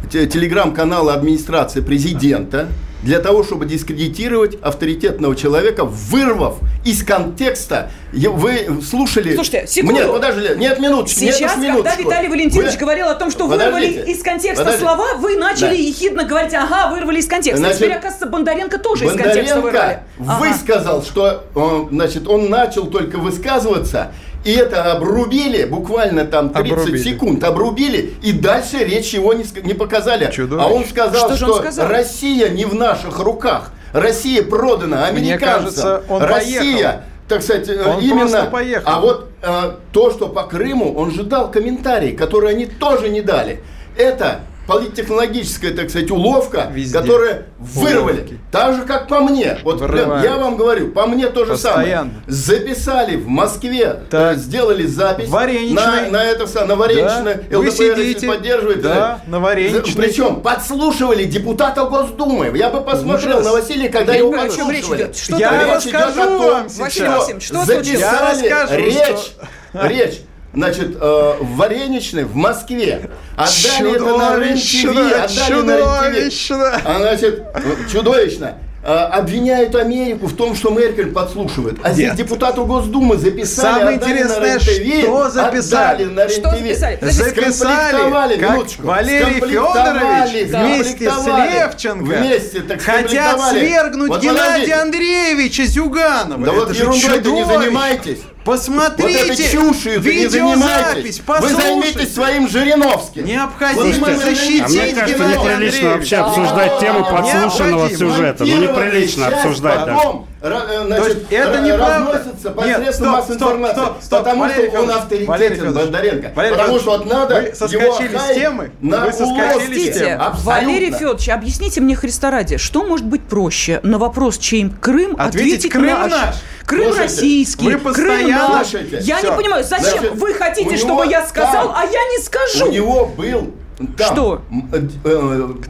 телеграм-канала 0.10 1.13
администрации 1.13 1.82
президента 1.82 2.70
для 3.04 3.20
того, 3.20 3.43
чтобы 3.43 3.65
дискредитировать 3.65 4.58
авторитетного 4.62 5.36
человека, 5.36 5.86
вырвав 5.86 6.56
из 6.84 7.04
контекста. 7.04 7.91
Вы 8.12 8.82
слушали... 8.88 9.36
Слушайте, 9.36 9.67
секунду. 9.67 9.96
Нет, 9.96 10.12
подожди, 10.12 10.48
нет, 10.58 10.80
минуточку. 10.80 11.20
Сейчас, 11.20 11.58
нет, 11.58 11.76
когда 11.76 11.96
Виталий 11.96 12.28
Валентинович 12.28 12.74
вы... 12.74 12.80
говорил 12.80 13.08
о 13.08 13.15
том, 13.15 13.30
что 13.30 13.48
подождите, 13.48 14.00
вырвали 14.00 14.12
из 14.12 14.24
контекста 14.24 14.63
подождите. 14.63 14.86
слова, 14.86 15.13
вы 15.17 15.38
начали 15.38 15.67
да. 15.67 15.74
ехидно 15.74 16.24
говорить, 16.24 16.54
ага, 16.54 16.89
вырвали 16.91 17.20
из 17.20 17.28
контекста. 17.28 17.60
Значит, 17.60 17.78
Теперь, 17.78 17.93
оказывается, 17.93 18.26
Бондаренко 18.26 18.78
тоже 18.80 19.06
Бондаренко 19.06 19.30
из 19.30 19.36
контекста 19.36 19.62
вырвали. 19.62 20.00
Ага. 20.20 20.39
высказал, 20.39 21.04
что 21.04 21.43
он, 21.54 21.89
значит, 21.91 22.28
он 22.28 22.50
начал 22.50 22.88
только 22.88 23.17
высказываться, 23.20 24.12
и 24.43 24.52
это 24.52 24.91
обрубили, 24.93 25.65
буквально 25.65 26.26
там 26.26 26.50
30 26.50 26.71
обрубили. 26.71 26.97
секунд 26.97 27.43
обрубили, 27.43 28.13
и 28.23 28.32
дальше 28.32 28.78
речь 28.80 29.13
его 29.13 29.34
не, 29.34 29.45
не 29.63 29.73
показали. 29.73 30.32
Чудовищ. 30.32 30.63
А 30.63 30.67
он 30.67 30.86
сказал, 30.86 31.28
что, 31.28 31.36
что 31.38 31.54
он 31.54 31.60
сказал? 31.60 31.88
Россия 31.89 32.50
не 32.50 32.65
в 32.65 32.73
наших 32.76 33.19
руках. 33.19 33.71
Россия 33.93 34.43
продана 34.43 35.08
американцам. 35.08 35.23
Мне 35.23 35.38
кажется, 35.38 36.04
он 36.10 36.21
Россия 36.21 36.62
поехал 36.62 37.02
так 37.28 37.41
сказать, 37.41 37.67
э, 37.67 37.84
Он 37.84 38.02
именно... 38.02 38.45
поехал. 38.45 38.89
А 38.89 39.00
вот 39.02 39.30
э, 39.41 39.71
то, 39.91 40.12
что 40.12 40.30
по 40.30 40.43
Крыму, 40.43 40.93
он 40.95 41.12
же 41.12 41.23
дал 41.23 41.52
комментарии, 41.52 42.12
которые 42.12 42.52
они 42.52 42.65
тоже 42.65 43.10
не 43.10 43.21
дали. 43.21 43.62
Это 43.97 44.41
политтехнологическая, 44.68 45.72
так 45.74 45.90
сказать, 45.90 46.12
уловка, 46.12 46.70
Везде. 46.74 46.98
которая 47.00 47.46
вырвали. 47.58 48.18
Уловки. 48.18 48.40
Так 48.52 48.76
же, 48.76 48.82
как 48.84 49.08
по 49.08 49.22
мне. 49.22 49.58
Вот 49.64 49.80
прям, 49.86 50.22
я 50.22 50.38
вам 50.38 50.58
говорю, 50.58 50.90
по 50.92 51.06
мне 51.08 51.28
то 51.28 51.46
же 51.46 51.52
Постоянно. 51.54 52.12
самое. 52.12 52.12
Записали 52.28 53.16
в 53.16 53.28
Москве, 53.28 54.02
Так. 54.10 54.38
сделали 54.38 54.86
запись 54.86 55.30
на, 55.30 56.08
на 56.10 56.24
это 56.24 56.48
самое, 56.48 56.68
на 56.70 56.76
Вареничное. 56.76 57.44
Да. 57.50 57.58
Вы 57.58 57.68
ЛДПР, 57.70 57.98
сидите. 57.98 58.28
поддерживает. 58.28 58.82
Да, 58.82 59.22
на 59.28 59.40
Вареничной. 59.40 60.04
Причем 60.04 60.42
подслушивали 60.42 61.24
депутата 61.24 61.84
Госдумы. 61.86 62.52
Я 62.58 62.70
бы 62.70 62.82
посмотрел 62.82 63.38
Ужас. 63.38 63.46
на 63.46 63.52
Василия, 63.54 63.90
когда 63.90 64.14
Я 64.14 64.20
его 64.20 64.32
подслушивали. 64.32 65.02
идет. 65.04 65.18
Что 65.18 65.38
Я 65.38 65.76
расскажу 65.76 66.38
вам 66.38 66.68
Максимович, 66.78 67.44
что 67.46 67.66
случилось? 67.66 67.88
Я 67.88 68.12
записали 68.12 68.50
расскажу, 68.50 68.76
речь, 68.84 68.96
что- 68.96 69.88
речь, 69.88 70.22
значит, 70.58 70.98
э, 71.00 71.34
в 71.39 71.56
Вареничной 71.56 72.24
в 72.26 72.36
Москве. 72.36 73.10
Отдали 73.36 73.96
это 73.96 74.17
на 74.17 74.36
РЕН-ТВ, 74.38 74.63
Чудовищно, 74.82 75.24
отдали 75.24 75.62
на 75.62 75.78
чудовищно. 75.78 76.82
А, 76.84 76.98
значит, 77.00 77.43
чудовищно. 77.91 78.56
Э, 78.84 78.93
Обвиняют 78.93 79.76
Америку 79.76 80.28
в 80.28 80.36
том, 80.36 80.56
что 80.56 80.70
Меркель 80.70 81.12
подслушивает. 81.12 81.78
А 81.84 81.91
здесь 81.91 82.08
Нет. 82.08 82.15
депутату 82.15 82.65
Госдумы 82.65 83.17
записали, 83.17 83.80
Самое 83.80 83.98
отдали 83.98 84.12
интересное, 84.12 84.39
на 84.39 84.58
РЕН-ТВ, 84.60 85.04
что 85.04 85.30
записали? 85.30 86.04
на 86.06 86.30
Что 86.30 86.41
РЕН-ТВ. 86.52 86.60
записали? 86.62 86.96
Подождите, 86.96 87.24
Записали, 87.30 87.52
Скомплектовали, 87.52 88.38
как 88.38 88.52
минуточку, 88.52 88.82
Валерий 88.84 89.34
Федорович 89.34 90.50
вместе 90.52 91.12
с. 91.12 91.26
Левченко 91.28 92.04
Вместе, 92.17 92.60
так 92.62 92.82
хотят 92.82 93.41
свергнуть 93.50 94.10
Вот 94.10 94.22
Геннадия. 94.22 94.76
Андреевича 94.76 95.65
Зюганова. 95.65 96.46
Да 96.46 96.52
Это 96.52 96.60
вот 96.60 96.70
же 96.76 96.84
ерундой-то 96.84 97.32
не 97.32 97.43
занимайтесь. 97.46 98.20
Посмотрите, 98.48 99.20
Вот 99.20 99.30
этой 99.32 99.52
чушью 99.52 100.02
не 100.02 100.28
занимайтесь. 100.28 101.20
Вы 101.20 101.24
послушайте. 101.26 101.62
займитесь 101.62 102.14
своим 102.14 102.48
Жириновским. 102.48 103.26
Необходимо 103.26 104.16
защитить 104.16 104.62
А 104.64 104.68
мне 104.70 104.94
кажется, 104.94 105.18
Геннадия 105.18 105.56
неприлично 105.58 105.90
вообще 105.90 106.16
обсуждать 106.16 106.80
тему 106.80 107.04
подслушанного 107.04 107.90
сюжета. 107.90 108.46
Ну, 108.46 108.58
неприлично 108.58 109.28
обсуждать 109.28 109.80
потом, 109.82 110.28
ра- 110.37 110.37
э, 110.56 110.80
То 110.80 110.86
значит, 110.86 111.08
есть 111.18 111.26
это 111.32 111.60
неправда? 111.62 112.12
разносится 112.14 112.50
посредством 112.52 113.10
массовой 113.10 113.36
информации. 113.36 113.74
стоп, 113.76 113.98
стоп. 114.02 114.20
Потому 114.20 114.42
Валерий 114.42 114.70
что 114.70 114.80
он 114.80 114.88
Валерий 114.88 115.00
авторитетен, 115.00 115.56
Федорович, 115.56 115.76
Бондаренко. 115.86 116.32
Валерий 116.36 116.58
Потому 116.58 116.80
что 116.80 116.92
вот 116.92 117.06
надо 117.06 117.36
вы 117.42 117.56
соскочили 117.56 118.14
его 118.14 118.20
с 118.20 118.34
темы, 118.36 118.72
на 118.82 119.06
вы 119.06 119.12
соскочили 119.14 119.92
с 119.92 119.98
темы. 119.98 120.32
Валерий 120.44 120.92
Федорович, 120.92 121.30
объясните 121.30 121.82
мне, 121.82 121.96
Христа 121.96 122.32
ради, 122.32 122.58
что 122.58 122.84
может 122.84 123.06
быть 123.06 123.22
проще 123.24 123.80
на 123.84 123.98
вопрос, 123.98 124.38
чей 124.38 124.70
Крым, 124.82 125.16
Ответить, 125.20 125.66
ответить 125.66 125.72
Крым 125.72 125.86
наш? 125.86 126.12
наш. 126.12 126.36
Крым 126.66 126.84
Слушайте, 126.94 127.02
российский, 127.04 127.76
вы 127.76 127.94
Крым 127.94 128.30
наш. 128.30 128.68
Слушайте, 128.68 129.00
Я 129.02 129.18
всё. 129.18 129.32
не 129.32 129.38
понимаю, 129.38 129.64
зачем 129.64 130.00
Значит, 130.00 130.16
вы 130.16 130.34
хотите, 130.34 130.78
чтобы 130.78 131.04
него 131.04 131.12
я 131.12 131.26
сказал, 131.26 131.68
там- 131.70 131.74
а 131.78 131.84
я 131.86 132.04
не 132.10 132.24
скажу? 132.24 132.66
У 132.68 132.72
него 132.72 133.06
был 133.06 133.54
там 133.78 133.88
Что? 134.16 134.42
э, 134.74 134.78
э, 135.04 135.16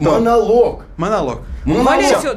Монолог. 0.00 0.82
Монолог. 0.96 1.40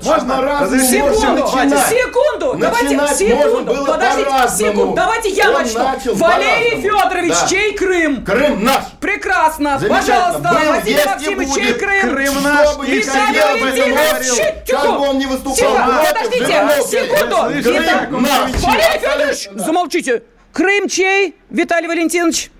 Можно 0.03 0.41
разные 0.41 0.81
Секунду, 0.81 1.41
начинать. 1.43 1.87
секунду, 1.87 2.55
давайте, 2.59 2.83
Начинать 2.97 3.17
секунду, 3.17 3.49
можно 3.49 3.73
было 3.73 3.85
подождите, 3.85 4.29
секунду, 4.57 4.93
давайте 4.93 5.29
я 5.29 5.47
Он 5.49 5.53
начну. 5.63 6.15
Валерий. 6.15 6.81
Федорович, 6.81 7.31
Да. 7.31 7.47
чей 7.47 7.73
Крым? 7.73 8.25
Крым 8.25 8.63
наш. 8.65 8.83
Прекрасно, 8.99 9.79
пожалуйста, 9.79 10.39
Был, 10.49 10.71
Василий 10.73 11.05
Максимович, 11.05 11.53
чей. 11.53 11.73
Крым? 11.75 12.01
Крым 12.09 12.43
наш. 12.43 12.69
Виталий 12.85 13.61
Валентинович, 13.61 14.65
как 14.67 14.99
бы 14.99 15.07
он 15.07 15.17
не 15.19 15.25
выступал 15.27 15.75
подождите, 16.09 16.83
секунду. 16.85 17.35
Валерий 17.37 18.53
Федорович, 18.99 19.49
замолчите. 19.55 20.23
Крым 20.51 20.89
чей, 20.89 21.35
Виталий 21.49 21.87
Валентинович? 21.87 22.51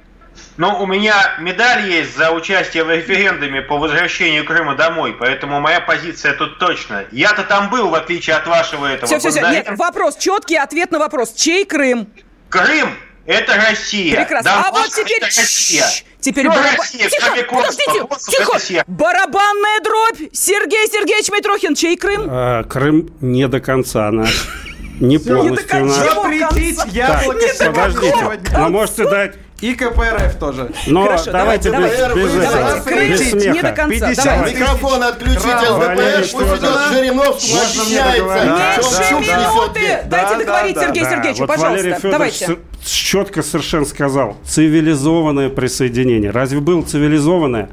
Ну, 0.58 0.82
у 0.82 0.86
меня 0.86 1.36
медаль 1.40 1.90
есть 1.90 2.16
за 2.16 2.32
участие 2.32 2.84
в 2.84 2.92
референдуме 2.92 3.62
по 3.62 3.78
возвращению 3.78 4.46
Крыма 4.46 4.76
домой, 4.76 5.16
поэтому 5.18 5.60
моя 5.60 5.80
позиция 5.80 6.34
тут 6.34 6.60
точно. 6.60 7.06
Я-то 7.12 7.44
там 7.44 7.70
был, 7.70 7.90
в 7.90 7.96
отличие 7.96 8.36
от 8.36 8.46
вашего 8.48 8.86
этого. 8.86 9.08
Все, 9.08 9.20
все, 9.20 9.32
все. 9.32 9.42
Нет, 9.50 9.68
вопрос, 9.78 10.18
четкий 10.18 10.58
ответ 10.58 10.92
на 10.92 11.00
вопрос. 11.00 11.34
Чей 11.34 11.66
Крым? 11.66 12.08
Крым– 12.50 12.96
это 13.26 13.56
Россия. 13.56 14.18
Прекрасно. 14.18 14.52
А 14.60 14.64
Донбасс 14.64 14.88
вот 14.88 15.06
теперь... 15.06 15.18
это 15.18 15.26
Россия. 15.26 15.86
Теперь 16.20 16.46
Ну, 16.46 16.52
бараба- 16.52 16.78
Россия, 16.78 17.10
Тихо, 17.10 17.32
подождите, 17.50 18.08
тихо. 18.30 18.84
Барабанная 18.88 19.80
дробь. 19.84 20.30
Сергей 20.34 20.88
Сергеевич 20.88 21.32
Митрохин, 21.32 21.74
чей 21.74 21.98
Крым? 21.98 22.28
А, 22.30 22.64
Крым 22.66 23.10
не 23.22 23.48
до 23.48 23.60
конца 23.60 24.12
наш. 24.12 24.48
Не 25.00 25.18
полностью 25.18 25.68
конца. 25.68 26.04
наш. 26.04 26.14
Запретить 26.14 26.94
яблоко 26.94 27.48
подождите. 27.66 28.42
Но 28.54 28.70
можете 28.70 29.10
дать... 29.10 29.36
И 29.62 29.76
КПРФ 29.76 30.36
тоже. 30.40 30.72
Но 30.88 31.04
Хорошо, 31.04 31.32
давайте 31.32 31.70
давайте, 31.72 31.96
без, 31.96 32.08
давайте. 32.08 32.20
без 32.20 32.32
Давайте, 32.84 33.12
без 33.12 33.20
не 33.22 33.32
до 33.32 33.40
смеха. 33.54 33.72
конца. 33.74 34.08
50 34.08 34.26
Давайте. 34.26 34.56
Микрофон 34.60 35.04
отключить 35.04 35.46
ЛДПР, 35.46 35.70
Валерий 35.70 36.30
пусть 36.32 36.34
идет 36.34 36.92
мне 36.92 37.12
объясняется. 37.12 39.14
Меньше 39.20 39.32
минуты. 39.32 39.80
Дайте 40.06 40.08
Да, 40.10 40.38
договорить 40.40 40.76
да, 40.76 40.82
да. 40.82 40.88
Сергею 40.88 41.06
Да, 41.06 41.12
Сергеевичу, 41.12 41.46
вот 41.46 41.58
Валерий 41.60 41.94
пожалуйста. 41.94 42.12
Давайте. 42.12 42.58
с- 42.84 42.90
четко 42.90 43.44
совершенно 43.44 43.86
сказал, 43.86 44.38
цивилизованное 44.46 45.50
присоединение. 45.50 46.32
Разве 46.32 46.60
было 46.60 46.82
цивилизованное? 46.84 47.70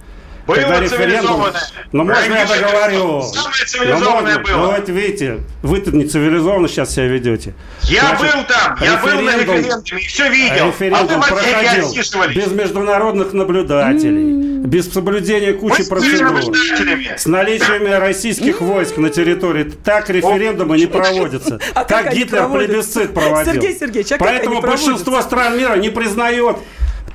Было 0.48 0.54
Когда 0.56 0.80
референдум- 0.80 0.88
цивилизованное. 0.88 1.60
Ну, 1.92 2.04
можно 2.04 2.34
я 2.34 2.46
договорю? 2.46 3.22
Самое 3.22 3.52
Ну, 3.60 3.66
цивилизованное 3.66 4.38
можно. 4.38 4.42
было. 4.56 4.56
Ну, 4.62 4.72
вот 4.72 4.88
видите, 4.88 5.40
вы-то 5.62 5.90
не 5.94 6.04
цивилизованно 6.06 6.68
сейчас 6.68 6.90
себя 6.94 7.04
ведете. 7.06 7.52
Я 7.82 8.00
Значит, 8.16 8.34
был 8.34 8.44
там, 8.44 8.78
я 8.80 8.96
был 8.96 9.08
на 9.20 9.30
референдум- 9.36 9.56
референдуме 9.58 10.00
и 10.00 10.06
все 10.06 10.28
видел. 10.30 10.66
Референдум 10.68 11.20
а 11.22 11.26
вы 11.26 11.28
проходил 11.28 12.34
без 12.34 12.46
международных 12.52 13.32
наблюдателей, 13.34 14.64
без 14.66 14.90
соблюдения 14.90 15.52
кучи 15.52 15.82
с 15.82 15.88
процедур, 15.88 16.30
наблюдателями. 16.32 17.14
с 17.16 17.26
наличием 17.26 18.00
российских 18.00 18.62
войск 18.62 18.96
на 18.96 19.10
территории. 19.10 19.64
Так 19.84 20.08
референдумы 20.08 20.78
не 20.78 20.86
проводятся. 20.86 21.60
А 21.74 21.84
как 21.84 21.88
Так 21.88 22.06
они 22.06 22.20
Гитлер 22.20 22.38
проводятся? 22.38 22.72
плебисцит 23.00 23.14
проводил. 23.14 23.52
Сергей 23.52 23.78
Сергеевич, 23.78 24.12
а 24.12 24.16
Поэтому 24.18 24.62
большинство 24.62 25.20
стран 25.20 25.58
мира 25.58 25.74
не 25.76 25.90
признает 25.90 26.56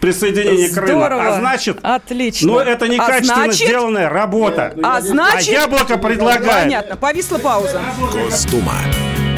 присоединение 0.03 0.69
Крыма. 0.69 0.87
Здорово. 1.05 1.27
А 1.27 1.39
значит, 1.39 1.79
Отлично. 1.81 2.51
ну 2.51 2.59
это 2.59 2.85
А 2.85 2.87
некачественно 2.89 3.45
значит- 3.45 3.67
сделанная 3.67 4.09
работа. 4.09 4.73
А 4.83 4.99
значит... 4.99 5.49
А 5.49 5.51
яблоко 5.51 5.97
предлагает. 5.97 6.63
Понятно, 6.63 6.97
повисла 6.97 7.37
пауза. 7.37 7.81
Госдума. 8.11 8.75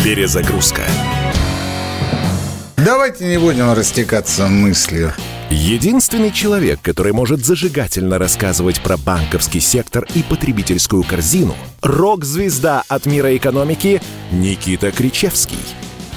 Перезагрузка. 0.04 0.82
Давайте 2.78 3.26
не 3.26 3.38
будем 3.38 3.72
растекаться 3.74 4.48
мыслью. 4.48 5.14
Единственный 5.52 6.32
человек, 6.32 6.80
который 6.82 7.14
может 7.14 7.46
зажигательно 7.46 8.18
рассказывать 8.18 8.82
про 8.82 8.98
банковский 8.98 9.60
сектор 9.60 10.08
и 10.16 10.24
потребительскую 10.24 11.04
корзину– 11.04 11.56
рок-звезда 11.84 12.84
от 12.88 13.06
мира 13.06 13.36
экономики 13.38 14.02
Никита 14.32 14.92
Кричевский. 14.92 15.60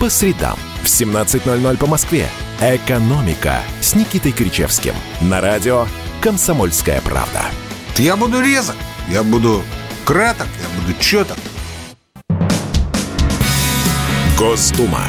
По 0.00 0.08
средам 0.08 0.58
в 0.82 0.86
17.00 0.86 1.76
по 1.76 1.86
Москве. 1.86 2.26
«Экономика» 2.58 3.60
с 3.82 3.94
Никитой 3.94 4.32
Кричевским. 4.32 4.94
На 5.20 5.42
радио 5.42 5.86
«Комсомольская 6.22 7.02
правда». 7.02 7.42
Я 7.96 8.16
буду 8.16 8.40
резок, 8.40 8.76
я 9.10 9.22
буду 9.22 9.62
краток, 10.06 10.46
я 10.58 10.80
буду 10.80 10.98
четок. 10.98 11.36
Госдума. 14.38 15.04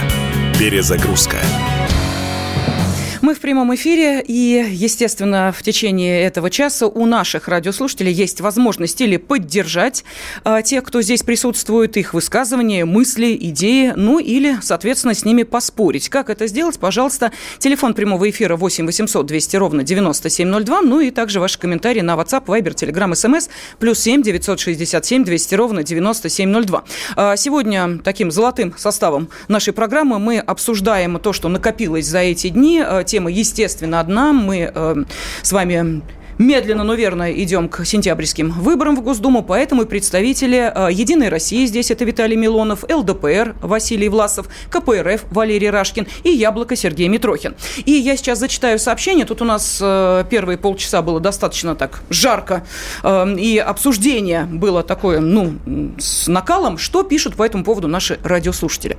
Перезагрузка. 0.60 1.38
Мы 3.22 3.36
в 3.36 3.40
прямом 3.40 3.74
эфире, 3.76 4.24
и, 4.28 4.66
естественно, 4.72 5.54
в 5.56 5.62
течение 5.62 6.24
этого 6.24 6.50
часа 6.50 6.88
у 6.88 7.06
наших 7.06 7.48
радиослушателей 7.48 8.12
есть 8.12 8.42
возможность 8.42 9.00
или 9.00 9.18
поддержать 9.18 10.04
а, 10.44 10.64
тех, 10.64 10.84
кто 10.84 11.04
здесь 11.04 11.22
присутствует, 11.22 11.98
их 11.98 12.16
высказывания, 12.16 12.84
мысли, 12.84 13.38
идеи, 13.40 13.94
ну 13.96 14.18
или, 14.18 14.58
соответственно, 14.64 15.14
с 15.14 15.24
ними 15.24 15.44
поспорить. 15.44 16.10
Как 16.10 16.32
это 16.32 16.48
сделать? 16.48 16.80
Пожалуйста, 16.80 17.32
телефон 17.60 17.94
прямого 17.94 18.28
эфира 18.28 18.56
8 18.56 18.88
800 18.88 19.24
200 19.28 19.56
ровно 19.56 19.84
9702, 19.84 20.82
ну 20.82 21.00
и 21.00 21.12
также 21.12 21.40
ваши 21.40 21.60
комментарии 21.60 22.02
на 22.02 22.16
WhatsApp, 22.16 22.46
Viber, 22.46 22.74
Telegram, 22.74 23.12
SMS, 23.12 23.50
плюс 23.78 24.00
7 24.00 24.24
967 24.24 25.24
200 25.24 25.54
ровно 25.54 25.84
9702. 25.84 26.84
А, 27.16 27.36
сегодня 27.36 28.00
таким 28.04 28.32
золотым 28.32 28.74
составом 28.76 29.30
нашей 29.48 29.74
программы 29.74 30.18
мы 30.18 30.40
обсуждаем 30.40 31.20
то, 31.20 31.34
что 31.34 31.50
накопилось 31.50 32.08
за 32.08 32.20
эти 32.20 32.50
дни, 32.50 32.82
а, 32.84 33.04
тема, 33.12 33.30
естественно, 33.30 34.00
одна. 34.00 34.32
Мы 34.32 34.72
э, 34.74 34.96
с 35.42 35.52
вами 35.52 36.02
медленно, 36.42 36.84
но 36.84 36.96
верно 36.96 37.32
идем 37.32 37.70
к 37.70 37.86
сентябрьским 37.86 38.52
выборам 38.52 38.96
в 38.96 39.02
Госдуму, 39.02 39.44
поэтому 39.44 39.86
представители 39.86 40.72
э, 40.74 40.92
«Единой 40.92 41.30
России» 41.30 41.66
здесь 41.66 41.92
это 41.92 42.04
Виталий 42.04 42.36
Милонов, 42.36 42.84
ЛДПР 42.84 43.56
Василий 43.62 44.10
Власов, 44.10 44.48
КПРФ 44.70 45.26
Валерий 45.32 45.70
Рашкин 45.70 46.08
и 46.24 46.30
«Яблоко» 46.30 46.76
Сергей 46.76 47.08
Митрохин. 47.08 47.56
И 47.86 47.92
я 47.92 48.18
сейчас 48.18 48.40
зачитаю 48.40 48.80
сообщение. 48.80 49.26
Тут 49.26 49.42
у 49.42 49.46
нас 49.46 49.80
э, 49.82 50.26
первые 50.30 50.58
полчаса 50.58 51.02
было 51.02 51.20
достаточно 51.20 51.76
так 51.76 52.02
жарко, 52.10 52.66
э, 53.04 53.36
и 53.38 53.58
обсуждение 53.58 54.46
было 54.46 54.84
такое, 54.84 55.20
ну, 55.20 55.54
с 56.00 56.28
накалом. 56.28 56.78
Что 56.78 57.04
пишут 57.04 57.36
по 57.36 57.44
этому 57.44 57.64
поводу 57.64 57.88
наши 57.88 58.20
радиослушатели? 58.24 58.98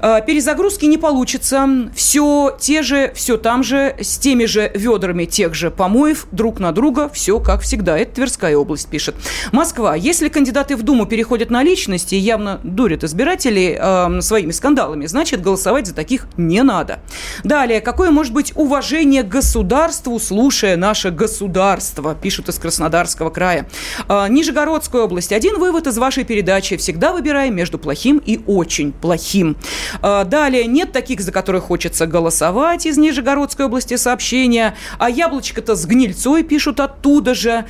Перезагрузки 0.00 0.84
не 0.84 0.98
получится. 0.98 1.66
Все 1.94 2.56
те 2.60 2.82
же, 2.82 3.12
все 3.14 3.38
там 3.38 3.62
же, 3.62 3.96
с 3.98 4.18
теми 4.18 4.44
же 4.44 4.70
ведрами 4.74 5.24
тех 5.24 5.54
же 5.54 5.70
помоев 5.70 6.26
друг 6.30 6.60
на 6.60 6.73
друга, 6.74 7.08
все 7.08 7.40
как 7.40 7.62
всегда. 7.62 7.98
Это 7.98 8.16
Тверская 8.16 8.56
область 8.56 8.88
пишет. 8.88 9.14
Москва. 9.52 9.94
Если 9.94 10.28
кандидаты 10.28 10.76
в 10.76 10.82
Думу 10.82 11.06
переходят 11.06 11.50
на 11.50 11.62
личности 11.62 12.14
и 12.14 12.18
явно 12.18 12.60
дурят 12.62 13.04
избирателей 13.04 13.78
э, 13.80 14.20
своими 14.20 14.50
скандалами, 14.50 15.06
значит, 15.06 15.40
голосовать 15.40 15.86
за 15.86 15.94
таких 15.94 16.26
не 16.36 16.62
надо. 16.62 16.98
Далее. 17.42 17.80
Какое 17.80 18.10
может 18.10 18.32
быть 18.32 18.52
уважение 18.54 19.22
к 19.22 19.28
государству, 19.28 20.18
слушая 20.18 20.76
наше 20.76 21.10
государство, 21.10 22.14
пишут 22.14 22.48
из 22.48 22.58
Краснодарского 22.58 23.30
края. 23.30 23.68
Э, 24.08 24.26
Нижегородская 24.28 25.02
область. 25.02 25.32
Один 25.32 25.58
вывод 25.58 25.86
из 25.86 25.98
вашей 25.98 26.24
передачи. 26.24 26.76
Всегда 26.76 27.12
выбираем 27.12 27.54
между 27.54 27.78
плохим 27.78 28.18
и 28.18 28.40
очень 28.46 28.92
плохим. 28.92 29.56
Э, 30.02 30.24
далее. 30.24 30.66
Нет 30.66 30.92
таких, 30.92 31.20
за 31.20 31.32
которых 31.32 31.64
хочется 31.64 32.06
голосовать 32.06 32.86
из 32.86 32.96
Нижегородской 32.96 33.66
области 33.66 33.96
сообщения. 33.96 34.76
А 34.98 35.10
яблочко-то 35.10 35.74
с 35.74 35.84
гнильцой 35.86 36.42
пишут 36.42 36.80
оттуда 36.80 37.34
же. 37.34 37.64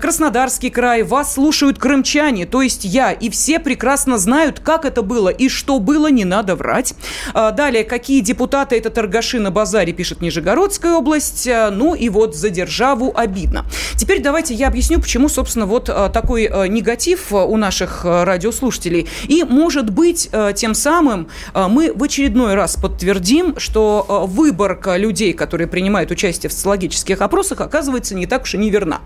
Краснодарский 0.00 0.70
край. 0.70 1.02
Вас 1.02 1.34
слушают 1.34 1.78
крымчане, 1.78 2.46
то 2.46 2.62
есть 2.62 2.84
я. 2.84 3.12
И 3.12 3.30
все 3.30 3.58
прекрасно 3.58 4.18
знают, 4.18 4.60
как 4.60 4.84
это 4.84 5.02
было 5.02 5.28
и 5.28 5.48
что 5.48 5.78
было, 5.78 6.08
не 6.08 6.24
надо 6.24 6.54
врать. 6.56 6.94
А, 7.34 7.50
далее, 7.52 7.84
какие 7.84 8.20
депутаты 8.20 8.76
это 8.76 8.90
торгаши 9.08 9.40
на 9.40 9.50
базаре, 9.50 9.94
пишет 9.94 10.20
Нижегородская 10.20 10.92
область. 10.92 11.48
А, 11.48 11.70
ну 11.70 11.94
и 11.94 12.10
вот 12.10 12.36
за 12.36 12.50
державу 12.50 13.10
обидно. 13.16 13.64
Теперь 13.96 14.20
давайте 14.20 14.52
я 14.52 14.68
объясню, 14.68 15.00
почему, 15.00 15.30
собственно, 15.30 15.64
вот 15.64 15.88
а, 15.88 16.10
такой 16.10 16.50
негатив 16.68 17.32
у 17.32 17.56
наших 17.56 18.04
радиослушателей. 18.04 19.08
И, 19.28 19.44
может 19.44 19.88
быть, 19.90 20.30
тем 20.54 20.74
самым 20.74 21.28
мы 21.54 21.92
в 21.94 22.02
очередной 22.02 22.54
раз 22.54 22.76
подтвердим, 22.76 23.58
что 23.58 24.26
выборка 24.28 24.96
людей, 24.96 25.32
которые 25.32 25.66
принимают 25.68 26.10
участие 26.10 26.50
в 26.50 26.52
социологических 26.52 27.20
опросах, 27.20 27.60
оказывается 27.60 28.14
не 28.14 28.26
так 28.26 28.42
уж 28.42 28.54
и 28.54 28.58
неверна. 28.58 29.00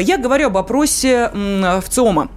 Я 0.00 0.18
говорю 0.18 0.48
об 0.48 0.56
опросе 0.56 1.30
в 1.32 1.84
ЦИОМа, 1.88 2.30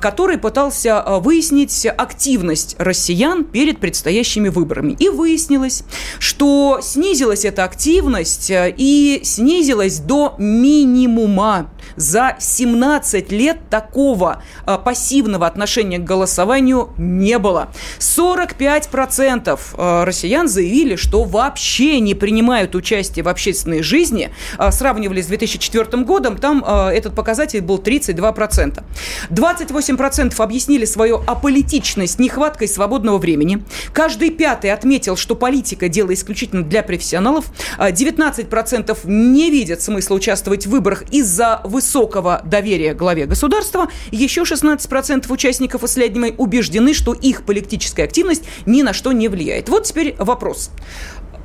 который 0.00 0.38
пытался 0.38 1.02
выяснить 1.20 1.86
активность 1.86 2.76
россиян 2.78 3.44
перед 3.44 3.78
предстоящими 3.78 4.48
выборами. 4.48 4.96
И 4.98 5.08
выяснилось, 5.08 5.84
что 6.18 6.49
снизилась 6.82 7.44
эта 7.44 7.64
активность 7.64 8.50
и 8.50 9.20
снизилась 9.24 9.98
до 9.98 10.34
минимума. 10.38 11.70
За 11.96 12.36
17 12.38 13.32
лет 13.32 13.58
такого 13.68 14.42
пассивного 14.84 15.46
отношения 15.46 15.98
к 15.98 16.04
голосованию 16.04 16.90
не 16.96 17.38
было. 17.38 17.68
45% 17.98 20.04
россиян 20.04 20.48
заявили, 20.48 20.96
что 20.96 21.24
вообще 21.24 22.00
не 22.00 22.14
принимают 22.14 22.74
участие 22.74 23.24
в 23.24 23.28
общественной 23.28 23.82
жизни. 23.82 24.30
Сравнивали 24.70 25.20
с 25.20 25.26
2014 25.26 25.60
2004 25.60 26.04
годом 26.04 26.38
там 26.38 26.64
э, 26.66 26.90
этот 26.90 27.14
показатель 27.14 27.60
был 27.60 27.78
32%. 27.78 28.82
28% 29.30 30.42
объяснили 30.42 30.84
свою 30.84 31.22
аполитичность 31.26 32.18
нехваткой 32.18 32.68
свободного 32.68 33.18
времени. 33.18 33.62
Каждый 33.92 34.30
пятый 34.30 34.72
отметил, 34.72 35.16
что 35.16 35.34
политика– 35.34 35.88
дело 35.88 36.14
исключительно 36.14 36.39
для 36.46 36.82
профессионалов. 36.82 37.46
19% 37.78 38.90
а 38.90 39.08
не 39.08 39.50
видят 39.50 39.82
смысла 39.82 40.14
участвовать 40.14 40.66
в 40.66 40.70
выборах 40.70 41.04
из-за 41.10 41.60
высокого 41.64 42.42
доверия 42.44 42.94
главе 42.94 43.26
государства. 43.26 43.88
Еще 44.10 44.42
16% 44.42 45.30
участников 45.30 45.84
исследования 45.84 46.34
убеждены, 46.36 46.94
что 46.94 47.12
их 47.12 47.44
политическая 47.44 48.04
активность 48.04 48.44
ни 48.66 48.82
на 48.82 48.92
что 48.92 49.12
не 49.12 49.28
влияет. 49.28 49.68
Вот 49.68 49.84
теперь 49.84 50.14
вопрос. 50.18 50.70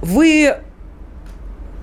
Вы 0.01 0.57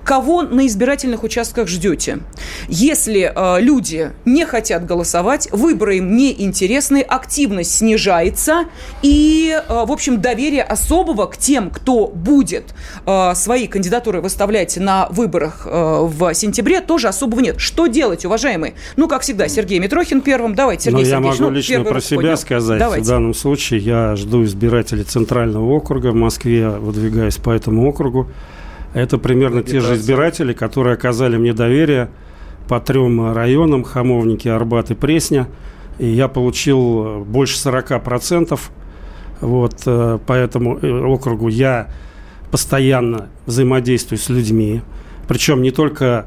кого 0.03 0.41
на 0.43 0.67
избирательных 0.67 1.23
участках 1.23 1.67
ждете. 1.67 2.19
Если 2.67 3.31
э, 3.33 3.61
люди 3.61 4.11
не 4.25 4.45
хотят 4.45 4.85
голосовать, 4.85 5.47
выборы 5.51 5.97
им 5.97 6.15
не 6.15 6.43
интересны, 6.43 7.01
активность 7.01 7.75
снижается, 7.75 8.65
и, 9.01 9.57
э, 9.57 9.85
в 9.85 9.91
общем, 9.91 10.21
доверие 10.21 10.63
особого 10.63 11.25
к 11.27 11.37
тем, 11.37 11.69
кто 11.69 12.07
будет 12.07 12.73
э, 13.05 13.33
свои 13.35 13.67
кандидатуры 13.67 14.21
выставлять 14.21 14.77
на 14.77 15.07
выборах 15.09 15.65
э, 15.65 15.99
в 16.01 16.33
сентябре, 16.33 16.81
тоже 16.81 17.07
особого 17.07 17.39
нет. 17.39 17.59
Что 17.59 17.87
делать, 17.87 18.25
уважаемые? 18.25 18.73
Ну, 18.95 19.07
как 19.07 19.21
всегда, 19.21 19.47
Сергей 19.47 19.79
Митрохин 19.79 20.21
первым. 20.21 20.55
Давайте, 20.55 20.85
Сергей 20.85 20.99
Но 20.99 21.05
Сергеевич. 21.05 21.37
я 21.39 21.43
могу 21.43 21.51
ну, 21.51 21.57
лично 21.57 21.83
про 21.83 22.01
себя 22.01 22.15
поднял. 22.17 22.37
сказать. 22.37 22.79
Давайте. 22.79 23.05
В 23.05 23.07
данном 23.07 23.33
случае 23.33 23.79
я 23.79 24.15
жду 24.15 24.43
избирателей 24.43 25.03
Центрального 25.03 25.71
округа 25.71 26.07
в 26.07 26.15
Москве, 26.15 26.69
выдвигаюсь 26.69 27.37
по 27.37 27.51
этому 27.51 27.87
округу. 27.87 28.29
Это 28.93 29.17
примерно 29.17 29.59
Агитация. 29.59 29.81
те 29.81 29.87
же 29.87 29.95
избиратели, 29.95 30.53
которые 30.53 30.93
оказали 30.93 31.37
мне 31.37 31.53
доверие 31.53 32.09
по 32.67 32.79
трем 32.79 33.33
районам, 33.33 33.83
Хамовники, 33.83 34.47
Арбат 34.47 34.91
и 34.91 34.95
Пресня. 34.95 35.47
И 35.99 36.07
я 36.07 36.27
получил 36.27 37.23
больше 37.25 37.57
40%. 37.57 38.59
Вот, 39.41 39.81
э, 39.85 40.19
по 40.25 40.33
этому 40.33 40.79
э, 40.81 41.03
округу 41.03 41.49
я 41.49 41.89
постоянно 42.49 43.29
взаимодействую 43.45 44.19
с 44.19 44.29
людьми. 44.29 44.81
Причем 45.27 45.61
не 45.61 45.71
только 45.71 46.25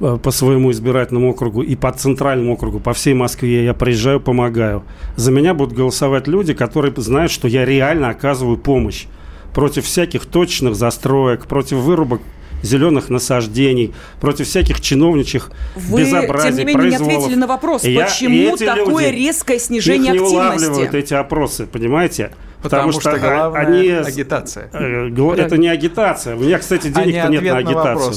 э, 0.00 0.18
по 0.20 0.30
своему 0.30 0.72
избирательному 0.72 1.30
округу 1.30 1.62
и 1.62 1.76
по 1.76 1.92
центральному 1.92 2.54
округу, 2.54 2.80
по 2.80 2.92
всей 2.92 3.14
Москве 3.14 3.64
я 3.64 3.74
приезжаю, 3.74 4.20
помогаю. 4.20 4.82
За 5.16 5.30
меня 5.30 5.54
будут 5.54 5.76
голосовать 5.76 6.26
люди, 6.26 6.54
которые 6.54 6.92
знают, 6.96 7.30
что 7.30 7.46
я 7.46 7.64
реально 7.64 8.08
оказываю 8.08 8.56
помощь 8.56 9.06
против 9.54 9.84
всяких 9.84 10.26
точных 10.26 10.74
застроек, 10.74 11.46
против 11.46 11.78
вырубок 11.78 12.20
зеленых 12.62 13.08
насаждений, 13.08 13.94
против 14.20 14.46
всяких 14.46 14.80
чиновничьих 14.80 15.50
Вы, 15.74 16.02
безобразий, 16.02 16.50
тем 16.50 16.58
не 16.58 16.64
менее, 16.64 16.80
произволов. 16.82 17.08
не 17.08 17.16
ответили 17.16 17.38
на 17.38 17.46
вопрос, 17.46 17.84
и 17.84 17.96
почему 17.96 18.56
я, 18.56 18.74
такое 18.74 19.10
люди, 19.10 19.22
резкое 19.22 19.58
снижение 19.58 20.14
их 20.14 20.22
активности? 20.22 20.34
не 20.34 20.40
улавливают 20.40 20.94
эти 20.94 21.14
опросы, 21.14 21.66
понимаете? 21.66 22.32
Потому, 22.62 22.92
Потому 22.92 23.00
что, 23.00 23.10
что 23.12 23.18
главное 23.18 23.60
они, 23.60 23.88
агитация. 23.88 24.68
Э, 24.74 25.08
это 25.38 25.56
не 25.56 25.68
агитация. 25.68 26.36
У 26.36 26.40
меня, 26.40 26.58
кстати, 26.58 26.88
денег-то 26.88 27.28
нет 27.28 27.42
на 27.42 27.56
агитацию. 27.56 28.10
На 28.10 28.16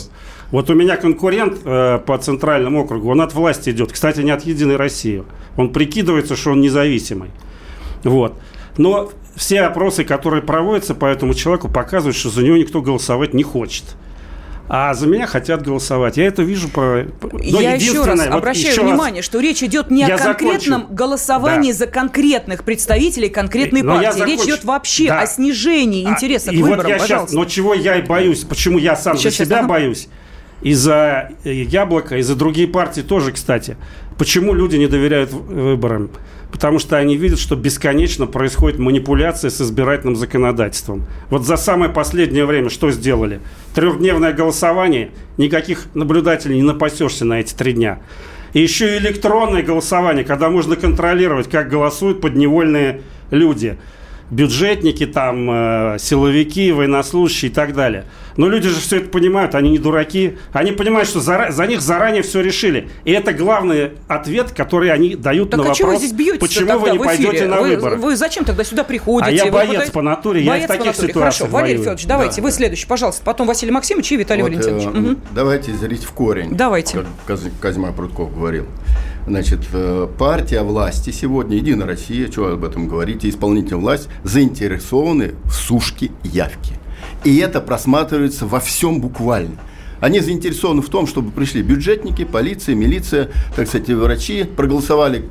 вот 0.51 0.69
у 0.69 0.75
меня 0.75 0.97
конкурент 0.97 1.59
э, 1.63 1.99
по 2.05 2.17
центральному 2.17 2.83
округу, 2.83 3.09
он 3.09 3.21
от 3.21 3.33
власти 3.33 3.71
идет. 3.71 3.91
Кстати, 3.91 4.19
не 4.19 4.31
от 4.31 4.43
Единой 4.45 4.75
России. 4.75 5.23
Он 5.57 5.71
прикидывается, 5.71 6.35
что 6.35 6.51
он 6.51 6.61
независимый. 6.61 7.31
Вот. 8.03 8.37
Но 8.77 9.11
все 9.35 9.61
опросы, 9.61 10.03
которые 10.03 10.41
проводятся 10.43 10.95
по 10.95 11.05
этому 11.05 11.33
человеку, 11.33 11.69
показывают, 11.69 12.15
что 12.15 12.29
за 12.29 12.43
него 12.43 12.57
никто 12.57 12.81
голосовать 12.81 13.33
не 13.33 13.43
хочет. 13.43 13.83
А 14.69 14.93
за 14.93 15.07
меня 15.07 15.27
хотят 15.27 15.61
голосовать. 15.61 16.15
Я 16.17 16.25
это 16.25 16.41
вижу 16.41 16.69
по... 16.69 17.05
Но 17.21 17.61
я 17.61 17.73
еще 17.73 18.05
раз 18.05 18.19
вот 18.19 18.33
обращаю 18.33 18.71
еще 18.71 18.81
внимание, 18.81 19.19
раз. 19.19 19.25
что 19.25 19.39
речь 19.41 19.61
идет 19.61 19.91
не 19.91 20.01
я 20.01 20.15
о 20.15 20.17
конкретном 20.17 20.81
закончу. 20.81 20.95
голосовании 20.95 21.71
да. 21.73 21.77
за 21.79 21.87
конкретных 21.87 22.63
представителей 22.63 23.29
конкретной 23.29 23.81
Но 23.81 23.95
партии. 23.95 24.23
Речь 24.23 24.41
идет 24.45 24.63
вообще 24.63 25.09
да. 25.09 25.21
о 25.21 25.27
снижении 25.27 26.07
а, 26.07 26.11
интереса 26.11 26.51
а, 26.51 26.53
к 26.53 26.55
выборам, 26.55 26.77
вот 26.77 26.87
я 26.87 26.97
пожалуйста. 26.97 27.27
Сейчас, 27.27 27.33
но 27.33 27.45
чего 27.45 27.73
я 27.73 27.97
и 27.97 28.01
боюсь, 28.03 28.45
почему 28.45 28.77
я 28.77 28.95
сам 28.95 29.17
сейчас, 29.17 29.35
за 29.35 29.45
себя 29.45 29.59
ага. 29.59 29.67
боюсь. 29.67 30.07
И 30.63 30.73
за 30.73 31.31
Яблоко, 31.43 32.17
и 32.17 32.21
за 32.21 32.35
другие 32.35 32.67
партии 32.67 33.01
тоже, 33.01 33.31
кстати. 33.33 33.77
Почему 34.17 34.53
люди 34.53 34.77
не 34.77 34.87
доверяют 34.87 35.31
выборам? 35.31 36.09
Потому 36.51 36.79
что 36.79 36.97
они 36.97 37.17
видят, 37.17 37.39
что 37.39 37.55
бесконечно 37.55 38.27
происходит 38.27 38.79
манипуляция 38.79 39.49
с 39.49 39.59
избирательным 39.59 40.15
законодательством. 40.15 41.05
Вот 41.29 41.45
за 41.45 41.57
самое 41.57 41.91
последнее 41.91 42.45
время 42.45 42.69
что 42.69 42.91
сделали? 42.91 43.41
Трехдневное 43.75 44.33
голосование, 44.33 45.11
никаких 45.37 45.87
наблюдателей 45.95 46.55
не 46.55 46.63
напасешься 46.63 47.25
на 47.25 47.39
эти 47.39 47.53
три 47.53 47.73
дня. 47.73 47.99
И 48.53 48.61
еще 48.61 48.95
и 48.95 48.99
электронное 48.99 49.63
голосование, 49.63 50.23
когда 50.23 50.49
можно 50.49 50.75
контролировать, 50.75 51.49
как 51.49 51.69
голосуют 51.69 52.21
подневольные 52.21 53.01
люди– 53.31 53.77
бюджетники, 54.33 55.05
там, 55.05 55.49
э, 55.49 55.97
силовики, 55.99 56.71
военнослужащие 56.71 57.51
и 57.51 57.53
так 57.53 57.73
далее. 57.73 58.05
Но 58.37 58.47
люди 58.47 58.69
же 58.69 58.79
все 58.79 58.97
это 58.97 59.09
понимают, 59.09 59.55
они 59.55 59.71
не 59.71 59.79
дураки. 59.79 60.37
Они 60.51 60.71
понимают, 60.71 61.07
что 61.09 61.19
за, 61.19 61.47
за 61.49 61.67
них 61.67 61.81
заранее 61.81 62.23
все 62.23 62.41
решили. 62.41 62.89
И 63.05 63.11
это 63.11 63.33
главный 63.33 63.91
ответ, 64.07 64.51
который 64.51 64.91
они 64.91 65.15
дают 65.15 65.49
так 65.49 65.59
на 65.59 65.63
а 65.63 65.67
вопрос, 65.67 65.77
чего 65.77 65.91
вы 65.91 65.97
здесь 65.97 66.13
бьетесь 66.13 66.39
почему 66.39 66.79
вы 66.79 66.91
не 66.91 66.99
пойдете 66.99 67.47
на 67.47 67.61
вы, 67.61 67.69
выборы. 67.69 67.97
Вы 67.97 68.15
зачем 68.15 68.45
тогда 68.45 68.63
сюда 68.63 68.83
приходите? 68.83 69.29
А 69.29 69.31
я 69.31 69.45
вы 69.45 69.51
боец 69.51 69.71
подаете... 69.71 69.91
по 69.91 70.01
натуре, 70.01 70.45
боец 70.45 70.61
я 70.61 70.67
в 70.67 70.71
таких 70.71 70.85
натуре. 70.87 71.07
ситуациях 71.09 71.49
Хорошо, 71.49 71.53
Валерий. 71.53 71.79
Федорович, 71.79 72.05
давайте, 72.05 72.35
да. 72.37 72.41
вы 72.43 72.51
следующий, 72.51 72.87
пожалуйста. 72.87 73.21
Потом 73.23 73.47
Василий 73.47 73.71
Максимович 73.71 74.11
и 74.11 74.17
Виталий 74.17 74.43
вот, 74.43 74.51
Валентинович. 74.51 74.85
Э, 74.85 74.89
угу. 74.89 75.19
Давайте 75.33 75.73
зрить 75.73 76.03
в 76.03 76.11
корень. 76.11 76.55
Давайте. 76.55 77.05
Как 77.25 77.39
Казьма 77.59 77.91
Прутков 77.91 78.33
говорил. 78.33 78.65
Значит, 79.27 79.61
э, 79.71 80.07
партия 80.17 80.63
власти 80.63 81.11
сегодня, 81.11 81.57
Единая 81.57 81.87
Россия, 81.87 82.29
что 82.29 82.47
об 82.47 82.63
этом 82.65 82.87
говорите, 82.87 83.29
исполнительная 83.29 83.81
власть, 83.81 84.09
заинтересованы 84.23 85.35
в 85.45 85.51
сушке 85.51 86.11
явки. 86.23 86.73
И 87.23 87.37
это 87.37 87.61
просматривается 87.61 88.45
во 88.45 88.59
всем 88.59 88.99
буквально. 88.99 89.57
Они 90.03 90.19
заинтересованы 90.19 90.81
в 90.81 90.89
том, 90.89 91.07
чтобы 91.07 91.31
пришли 91.31 91.61
бюджетники, 91.61 92.25
полиция, 92.25 92.75
милиция, 92.75 93.29
так 93.55 93.69
сказать, 93.69 93.87
врачи, 93.87 94.43
проголосовали 94.43 95.29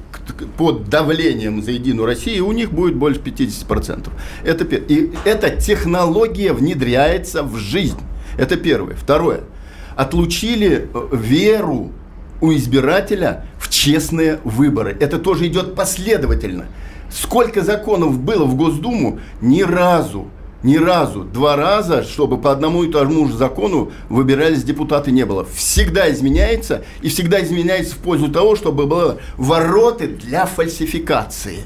под 0.57 0.89
давлением 0.89 1.63
за 1.63 1.73
Единую 1.73 2.07
Россию, 2.07 2.37
и 2.37 2.41
у 2.41 2.53
них 2.53 2.73
будет 2.73 2.97
больше 2.97 3.21
50%. 3.21 4.09
Это, 4.45 4.65
и 4.65 5.13
эта 5.27 5.51
технология 5.51 6.55
внедряется 6.55 7.43
в 7.43 7.57
жизнь. 7.59 8.01
Это 8.39 8.57
первое. 8.57 8.95
Второе. 8.95 9.41
Отлучили 9.95 10.89
э, 10.95 11.09
веру 11.13 11.93
у 12.41 12.51
избирателя 12.55 13.45
в 13.59 13.69
честные 13.69 14.41
выборы. 14.43 14.97
Это 14.99 15.19
тоже 15.19 15.49
идет 15.49 15.75
последовательно. 15.75 16.65
Сколько 17.11 17.61
законов 17.61 18.19
было 18.19 18.45
в 18.45 18.57
Госдуму, 18.57 19.21
ни 19.43 19.61
разу, 19.61 20.29
ни 20.63 20.77
разу, 20.77 21.25
два 21.25 21.57
раза, 21.57 22.05
чтобы 22.05 22.39
по 22.39 22.53
одному 22.53 22.85
и 22.85 22.91
тому 22.91 23.29
же 23.29 23.37
закону 23.37 23.93
выбирались 24.09 24.63
депутаты, 24.63 25.11
не 25.11 25.25
было. 25.25 25.45
Всегда 25.45 26.11
изменяется, 26.11 26.85
и 27.01 27.09
всегда 27.09 27.43
изменяется 27.43 27.95
в 27.95 27.99
пользу 27.99 28.29
того, 28.29 28.57
чтобы 28.57 28.87
было 28.87 29.19
вороты 29.37 30.07
для 30.07 30.47
фальсификации. 30.47 31.61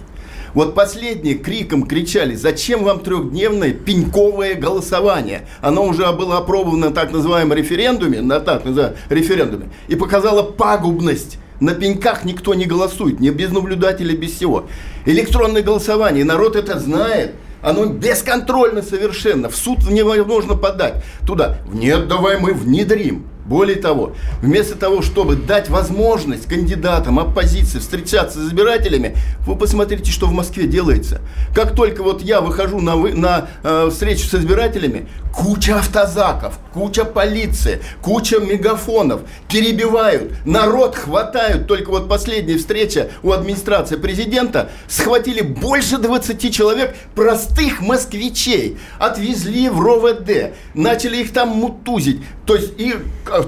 Вот 0.54 0.74
последние 0.74 1.34
криком 1.34 1.82
кричали, 1.82 2.34
зачем 2.34 2.82
вам 2.82 3.00
трехдневное 3.00 3.72
пеньковое 3.72 4.54
голосование? 4.54 5.46
Оно 5.60 5.84
уже 5.84 6.10
было 6.12 6.38
опробовано 6.38 6.88
на 6.88 6.94
так 6.94 7.12
называемом 7.12 7.58
референдуме, 7.58 8.22
на 8.22 8.40
так 8.40 8.64
называемом 8.64 8.96
референдуме, 9.10 9.68
и 9.88 9.96
показало 9.96 10.42
пагубность 10.42 11.38
на 11.60 11.74
пеньках 11.74 12.24
никто 12.24 12.54
не 12.54 12.66
голосует, 12.66 13.20
ни 13.20 13.30
без 13.30 13.50
наблюдателя, 13.50 14.14
без 14.16 14.32
всего. 14.32 14.66
Электронное 15.06 15.62
голосование, 15.62 16.24
народ 16.24 16.56
это 16.56 16.78
знает. 16.78 17.34
Оно 17.66 17.86
бесконтрольно 17.86 18.80
совершенно. 18.80 19.48
В 19.48 19.56
суд 19.56 19.90
невозможно 19.90 20.54
подать 20.54 21.02
туда. 21.26 21.58
Нет, 21.72 22.06
давай 22.06 22.38
мы 22.38 22.54
внедрим. 22.54 23.26
Более 23.44 23.76
того, 23.76 24.12
вместо 24.40 24.76
того, 24.76 25.02
чтобы 25.02 25.34
дать 25.34 25.68
возможность 25.68 26.46
кандидатам 26.46 27.18
оппозиции 27.18 27.80
встречаться 27.80 28.38
с 28.38 28.48
избирателями, 28.48 29.16
вы 29.46 29.56
посмотрите, 29.56 30.12
что 30.12 30.26
в 30.26 30.32
Москве 30.32 30.68
делается. 30.68 31.20
Как 31.54 31.74
только 31.74 32.04
вот 32.04 32.22
я 32.22 32.40
выхожу 32.40 32.80
на, 32.80 32.94
на 32.96 33.48
э, 33.64 33.88
встречу 33.90 34.26
с 34.26 34.34
избирателями, 34.34 35.08
куча 35.36 35.76
автозаков, 35.78 36.58
куча 36.72 37.04
полиции, 37.04 37.82
куча 38.00 38.38
мегафонов, 38.40 39.20
перебивают, 39.50 40.32
народ 40.46 40.96
хватают. 40.96 41.66
Только 41.66 41.90
вот 41.90 42.08
последняя 42.08 42.56
встреча 42.56 43.10
у 43.22 43.32
администрации 43.32 43.96
президента 43.96 44.70
схватили 44.88 45.42
больше 45.42 45.98
20 45.98 46.52
человек, 46.54 46.96
простых 47.14 47.80
москвичей, 47.82 48.78
отвезли 48.98 49.68
в 49.68 49.78
РОВД, 49.80 50.54
начали 50.74 51.18
их 51.18 51.32
там 51.34 51.50
мутузить. 51.50 52.22
То 52.46 52.54
есть 52.54 52.72
и 52.78 52.94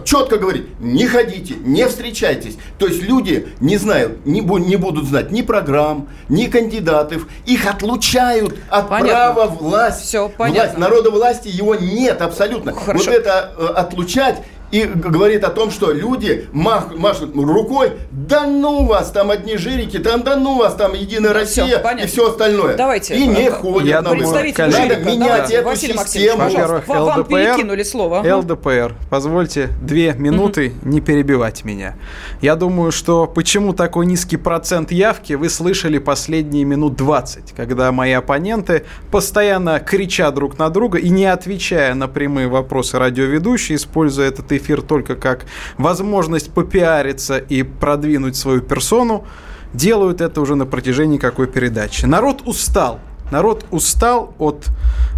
четко 0.04 0.36
говорит, 0.36 0.66
не 0.80 1.06
ходите, 1.06 1.54
не 1.54 1.86
встречайтесь. 1.86 2.58
То 2.78 2.86
есть 2.86 3.02
люди 3.02 3.48
не 3.60 3.76
знают, 3.78 4.26
не, 4.26 4.42
бу- 4.42 4.58
не 4.60 4.76
будут 4.76 5.06
знать 5.06 5.30
ни 5.30 5.40
программ, 5.42 6.08
ни 6.28 6.46
кандидатов. 6.46 7.28
Их 7.46 7.66
отлучают 7.66 8.58
от 8.68 8.88
понятно. 8.88 9.08
права 9.08 9.46
власти. 9.46 10.04
Все, 10.04 10.28
понятно. 10.28 10.62
Власть, 10.62 10.78
народа 10.78 11.10
власти 11.10 11.48
его 11.48 11.77
нет 11.80 12.22
абсолютно. 12.22 12.72
Хорошо. 12.74 13.06
Вот 13.06 13.14
это 13.14 13.52
э, 13.56 13.66
отлучать 13.66 14.42
и 14.70 14.84
говорит 14.84 15.44
о 15.44 15.50
том, 15.50 15.70
что 15.70 15.92
люди 15.92 16.48
мах, 16.52 16.94
машут 16.94 17.34
рукой, 17.34 17.92
да 18.10 18.46
ну 18.46 18.84
вас, 18.84 19.10
там 19.10 19.30
одни 19.30 19.56
жирики, 19.56 19.98
там 19.98 20.22
да 20.22 20.36
ну 20.36 20.56
вас, 20.58 20.74
там 20.74 20.94
Единая 20.94 21.32
Россия 21.32 21.82
все, 21.82 22.04
и 22.04 22.06
все 22.06 22.28
остальное. 22.30 22.76
Давайте. 22.76 23.16
И 23.16 23.26
не 23.26 23.50
ходят 23.50 23.88
Я 23.88 24.02
на 24.02 24.10
Представитель 24.10 24.64
Надо 24.64 24.76
жирика, 24.76 25.00
менять 25.00 25.50
эту 25.50 25.68
Василий 25.68 25.98
систему. 25.98 26.38
Пожалуйста, 26.38 26.82
вам 26.86 27.20
ЛДПР, 27.20 27.28
перекинули 27.28 27.82
слово. 27.82 28.36
ЛДПР, 28.36 28.94
позвольте 29.10 29.70
две 29.82 30.14
минуты 30.14 30.72
не 30.82 31.00
перебивать 31.00 31.64
меня. 31.64 31.96
Я 32.40 32.56
думаю, 32.56 32.92
что 32.92 33.26
почему 33.26 33.72
такой 33.72 34.06
низкий 34.06 34.36
процент 34.36 34.92
явки 34.92 35.34
вы 35.34 35.48
слышали 35.48 35.98
последние 35.98 36.64
минут 36.64 36.96
20, 36.96 37.52
когда 37.52 37.90
мои 37.92 38.12
оппоненты 38.12 38.84
постоянно 39.10 39.80
кричат 39.80 40.34
друг 40.34 40.58
на 40.58 40.68
друга 40.68 40.98
и 40.98 41.08
не 41.08 41.26
отвечая 41.26 41.94
на 41.94 42.08
прямые 42.08 42.48
вопросы 42.48 42.98
радиоведущие, 42.98 43.76
используя 43.76 44.28
этот 44.28 44.52
эфир 44.58 44.82
только 44.82 45.16
как 45.16 45.46
возможность 45.78 46.52
попиариться 46.52 47.38
и 47.38 47.62
продвинуть 47.62 48.36
свою 48.36 48.60
персону, 48.60 49.26
делают 49.72 50.20
это 50.20 50.40
уже 50.40 50.54
на 50.54 50.66
протяжении 50.66 51.18
какой 51.18 51.46
передачи. 51.46 52.04
Народ 52.04 52.42
устал. 52.46 53.00
Народ 53.30 53.66
устал 53.70 54.34
от 54.38 54.68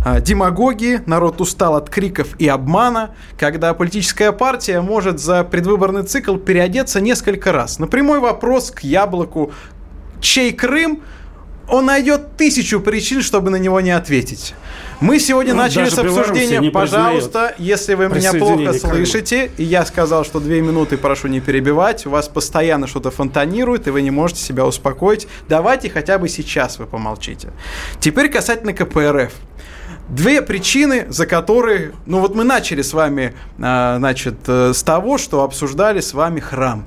э, 0.04 0.20
демагогии, 0.20 1.00
народ 1.06 1.40
устал 1.40 1.76
от 1.76 1.90
криков 1.90 2.34
и 2.40 2.48
обмана, 2.48 3.10
когда 3.38 3.72
политическая 3.72 4.32
партия 4.32 4.80
может 4.80 5.20
за 5.20 5.44
предвыборный 5.44 6.02
цикл 6.02 6.36
переодеться 6.36 7.00
несколько 7.00 7.52
раз. 7.52 7.78
На 7.78 7.86
прямой 7.86 8.18
вопрос 8.18 8.72
к 8.72 8.80
яблоку, 8.80 9.52
чей 10.20 10.52
Крым, 10.52 11.02
он 11.70 11.86
найдет 11.86 12.36
тысячу 12.36 12.80
причин, 12.80 13.22
чтобы 13.22 13.50
на 13.50 13.56
него 13.56 13.80
не 13.80 13.90
ответить. 13.90 14.54
Мы 15.00 15.18
сегодня 15.18 15.54
ну, 15.54 15.60
начали 15.60 15.88
с 15.88 15.98
обсуждения. 15.98 16.70
Пожалуйста, 16.70 17.54
если 17.58 17.94
вы 17.94 18.08
меня 18.08 18.32
плохо 18.34 18.74
слышите, 18.74 19.50
и 19.56 19.64
я 19.64 19.86
сказал, 19.86 20.24
что 20.24 20.40
две 20.40 20.60
минуты 20.60 20.98
прошу 20.98 21.28
не 21.28 21.40
перебивать, 21.40 22.06
у 22.06 22.10
вас 22.10 22.28
постоянно 22.28 22.86
что-то 22.86 23.10
фонтанирует, 23.10 23.86
и 23.86 23.90
вы 23.90 24.02
не 24.02 24.10
можете 24.10 24.42
себя 24.42 24.66
успокоить, 24.66 25.26
давайте 25.48 25.88
хотя 25.88 26.18
бы 26.18 26.28
сейчас 26.28 26.78
вы 26.78 26.86
помолчите. 26.86 27.48
Теперь 28.00 28.28
касательно 28.28 28.74
КПРФ. 28.74 29.32
Две 30.08 30.42
причины, 30.42 31.06
за 31.08 31.24
которые, 31.24 31.92
ну 32.04 32.18
вот 32.18 32.34
мы 32.34 32.42
начали 32.42 32.82
с 32.82 32.92
вами, 32.92 33.34
а, 33.60 33.96
значит, 33.98 34.34
э, 34.48 34.72
с 34.74 34.82
того, 34.82 35.18
что 35.18 35.44
обсуждали 35.44 36.00
с 36.00 36.14
вами 36.14 36.40
храм. 36.40 36.84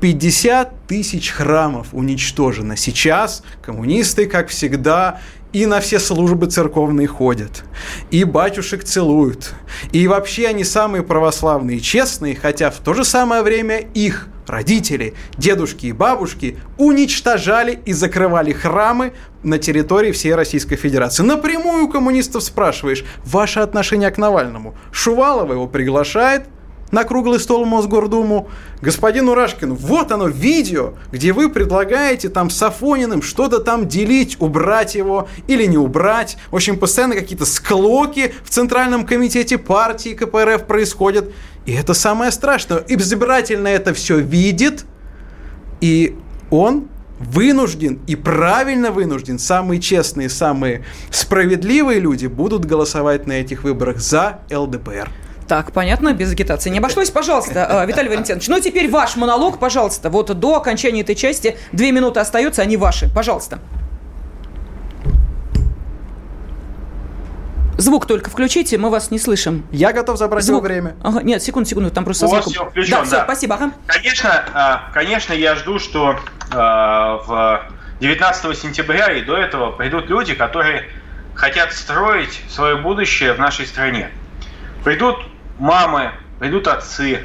50 0.00 0.86
тысяч 0.86 1.30
храмов 1.30 1.88
уничтожено. 1.92 2.76
Сейчас 2.76 3.42
коммунисты, 3.62 4.26
как 4.26 4.48
всегда, 4.48 5.20
и 5.52 5.66
на 5.66 5.80
все 5.80 5.98
службы 5.98 6.46
церковные 6.46 7.06
ходят, 7.06 7.64
и 8.10 8.24
батюшек 8.24 8.84
целуют, 8.84 9.52
и 9.92 10.06
вообще 10.06 10.46
они 10.46 10.62
самые 10.64 11.02
православные 11.02 11.78
и 11.78 11.82
честные, 11.82 12.36
хотя 12.36 12.70
в 12.70 12.78
то 12.78 12.94
же 12.94 13.04
самое 13.04 13.42
время 13.42 13.78
их 13.78 14.28
родители, 14.46 15.14
дедушки 15.36 15.86
и 15.86 15.92
бабушки 15.92 16.58
уничтожали 16.78 17.80
и 17.84 17.92
закрывали 17.92 18.52
храмы 18.52 19.12
на 19.42 19.58
территории 19.58 20.12
всей 20.12 20.34
Российской 20.34 20.76
Федерации. 20.76 21.24
Напрямую 21.24 21.84
у 21.84 21.88
коммунистов 21.88 22.42
спрашиваешь, 22.42 23.04
ваше 23.24 23.60
отношение 23.60 24.10
к 24.10 24.18
Навальному. 24.18 24.76
Шувалова 24.92 25.52
его 25.52 25.66
приглашает– 25.66 26.44
на 26.90 27.04
круглый 27.04 27.40
стол 27.40 27.64
Мосгордуму 27.64 28.48
господину 28.80 29.34
Рашкину. 29.34 29.74
Вот 29.74 30.12
оно, 30.12 30.28
видео, 30.28 30.94
где 31.12 31.32
вы 31.32 31.48
предлагаете 31.48 32.28
там 32.28 32.50
с 32.50 32.62
Афониным 32.62 33.22
что-то 33.22 33.58
там 33.60 33.88
делить, 33.88 34.36
убрать 34.40 34.94
его 34.94 35.28
или 35.46 35.66
не 35.66 35.78
убрать. 35.78 36.36
В 36.50 36.56
общем, 36.56 36.78
постоянно 36.78 37.14
какие-то 37.14 37.46
склоки 37.46 38.34
в 38.44 38.50
Центральном 38.50 39.06
комитете 39.06 39.58
партии 39.58 40.10
КПРФ 40.10 40.66
происходят. 40.66 41.30
И 41.66 41.72
это 41.72 41.94
самое 41.94 42.30
страшное. 42.30 42.84
Избирательно 42.88 43.68
это 43.68 43.94
все 43.94 44.18
видит, 44.18 44.84
и 45.80 46.16
он 46.50 46.88
вынужден 47.20 48.00
и 48.06 48.16
правильно 48.16 48.90
вынужден, 48.90 49.38
самые 49.38 49.80
честные, 49.80 50.30
самые 50.30 50.84
справедливые 51.10 52.00
люди 52.00 52.26
будут 52.26 52.64
голосовать 52.64 53.26
на 53.26 53.34
этих 53.34 53.62
выборах 53.62 53.98
за 53.98 54.40
ЛДПР. 54.50 55.10
Так, 55.50 55.72
понятно, 55.72 56.12
без 56.12 56.30
агитации 56.30 56.70
не 56.70 56.78
обошлось. 56.78 57.10
Пожалуйста, 57.10 57.84
Виталий 57.88 58.08
Валентинович, 58.08 58.46
ну 58.46 58.60
теперь 58.60 58.88
ваш 58.88 59.16
монолог, 59.16 59.58
пожалуйста. 59.58 60.08
Вот 60.08 60.32
до 60.38 60.54
окончания 60.54 61.00
этой 61.00 61.16
части 61.16 61.58
две 61.72 61.90
минуты 61.90 62.20
остаются, 62.20 62.62
они 62.62 62.76
ваши. 62.76 63.12
Пожалуйста. 63.12 63.58
Звук 67.78 68.06
только 68.06 68.30
включите, 68.30 68.78
мы 68.78 68.90
вас 68.90 69.10
не 69.10 69.18
слышим. 69.18 69.66
Я 69.72 69.92
готов 69.92 70.18
забрать 70.18 70.44
Звук. 70.44 70.58
его 70.58 70.68
время. 70.68 70.94
Ага, 71.02 71.22
нет, 71.22 71.42
секунду, 71.42 71.68
секунду, 71.68 71.90
там 71.90 72.04
просто 72.04 72.26
У 72.26 72.30
вас 72.30 72.44
все 72.44 72.70
включен, 72.70 72.98
да. 72.98 73.04
Все, 73.04 73.24
спасибо. 73.24 73.56
Ага. 73.56 73.72
Конечно, 73.88 74.44
а, 74.54 74.90
конечно, 74.94 75.32
я 75.32 75.56
жду, 75.56 75.80
что 75.80 76.16
а, 76.52 77.16
в 77.26 77.72
19 77.98 78.56
сентября 78.56 79.10
и 79.14 79.22
до 79.22 79.36
этого 79.36 79.72
придут 79.72 80.08
люди, 80.10 80.32
которые 80.34 80.84
хотят 81.34 81.72
строить 81.72 82.40
свое 82.48 82.76
будущее 82.76 83.32
в 83.32 83.40
нашей 83.40 83.66
стране. 83.66 84.12
Придут 84.84 85.16
мамы, 85.60 86.10
придут 86.40 86.66
отцы, 86.66 87.20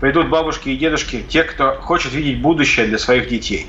придут 0.00 0.28
бабушки 0.28 0.68
и 0.68 0.76
дедушки, 0.76 1.24
те, 1.28 1.42
кто 1.42 1.72
хочет 1.80 2.12
видеть 2.12 2.40
будущее 2.40 2.86
для 2.86 2.98
своих 2.98 3.28
детей. 3.28 3.66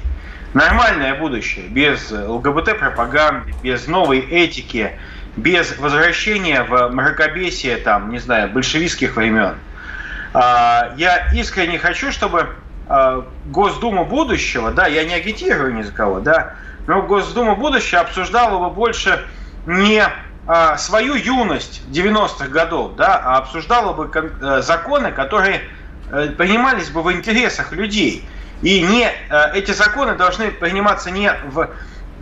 Нормальное 0.53 1.15
будущее, 1.15 1.67
без 1.67 2.11
ЛГБТ-пропаганды, 2.11 3.53
без 3.63 3.87
новой 3.87 4.19
этики, 4.19 4.91
без 5.37 5.77
возвращения 5.79 6.63
в 6.63 6.89
мракобесие, 6.89 7.77
там, 7.77 8.11
не 8.11 8.19
знаю, 8.19 8.49
большевистских 8.49 9.15
времен. 9.15 9.55
А, 10.33 10.93
я 10.97 11.31
искренне 11.33 11.79
хочу, 11.79 12.11
чтобы 12.11 12.49
а, 12.89 13.25
Госдума 13.45 14.03
будущего, 14.03 14.71
да, 14.71 14.87
я 14.87 15.05
не 15.05 15.13
агитирую 15.13 15.73
ни 15.73 15.83
за 15.83 15.93
кого, 15.93 16.19
да, 16.19 16.55
но 16.85 17.01
Госдума 17.01 17.55
будущего 17.55 18.01
обсуждала 18.01 18.59
бы 18.59 18.73
больше 18.73 19.25
не 19.65 20.03
свою 20.77 21.15
юность 21.15 21.81
90-х 21.91 22.47
годов, 22.47 22.95
да, 22.95 23.21
а 23.23 23.37
обсуждала 23.37 23.93
бы 23.93 24.09
э, 24.13 24.61
законы, 24.61 25.11
которые 25.11 25.61
э, 26.11 26.27
принимались 26.29 26.89
бы 26.89 27.03
в 27.03 27.11
интересах 27.11 27.71
людей. 27.71 28.27
И 28.61 28.81
не, 28.81 29.05
э, 29.05 29.53
эти 29.53 29.71
законы 29.71 30.15
должны 30.15 30.51
приниматься 30.51 31.11
не 31.11 31.31
в 31.45 31.69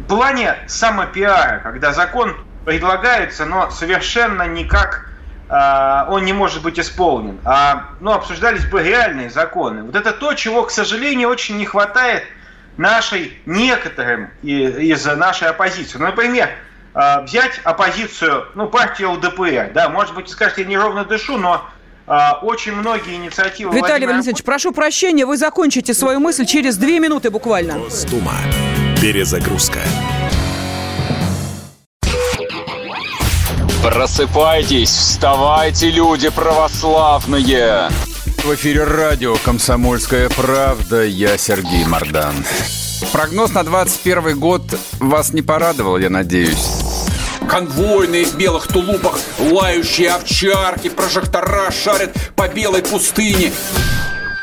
плане 0.07 0.55
самопиара, 0.67 1.59
когда 1.63 1.93
закон 1.93 2.35
предлагается, 2.65 3.45
но 3.45 3.69
совершенно 3.71 4.47
никак 4.47 5.09
э, 5.49 6.05
он 6.09 6.25
не 6.25 6.33
может 6.33 6.61
быть 6.61 6.79
исполнен. 6.79 7.39
А, 7.45 7.91
ну, 7.99 8.11
обсуждались 8.11 8.65
бы 8.65 8.83
реальные 8.83 9.29
законы. 9.29 9.83
Вот 9.83 9.95
это 9.95 10.11
то, 10.11 10.33
чего, 10.33 10.63
к 10.63 10.71
сожалению, 10.71 11.29
очень 11.29 11.57
не 11.57 11.65
хватает 11.65 12.23
нашей, 12.77 13.37
некоторым 13.45 14.29
из 14.41 15.05
нашей 15.05 15.49
оппозиции. 15.49 15.97
Ну, 15.97 16.05
например, 16.05 16.49
взять 16.93 17.59
оппозицию, 17.63 18.45
ну, 18.55 18.67
партию 18.67 19.11
ЛДПР, 19.11 19.71
да, 19.73 19.89
может 19.89 20.15
быть, 20.15 20.29
скажете, 20.29 20.63
я 20.63 20.67
неровно 20.67 21.05
дышу, 21.05 21.37
но 21.37 21.63
э, 22.07 22.17
очень 22.41 22.73
многие 22.73 23.15
инициативы... 23.15 23.71
Виталий 23.75 23.91
Владимира... 23.91 24.11
Валентинович, 24.13 24.43
прошу 24.43 24.71
прощения, 24.71 25.25
вы 25.25 25.37
закончите 25.37 25.93
свою 25.93 26.19
мысль 26.19 26.45
через 26.45 26.77
две 26.77 26.99
минуты 26.99 27.29
буквально. 27.29 27.77
Госдума. 27.77 28.33
Перезагрузка. 29.01 29.79
Просыпайтесь, 33.83 34.89
вставайте, 34.89 35.89
люди 35.89 36.29
православные! 36.29 37.89
В 38.43 38.55
эфире 38.55 38.83
радио 38.83 39.35
«Комсомольская 39.37 40.29
правда». 40.29 41.03
Я 41.03 41.37
Сергей 41.37 41.85
Мордан. 41.85 42.35
Прогноз 43.11 43.53
на 43.53 43.63
21 43.63 44.39
год 44.39 44.61
вас 44.99 45.33
не 45.33 45.41
порадовал, 45.41 45.97
я 45.97 46.09
надеюсь. 46.09 46.67
Конвойные 47.47 48.25
в 48.25 48.35
белых 48.35 48.67
тулупах, 48.67 49.19
лающие 49.39 50.11
овчарки, 50.11 50.89
прожектора 50.89 51.71
шарят 51.71 52.15
по 52.35 52.47
белой 52.47 52.83
пустыне. 52.83 53.51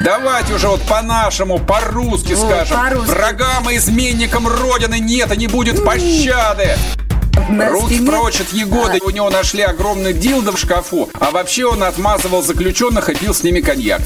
Давайте 0.01 0.55
уже 0.55 0.69
вот 0.69 0.83
по-нашему, 0.83 1.59
по-русски 1.59 2.35
скажем. 2.35 2.77
По 2.77 3.01
Врагам 3.01 3.71
и 3.71 3.77
изменникам 3.77 4.47
Родины 4.49 4.99
нет 4.99 5.33
и 5.33 5.37
не 5.37 5.47
будет 5.47 5.85
пощады. 5.85 6.77
Руки 7.71 8.05
прочь 8.05 8.41
от 8.41 8.53
Егоды. 8.53 8.99
У 9.05 9.11
него 9.11 9.31
нашли 9.31 9.63
огромный 9.63 10.13
дилдо 10.13 10.53
в 10.53 10.59
шкафу. 10.59 11.09
А 11.21 11.31
вообще 11.31 11.67
он 11.67 11.83
отмазывал 11.83 12.43
заключенных 12.43 13.09
и 13.09 13.15
пил 13.15 13.35
с 13.35 13.43
ними 13.43 13.61
коньяк. 13.61 14.03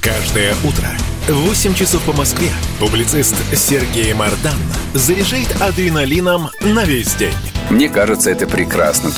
Каждое 0.00 0.54
утро 0.64 0.88
8 1.32 1.74
часов 1.74 2.02
по 2.02 2.12
Москве 2.12 2.50
публицист 2.78 3.34
Сергей 3.56 4.12
Мардан 4.12 4.58
заряжает 4.92 5.48
адреналином 5.62 6.50
на 6.60 6.84
весь 6.84 7.14
день. 7.14 7.32
Мне 7.70 7.88
кажется, 7.88 8.30
это 8.30 8.46
прекрасно. 8.46 9.10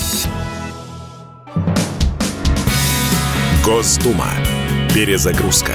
Госдума. 3.64 4.28
Перезагрузка. 4.94 5.72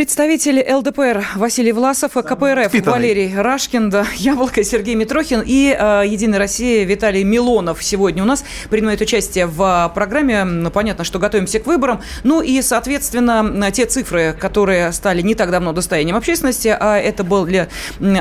Представители 0.00 0.66
ЛДПР 0.66 1.26
Василий 1.36 1.72
Власов, 1.72 2.12
КПРФ. 2.12 2.72
Валерий 2.86 3.38
Рашкин, 3.38 3.90
да, 3.90 4.06
Яблоко 4.16 4.64
Сергей 4.64 4.94
Митрохин 4.94 5.42
и 5.44 5.76
э, 5.78 6.04
Единая 6.06 6.38
Россия 6.38 6.86
Виталий 6.86 7.22
Милонов 7.22 7.84
сегодня 7.84 8.22
у 8.22 8.26
нас 8.26 8.42
принимает 8.70 9.02
участие 9.02 9.44
в 9.44 9.92
программе. 9.94 10.44
Ну, 10.44 10.70
понятно, 10.70 11.04
что 11.04 11.18
готовимся 11.18 11.60
к 11.60 11.66
выборам. 11.66 12.00
Ну 12.24 12.40
и, 12.40 12.62
соответственно, 12.62 13.70
те 13.72 13.84
цифры, 13.84 14.34
которые 14.40 14.90
стали 14.92 15.20
не 15.20 15.34
так 15.34 15.50
давно 15.50 15.74
достоянием 15.74 16.16
общественности, 16.16 16.74
а 16.80 16.96
это 16.96 17.22
были 17.22 17.68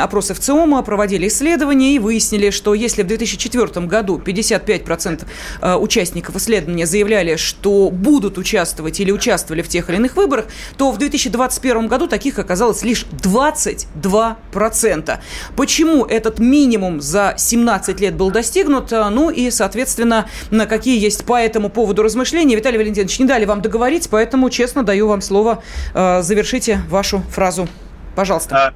опросы 0.02 0.34
в 0.34 0.40
ЦИОМа, 0.42 0.84
проводили 0.84 1.30
исследования 1.30 1.96
и 1.96 2.00
выяснили, 2.00 2.50
что 2.50 2.74
если 2.74 3.04
в 3.04 3.08
2004 3.08 3.86
году 3.86 4.18
55% 4.18 5.26
э, 5.62 5.76
участников 5.76 6.36
исследования 6.36 6.86
заявляли, 6.86 7.38
что 7.38 7.90
будут 7.90 8.38
участвовать 8.38 9.00
или 9.00 9.12
участвовали 9.12 9.62
в 9.62 9.70
тех 9.70 9.90
или 9.90 9.96
иных 9.96 10.18
выборах, 10.18 10.48
то 10.76 10.92
в 10.92 10.98
2020 10.98 11.69
2021 11.70 11.88
году 11.88 12.08
таких 12.08 12.40
оказалось 12.40 12.84
лишь 12.84 13.06
22%. 13.12 15.20
Почему 15.56 16.06
этот 16.06 16.40
минимум 16.40 17.02
за 17.02 17.36
17 17.38 18.00
лет 18.00 18.16
был 18.16 18.32
достигнут? 18.32 18.92
Ну 18.92 19.30
и, 19.30 19.52
соответственно, 19.52 20.28
на 20.52 20.66
какие 20.66 21.00
есть 21.00 21.26
по 21.26 21.40
этому 21.40 21.70
поводу 21.70 22.04
размышления. 22.04 22.56
Виталий 22.56 22.78
Валентинович, 22.78 23.20
не 23.20 23.26
дали 23.26 23.46
вам 23.46 23.62
договорить, 23.62 24.10
поэтому 24.10 24.50
честно 24.50 24.84
даю 24.84 25.08
вам 25.08 25.22
слово. 25.22 25.64
Э, 25.94 26.22
завершите 26.22 26.82
вашу 26.90 27.20
фразу. 27.32 27.68
Пожалуйста. 28.16 28.56
А, 28.56 28.74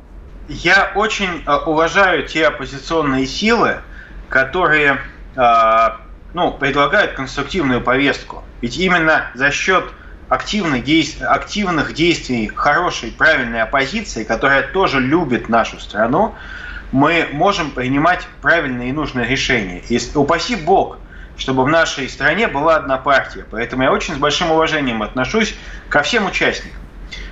я 0.48 0.92
очень 0.96 1.44
уважаю 1.66 2.28
те 2.28 2.48
оппозиционные 2.48 3.26
силы, 3.26 3.78
которые 4.30 5.00
ну, 6.34 6.52
предлагают 6.52 7.14
конструктивную 7.14 7.82
повестку. 7.82 8.44
Ведь 8.62 8.78
именно 8.78 9.32
за 9.36 9.52
счет 9.52 9.86
активных, 10.30 10.84
действий, 10.84 11.26
активных 11.26 11.94
действий 11.94 12.48
хорошей, 12.48 13.12
правильной 13.12 13.62
оппозиции, 13.62 14.24
которая 14.24 14.64
тоже 14.64 15.00
любит 15.00 15.50
нашу 15.50 15.80
страну, 15.80 16.36
мы 16.92 17.28
можем 17.32 17.72
принимать 17.72 18.28
правильные 18.42 18.90
и 18.90 18.92
нужные 18.92 19.28
решения. 19.28 19.82
И 19.90 20.00
упаси 20.16 20.56
Бог, 20.56 20.98
чтобы 21.38 21.64
в 21.64 21.68
нашей 21.68 22.08
стране 22.08 22.48
была 22.48 22.76
одна 22.76 22.98
партия. 22.98 23.46
Поэтому 23.50 23.84
я 23.84 23.92
очень 23.92 24.14
с 24.14 24.18
большим 24.18 24.52
уважением 24.52 25.02
отношусь 25.02 25.56
ко 25.90 26.04
всем 26.04 26.28
участникам. 26.28 26.80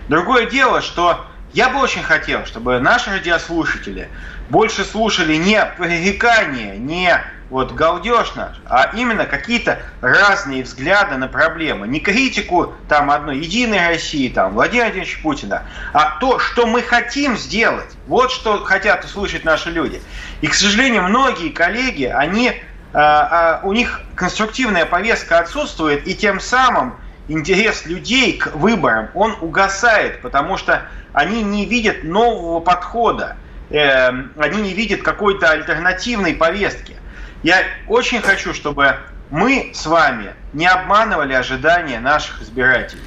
Другое 0.07 0.47
дело, 0.47 0.81
что 0.81 1.25
я 1.53 1.69
бы 1.69 1.79
очень 1.79 2.01
хотел, 2.01 2.45
чтобы 2.45 2.79
наши 2.79 3.11
радиослушатели 3.11 4.09
больше 4.49 4.83
слушали 4.83 5.35
не 5.35 5.63
пререкания, 5.77 6.75
не 6.75 7.21
вот 7.51 7.73
галдеж 7.73 8.33
наш, 8.35 8.55
а 8.65 8.91
именно 8.95 9.25
какие-то 9.25 9.79
разные 9.99 10.63
взгляды 10.63 11.17
на 11.17 11.27
проблемы. 11.27 11.85
Не 11.85 11.99
критику 11.99 12.73
там 12.87 13.11
одной 13.11 13.39
Единой 13.39 13.89
России, 13.89 14.29
там 14.29 14.53
Владимира 14.53 14.85
Владимировича 14.85 15.19
Путина, 15.21 15.63
а 15.93 16.17
то, 16.19 16.39
что 16.39 16.65
мы 16.65 16.81
хотим 16.81 17.37
сделать. 17.37 17.89
Вот 18.07 18.31
что 18.31 18.63
хотят 18.63 19.03
услышать 19.03 19.43
наши 19.43 19.69
люди. 19.69 20.01
И, 20.39 20.47
к 20.47 20.53
сожалению, 20.53 21.03
многие 21.03 21.49
коллеги, 21.49 22.05
они, 22.05 22.53
а, 22.93 23.59
а, 23.59 23.67
у 23.67 23.73
них 23.73 23.99
конструктивная 24.15 24.85
повестка 24.85 25.39
отсутствует, 25.39 26.07
и 26.07 26.15
тем 26.15 26.39
самым 26.39 26.95
интерес 27.27 27.85
людей 27.85 28.37
к 28.37 28.55
выборам, 28.55 29.09
он 29.13 29.35
угасает, 29.41 30.21
потому 30.21 30.55
что 30.55 30.83
они 31.11 31.43
не 31.43 31.65
видят 31.65 32.05
нового 32.05 32.61
подхода, 32.61 33.35
э, 33.69 34.09
они 34.37 34.61
не 34.61 34.73
видят 34.73 35.01
какой-то 35.01 35.49
альтернативной 35.49 36.33
повестки. 36.33 36.95
Я 37.43 37.63
очень 37.87 38.21
хочу, 38.21 38.53
чтобы 38.53 38.95
мы 39.31 39.71
с 39.73 39.85
вами 39.85 40.35
не 40.51 40.67
обманывали 40.67 41.33
ожидания 41.33 42.01
наших 42.01 42.41
избирателей. 42.41 43.01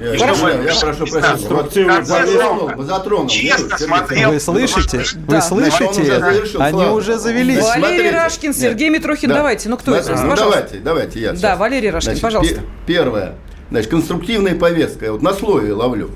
Я, 0.00 0.14
я, 0.14 0.34
чтобы, 0.34 0.50
я, 0.50 0.72
я 0.72 0.80
прошу 0.80 1.06
прощения. 1.06 2.02
Затронул, 2.02 2.82
затронул. 2.82 3.28
Честно 3.28 3.78
смотрел. 3.78 4.32
Вы 4.32 4.40
слышите? 4.40 4.98
Вы 4.98 5.34
да. 5.34 5.40
слышите? 5.40 6.42
Уже 6.42 6.58
Они 6.58 6.84
уже 6.84 7.16
завелись. 7.16 7.62
Валерий 7.62 7.80
Смотрите. 7.80 8.10
Рашкин, 8.10 8.54
Сергей 8.54 8.88
Нет. 8.88 8.98
Митрохин, 8.98 9.28
да. 9.28 9.36
давайте. 9.36 9.68
Ну 9.68 9.76
кто 9.76 9.96
из 9.96 10.08
вас? 10.08 10.20
Ну, 10.20 10.34
давайте, 10.34 10.78
давайте 10.78 11.20
я. 11.20 11.30
Да, 11.30 11.36
сейчас. 11.36 11.58
Валерий 11.58 11.90
Рашкин, 11.90 12.10
Значит, 12.10 12.22
пожалуйста. 12.22 12.60
Первое. 12.86 13.34
Значит, 13.70 13.90
конструктивная 13.90 14.56
повестка. 14.56 15.04
Я 15.06 15.12
вот 15.12 15.22
на 15.22 15.32
слове 15.32 15.72
ловлю. 15.72 16.10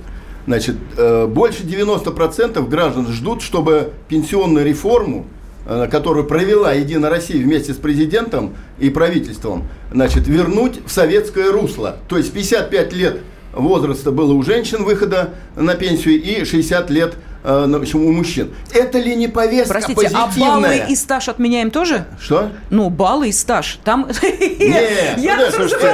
Значит, 0.47 0.75
э, 0.97 1.27
больше 1.29 1.63
90% 1.63 2.67
граждан 2.69 3.07
ждут, 3.13 3.43
чтобы 3.43 3.93
пенсионную 4.09 4.67
реформу 4.67 5.27
которую 5.65 6.27
провела 6.27 6.73
Единая 6.73 7.11
Россия 7.11 7.43
вместе 7.43 7.73
с 7.73 7.77
президентом 7.77 8.55
и 8.79 8.91
правительством, 8.91 9.69
значит, 9.93 10.27
вернуть 10.27 10.81
в 10.85 10.91
советское 10.91 11.51
русло. 11.51 11.99
То 12.09 12.17
есть 12.17 12.33
55 12.33 12.93
лет 12.93 13.19
возраста 13.53 14.11
было 14.11 14.33
у 14.33 14.43
женщин 14.43 14.85
выхода 14.85 15.31
на 15.57 15.75
пенсию 15.75 16.23
и 16.23 16.45
60 16.45 16.91
лет 16.91 17.15
э, 17.43 17.85
у 17.95 18.13
мужчин. 18.13 18.51
Это 18.73 18.99
ли 18.99 19.15
не 19.15 19.29
повестка 19.29 19.75
Простите, 19.75 19.95
позитивная? 19.95 20.25
а 20.25 20.39
баллы 20.39 20.83
и 20.89 20.97
стаж 20.97 21.29
отменяем 21.29 21.71
тоже? 21.71 22.07
Что? 22.21 22.51
Ну, 22.71 22.91
баллы 22.91 23.29
и 23.29 23.33
стаж. 23.33 23.79
Там... 23.85 24.09
Нет, 24.23 25.19
Я 25.19 25.37
уже 25.37 25.53
слушайте, 25.53 25.87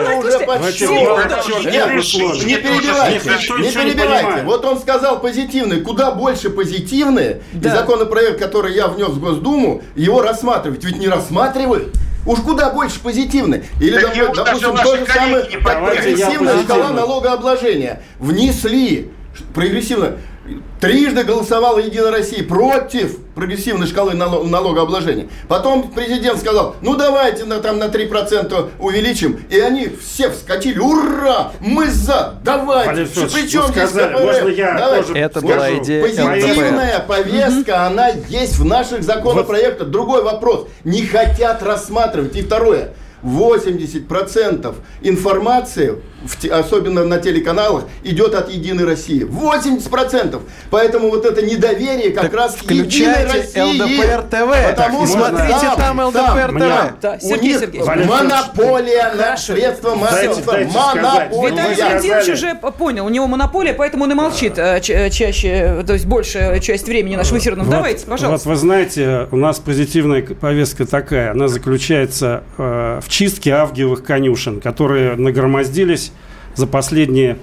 не 2.47 2.57
перебивайте, 2.57 3.31
не 3.61 3.71
перебивайте. 3.71 4.43
Вот 4.45 4.65
он 4.65 4.79
сказал 4.79 5.21
позитивный, 5.21 5.81
куда 5.81 6.13
больше 6.13 6.51
позитивные. 6.51 7.43
И 7.53 7.69
законопроект, 7.69 8.39
который 8.39 8.75
я 8.75 8.89
внес 8.89 9.09
в 9.09 9.21
Госдуму, 9.21 9.83
его 9.95 10.23
рассматривать. 10.23 10.85
Ведь 10.85 10.99
не 10.99 11.09
рассматривают. 11.09 11.95
Уж 12.27 12.41
куда 12.41 12.71
больше 12.71 13.01
позитивные. 13.01 13.65
Или, 13.81 13.99
Так 13.99 14.15
его 14.15 14.35
допустим, 14.35 14.77
то 14.77 14.97
же 14.97 15.07
самое, 15.07 15.45
прогрессивная 15.63 16.63
шкала 16.63 16.91
налогообложения. 16.91 18.03
Внесли 18.19 19.11
прогрессивно. 19.55 20.17
Трижды 20.81 21.25
голосовала 21.25 21.79
Единая 21.79 22.13
Россия 22.13 22.45
против 22.45 23.19
прогрессивной 23.35 23.87
шкалы 23.87 24.15
нало- 24.15 24.45
налогообложения. 24.45 25.29
Потом 25.49 25.91
президент 25.91 26.39
сказал, 26.39 26.77
ну 26.83 26.95
давайте 26.97 27.45
на, 27.45 27.59
там, 27.61 27.79
на 27.79 27.85
3% 27.89 28.71
увеличим. 28.79 29.45
И 29.51 29.59
они 29.59 29.89
все 29.89 30.31
вскочили, 30.31 30.79
ура, 30.79 31.53
мы 31.61 31.87
за, 31.89 32.35
давайте. 32.45 32.91
Валерий 32.91 33.11
Причем 33.33 33.63
здесь 33.69 33.71
сказали, 33.91 34.13
КПРФ? 34.15 34.25
можно 34.25 34.49
я 34.49 34.75
Давайте. 34.79 35.07
тоже 35.09 35.19
Это 35.19 35.41
Вот 35.41 35.55
была 35.55 35.75
идея 35.79 36.03
Позитивная 36.03 36.99
повестка, 37.01 37.87
она 37.87 38.09
есть 38.29 38.57
в 38.59 38.65
наших 38.65 39.03
законопроектах. 39.03 39.89
Другой 39.89 40.23
вопрос, 40.23 40.67
не 40.85 41.03
хотят 41.07 41.63
рассматривать. 41.63 42.37
И 42.37 42.43
второе, 42.43 42.93
80% 43.23 44.75
информации, 45.03 45.95
в 46.25 46.45
особенно 46.51 47.05
на 47.05 47.19
телеканалах, 47.19 47.85
идет 48.03 48.35
от 48.35 48.51
Единой 48.51 48.85
России. 48.85 49.23
80%! 49.25 50.41
Поэтому 50.71 51.11
вот 51.11 51.25
это 51.25 51.43
недоверие 51.43 52.11
как 52.11 52.35
раз 52.35 52.57
к 52.57 52.71
Единой 52.71 53.25
России. 53.25 53.61
ЛДПР 53.61 54.23
ТВ. 54.29 54.71
Потому 54.71 55.05
И 55.05 55.07
что 55.07 55.17
смотрите 55.19 55.67
там 55.77 56.01
ЛДПр 56.01 56.53
Мне- 56.53 56.61
ТВ. 56.69 57.01
Да, 57.01 57.19
у 57.23 57.29
Сергей 57.29 57.49
них 57.53 57.61
Сергеевич. 57.61 57.87
Валерий 57.87 58.09
монополия 58.09 59.13
на 59.17 59.37
средства 59.37 59.95
сказать. 59.97 60.73
Монополия. 60.75 61.51
Виталий 61.53 61.83
Валентинович 61.83 62.29
уже 62.31 62.55
понял, 62.79 63.07
у 63.07 63.09
него 63.09 63.27
монополия, 63.29 63.73
поэтому 63.75 64.05
он 64.05 64.11
и 64.13 64.15
молчит 64.15 64.55
э, 64.59 64.81
ча- 64.81 65.11
чаще, 65.11 65.85
то 65.87 65.93
есть 65.93 66.07
большая 66.07 66.59
часть 66.61 66.87
времени 66.89 67.15
нашего 67.17 67.39
эфирного. 67.39 67.67
Вот- 67.67 67.73
Давайте, 67.77 68.07
пожалуйста. 68.07 68.49
Вот 68.49 68.55
вы 68.57 68.61
знаете, 68.61 69.29
у 69.31 69.37
нас 69.37 69.59
позитивная 69.61 70.23
повестка 70.23 70.85
такая. 70.87 71.31
Она 71.31 71.47
заключается 71.49 72.43
э, 72.59 73.01
в 73.03 73.08
чистке 73.09 73.53
авгиевых 73.53 74.05
конюшен, 74.05 74.61
которые 74.61 75.17
нагромоздились 75.17 76.13
за 76.55 76.67
последние 76.67 77.39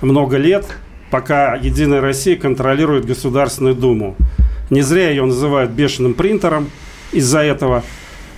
много 0.00 0.36
лет, 0.36 0.66
пока 1.10 1.54
Единая 1.54 2.00
Россия 2.00 2.36
контролирует 2.36 3.04
Государственную 3.04 3.74
Думу. 3.74 4.16
Не 4.70 4.82
зря 4.82 5.10
ее 5.10 5.24
называют 5.24 5.70
бешеным 5.70 6.14
принтером 6.14 6.70
из-за 7.12 7.40
этого. 7.40 7.82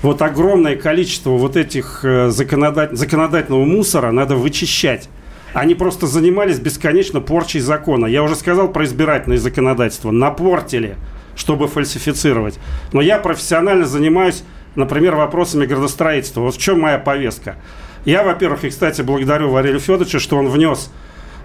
Вот 0.02 0.22
огромное 0.22 0.76
количество 0.76 1.30
вот 1.30 1.56
этих 1.56 2.04
э, 2.04 2.28
законодат- 2.28 2.94
законодательного 2.94 3.64
мусора 3.64 4.12
надо 4.12 4.36
вычищать. 4.36 5.08
Они 5.52 5.74
просто 5.74 6.06
занимались 6.06 6.60
бесконечно 6.60 7.20
порчей 7.20 7.60
закона. 7.60 8.06
Я 8.06 8.22
уже 8.22 8.36
сказал 8.36 8.68
про 8.72 8.84
избирательное 8.84 9.38
законодательство. 9.38 10.10
Напортили, 10.10 10.96
чтобы 11.34 11.66
фальсифицировать. 11.66 12.58
Но 12.92 13.00
я 13.00 13.18
профессионально 13.18 13.84
занимаюсь, 13.86 14.44
например, 14.76 15.16
вопросами 15.16 15.66
градостроительства. 15.66 16.40
Вот 16.42 16.54
в 16.54 16.58
чем 16.58 16.80
моя 16.80 16.98
повестка. 16.98 17.56
Я, 18.04 18.22
во-первых, 18.22 18.64
и, 18.64 18.70
кстати, 18.70 19.02
благодарю 19.02 19.50
Валерия 19.50 19.78
Федоровича, 19.78 20.18
что 20.20 20.36
он 20.38 20.48
внес 20.48 20.90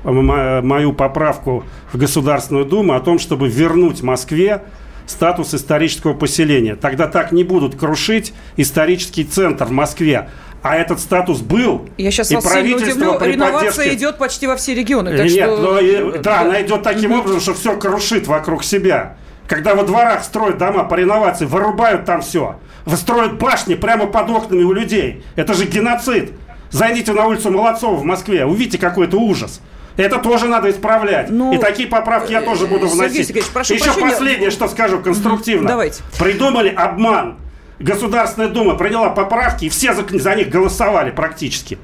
м- 0.04 0.66
мою 0.68 0.94
поправку 0.94 1.64
в 1.92 1.98
Государственную 1.98 2.66
Думу 2.66 2.94
о 2.94 3.00
том, 3.02 3.20
чтобы 3.20 3.50
вернуть 3.50 4.02
Москве 4.04 4.64
статус 5.06 5.54
исторического 5.54 6.14
поселения. 6.14 6.76
Тогда 6.76 7.08
так 7.08 7.32
не 7.32 7.44
будут 7.44 7.76
крушить 7.76 8.34
исторический 8.58 9.24
центр 9.24 9.66
в 9.66 9.72
Москве. 9.72 10.30
А 10.64 10.76
этот 10.78 11.00
статус 11.00 11.42
был. 11.42 11.88
Я 11.98 12.10
сейчас 12.10 12.32
и 12.32 12.36
вас 12.36 12.44
сильно 12.44 12.56
правительство 12.56 12.92
удивлю. 13.04 13.20
при 13.20 13.32
Реновация 13.34 13.70
поддержке- 13.72 13.94
идет 13.96 14.18
почти 14.18 14.48
во 14.48 14.56
все 14.56 14.74
регионы. 14.74 15.16
Так 15.16 15.28
Нет, 15.28 15.34
что... 15.52 15.58
но 15.58 15.80
и- 15.80 16.18
да, 16.20 16.42
она 16.42 16.60
идет 16.64 16.82
таким 16.82 17.12
образом, 17.12 17.40
что 17.40 17.54
все 17.54 17.78
крушит 17.78 18.26
вокруг 18.28 18.64
себя. 18.64 19.16
Когда 19.48 19.76
во 19.76 19.84
дворах 19.84 20.24
строят 20.24 20.58
дома 20.58 20.84
по 20.86 20.96
реновации, 20.96 21.46
вырубают 21.46 22.06
там 22.06 22.22
все. 22.22 22.56
Строят 22.88 23.38
башни 23.40 23.76
прямо 23.76 24.06
под 24.06 24.30
окнами 24.30 24.64
у 24.64 24.72
людей. 24.72 25.24
Это 25.36 25.54
же 25.54 25.66
геноцид. 25.66 26.34
Зайдите 26.70 27.14
на 27.14 27.26
улицу 27.26 27.52
Молодцова 27.52 27.96
в 27.96 28.04
Москве, 28.04 28.46
увидите 28.46 28.78
какой 28.78 29.08
то 29.08 29.18
ужас. 29.18 29.62
Это 29.98 30.20
тоже 30.20 30.48
надо 30.48 30.70
исправлять. 30.70 31.30
Ну, 31.30 31.54
и 31.54 31.58
такие 31.58 31.88
поправки 31.88 32.32
я 32.32 32.42
тоже 32.42 32.68
буду 32.68 32.88
Сергей 32.88 32.96
вносить. 32.96 33.28
Сергеевич, 33.28 33.52
прошу 33.52 33.74
Еще 33.76 33.86
прощения. 33.86 34.12
последнее, 34.12 34.52
что 34.52 34.68
скажу 34.68 35.00
конструктивно. 35.00 35.70
Давайте. 35.70 36.04
Придумали 36.20 36.70
обман. 36.70 37.38
Государственная 37.80 38.50
Дума 38.50 38.76
приняла 38.76 39.10
поправки, 39.10 39.66
и 39.66 39.70
все 39.70 39.94
за, 39.94 40.06
за 40.08 40.36
них 40.36 40.50
голосовали 40.50 41.12
практически. 41.12 41.78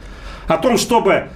О 0.48 0.58
том, 0.58 0.78
чтобы 0.78 1.30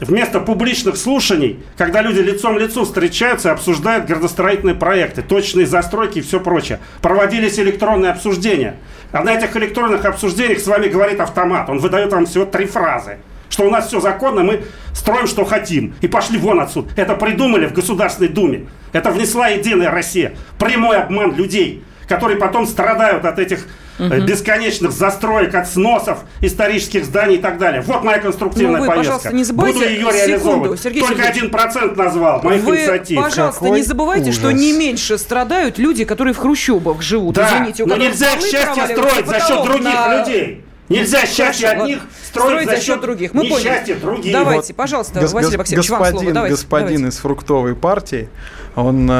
вместо 0.00 0.38
публичных 0.38 0.96
слушаний, 0.96 1.58
когда 1.76 2.00
люди 2.00 2.20
лицом 2.20 2.56
к 2.56 2.60
лицу 2.60 2.84
встречаются 2.84 3.48
и 3.48 3.52
обсуждают 3.52 4.06
градостроительные 4.06 4.76
проекты, 4.76 5.22
точные 5.22 5.66
застройки 5.66 6.18
и 6.18 6.22
все 6.22 6.38
прочее, 6.38 6.78
проводились 7.02 7.58
электронные 7.58 8.12
обсуждения. 8.12 8.76
А 9.10 9.24
на 9.24 9.34
этих 9.34 9.56
электронных 9.56 10.04
обсуждениях 10.04 10.60
с 10.60 10.68
вами 10.68 10.86
говорит 10.86 11.18
автомат. 11.18 11.68
Он 11.68 11.78
выдает 11.78 12.12
вам 12.12 12.26
всего 12.26 12.44
три 12.44 12.66
фразы. 12.66 13.18
Что 13.48 13.66
у 13.66 13.70
нас 13.70 13.88
все 13.88 13.98
законно, 13.98 14.44
мы 14.44 14.62
строим, 14.92 15.26
что 15.26 15.44
хотим. 15.44 15.94
И 16.00 16.06
пошли 16.06 16.38
вон 16.38 16.60
отсюда. 16.60 16.90
Это 16.94 17.16
придумали 17.16 17.66
в 17.66 17.72
Государственной 17.72 18.28
Думе. 18.28 18.66
Это 18.92 19.10
внесла 19.10 19.48
Единая 19.48 19.90
Россия. 19.90 20.34
Прямой 20.58 20.98
обман 20.98 21.34
людей, 21.34 21.82
которые 22.06 22.38
потом 22.38 22.66
страдают 22.66 23.24
от 23.24 23.40
этих 23.40 23.66
э, 23.98 24.20
бесконечных 24.20 24.92
застроек, 24.92 25.54
от 25.54 25.68
сносов 25.68 26.18
исторических 26.40 27.04
зданий 27.04 27.36
и 27.36 27.38
так 27.38 27.58
далее. 27.58 27.82
Вот 27.82 28.04
моя 28.04 28.18
конструктивная 28.18 28.76
Ну, 28.76 28.80
вы, 28.82 28.86
повестка. 28.86 29.12
пожалуйста, 29.14 29.32
не 29.34 29.44
забывайте- 29.44 29.78
Буду 29.78 29.88
ее 29.90 29.96
секунду, 30.00 30.16
реализовывать. 30.16 30.80
Сергей 30.80 31.02
Только 31.02 31.22
один 31.28 31.50
процент 31.50 31.96
назвал 31.96 32.42
моих 32.42 32.62
Вы, 32.62 32.76
инициатив. 32.76 33.22
пожалуйста, 33.22 33.60
Какой 33.60 33.78
не 33.78 33.84
забывайте, 33.84 34.32
что 34.32 34.48
ужас. 34.48 34.60
не 34.60 34.72
меньше 34.72 35.18
страдают 35.18 35.78
люди, 35.78 36.04
которые 36.04 36.34
в 36.34 36.38
хрущобах 36.38 37.02
живут. 37.02 37.34
Да, 37.36 37.48
Извините, 37.56 37.84
у 37.84 37.86
но 37.86 37.96
нельзя 37.96 38.34
полы 38.36 38.48
счастье 38.50 38.84
строить 38.86 39.26
за 39.26 39.40
счет 39.40 39.62
других 39.64 39.84
на- 39.94 40.18
людей. 40.20 40.62
Нельзя 40.88 41.26
счастье 41.26 41.66
Хорошо, 41.66 41.82
одних 41.82 41.96
ладно. 41.98 42.10
строить, 42.24 42.70
за 42.70 42.80
счет 42.80 43.00
других. 43.00 43.34
Мы 43.34 43.48
поняли. 43.48 43.94
других. 43.94 44.32
Давайте, 44.32 44.72
пожалуйста, 44.72 45.18
Гос- 45.18 45.32
Василий 45.32 45.54
гос- 45.54 45.58
Максимович, 45.58 45.90
вам 45.90 45.98
слово. 45.98 46.10
господин, 46.12 46.34
Давайте, 46.34 46.54
господин 46.54 46.86
давайте. 46.96 47.08
из 47.08 47.16
фруктовой 47.20 47.74
партии, 47.74 48.28
он 48.76 49.10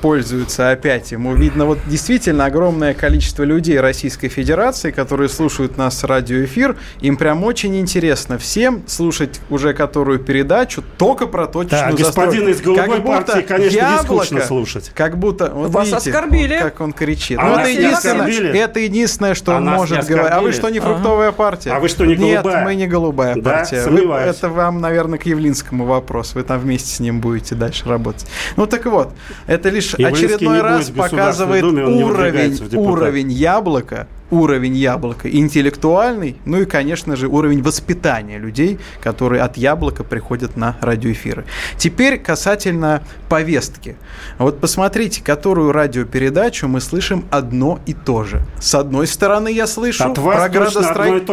пользуется 0.00 0.70
опять. 0.70 1.12
Ему 1.12 1.34
видно 1.34 1.64
вот 1.66 1.78
действительно 1.86 2.46
огромное 2.46 2.94
количество 2.94 3.42
людей 3.42 3.78
Российской 3.80 4.28
Федерации, 4.28 4.90
которые 4.90 5.28
слушают 5.28 5.76
нас 5.76 6.02
радиоэфир. 6.04 6.76
Им 7.00 7.16
прям 7.16 7.44
очень 7.44 7.78
интересно 7.78 8.38
всем 8.38 8.82
слушать 8.86 9.40
уже 9.50 9.72
которую 9.74 10.18
передачу 10.18 10.82
только 10.98 11.26
про 11.26 11.46
точечную 11.46 11.96
Да, 11.96 12.04
застройку. 12.04 12.34
из 12.48 12.60
голубой 12.60 12.86
Как 12.86 13.02
будто 13.04 13.32
партии, 13.32 13.46
конечно, 13.46 13.70
не 13.74 13.76
яблоко, 13.76 14.24
скучно 14.24 14.40
слушать. 14.42 14.90
Как 14.94 15.18
будто... 15.18 15.50
Вот 15.52 15.70
Вас 15.70 15.86
видите, 15.88 16.10
оскорбили. 16.10 16.54
вот 16.54 16.62
как 16.62 16.80
он 16.80 16.92
кричит. 16.92 17.38
А 17.38 17.44
Ну, 17.44 17.58
это, 17.58 17.68
единственное, 17.68 18.14
оскорбили? 18.26 18.58
это 18.58 18.80
единственное, 18.80 19.34
что 19.34 19.52
А 19.52 19.56
он 19.56 19.64
может 19.66 20.06
говорить. 20.06 20.32
А 20.32 20.40
вы 20.40 20.52
что, 20.52 20.68
не 20.70 20.80
фруктовая 20.80 21.32
партия? 21.32 21.70
А 21.72 21.80
вы 21.80 21.88
что, 21.88 22.04
не 22.04 22.16
Нет, 22.16 22.42
голубая? 22.42 22.64
мы 22.64 22.74
не 22.74 22.86
голубая 22.86 23.34
Да? 23.36 23.50
партия. 23.50 23.86
Вы- 23.86 24.00
это 24.14 24.48
вам, 24.48 24.80
наверное, 24.80 25.18
к 25.18 25.26
Явлинскому 25.26 25.84
вопрос. 25.84 26.34
Вы 26.34 26.42
там 26.42 26.58
вместе 26.60 26.88
с 26.94 27.00
ним 27.00 27.20
будете 27.20 27.54
дальше 27.54 27.88
работать. 27.88 28.26
Ну 28.56 28.66
так 28.66 28.84
вот, 28.86 29.12
это 29.46 29.68
лишь 29.68 29.89
Явлинский 29.98 30.26
очередной 30.26 30.60
раз 30.62 30.90
показывает 30.90 31.64
не 31.64 32.04
уровень, 32.04 32.76
уровень 32.76 33.32
яблока, 33.32 34.06
уровень 34.30 34.76
яблока 34.76 35.30
интеллектуальный, 35.30 36.36
ну 36.44 36.60
и, 36.60 36.64
конечно 36.64 37.16
же, 37.16 37.28
уровень 37.28 37.62
воспитания 37.62 38.38
людей, 38.38 38.78
которые 39.02 39.42
от 39.42 39.56
яблока 39.56 40.04
приходят 40.04 40.56
на 40.56 40.76
радиоэфиры. 40.80 41.44
Теперь 41.76 42.18
касательно 42.18 43.02
повестки. 43.28 43.96
Вот 44.38 44.60
посмотрите, 44.60 45.22
которую 45.22 45.72
радиопередачу 45.72 46.68
мы 46.68 46.80
слышим 46.80 47.24
одно 47.30 47.80
и 47.86 47.94
то 47.94 48.24
же. 48.24 48.42
С 48.60 48.74
одной 48.74 49.06
стороны, 49.06 49.52
я 49.52 49.66
слышу 49.66 50.04
От 50.04 50.18
вас 50.18 50.50
про 50.50 50.70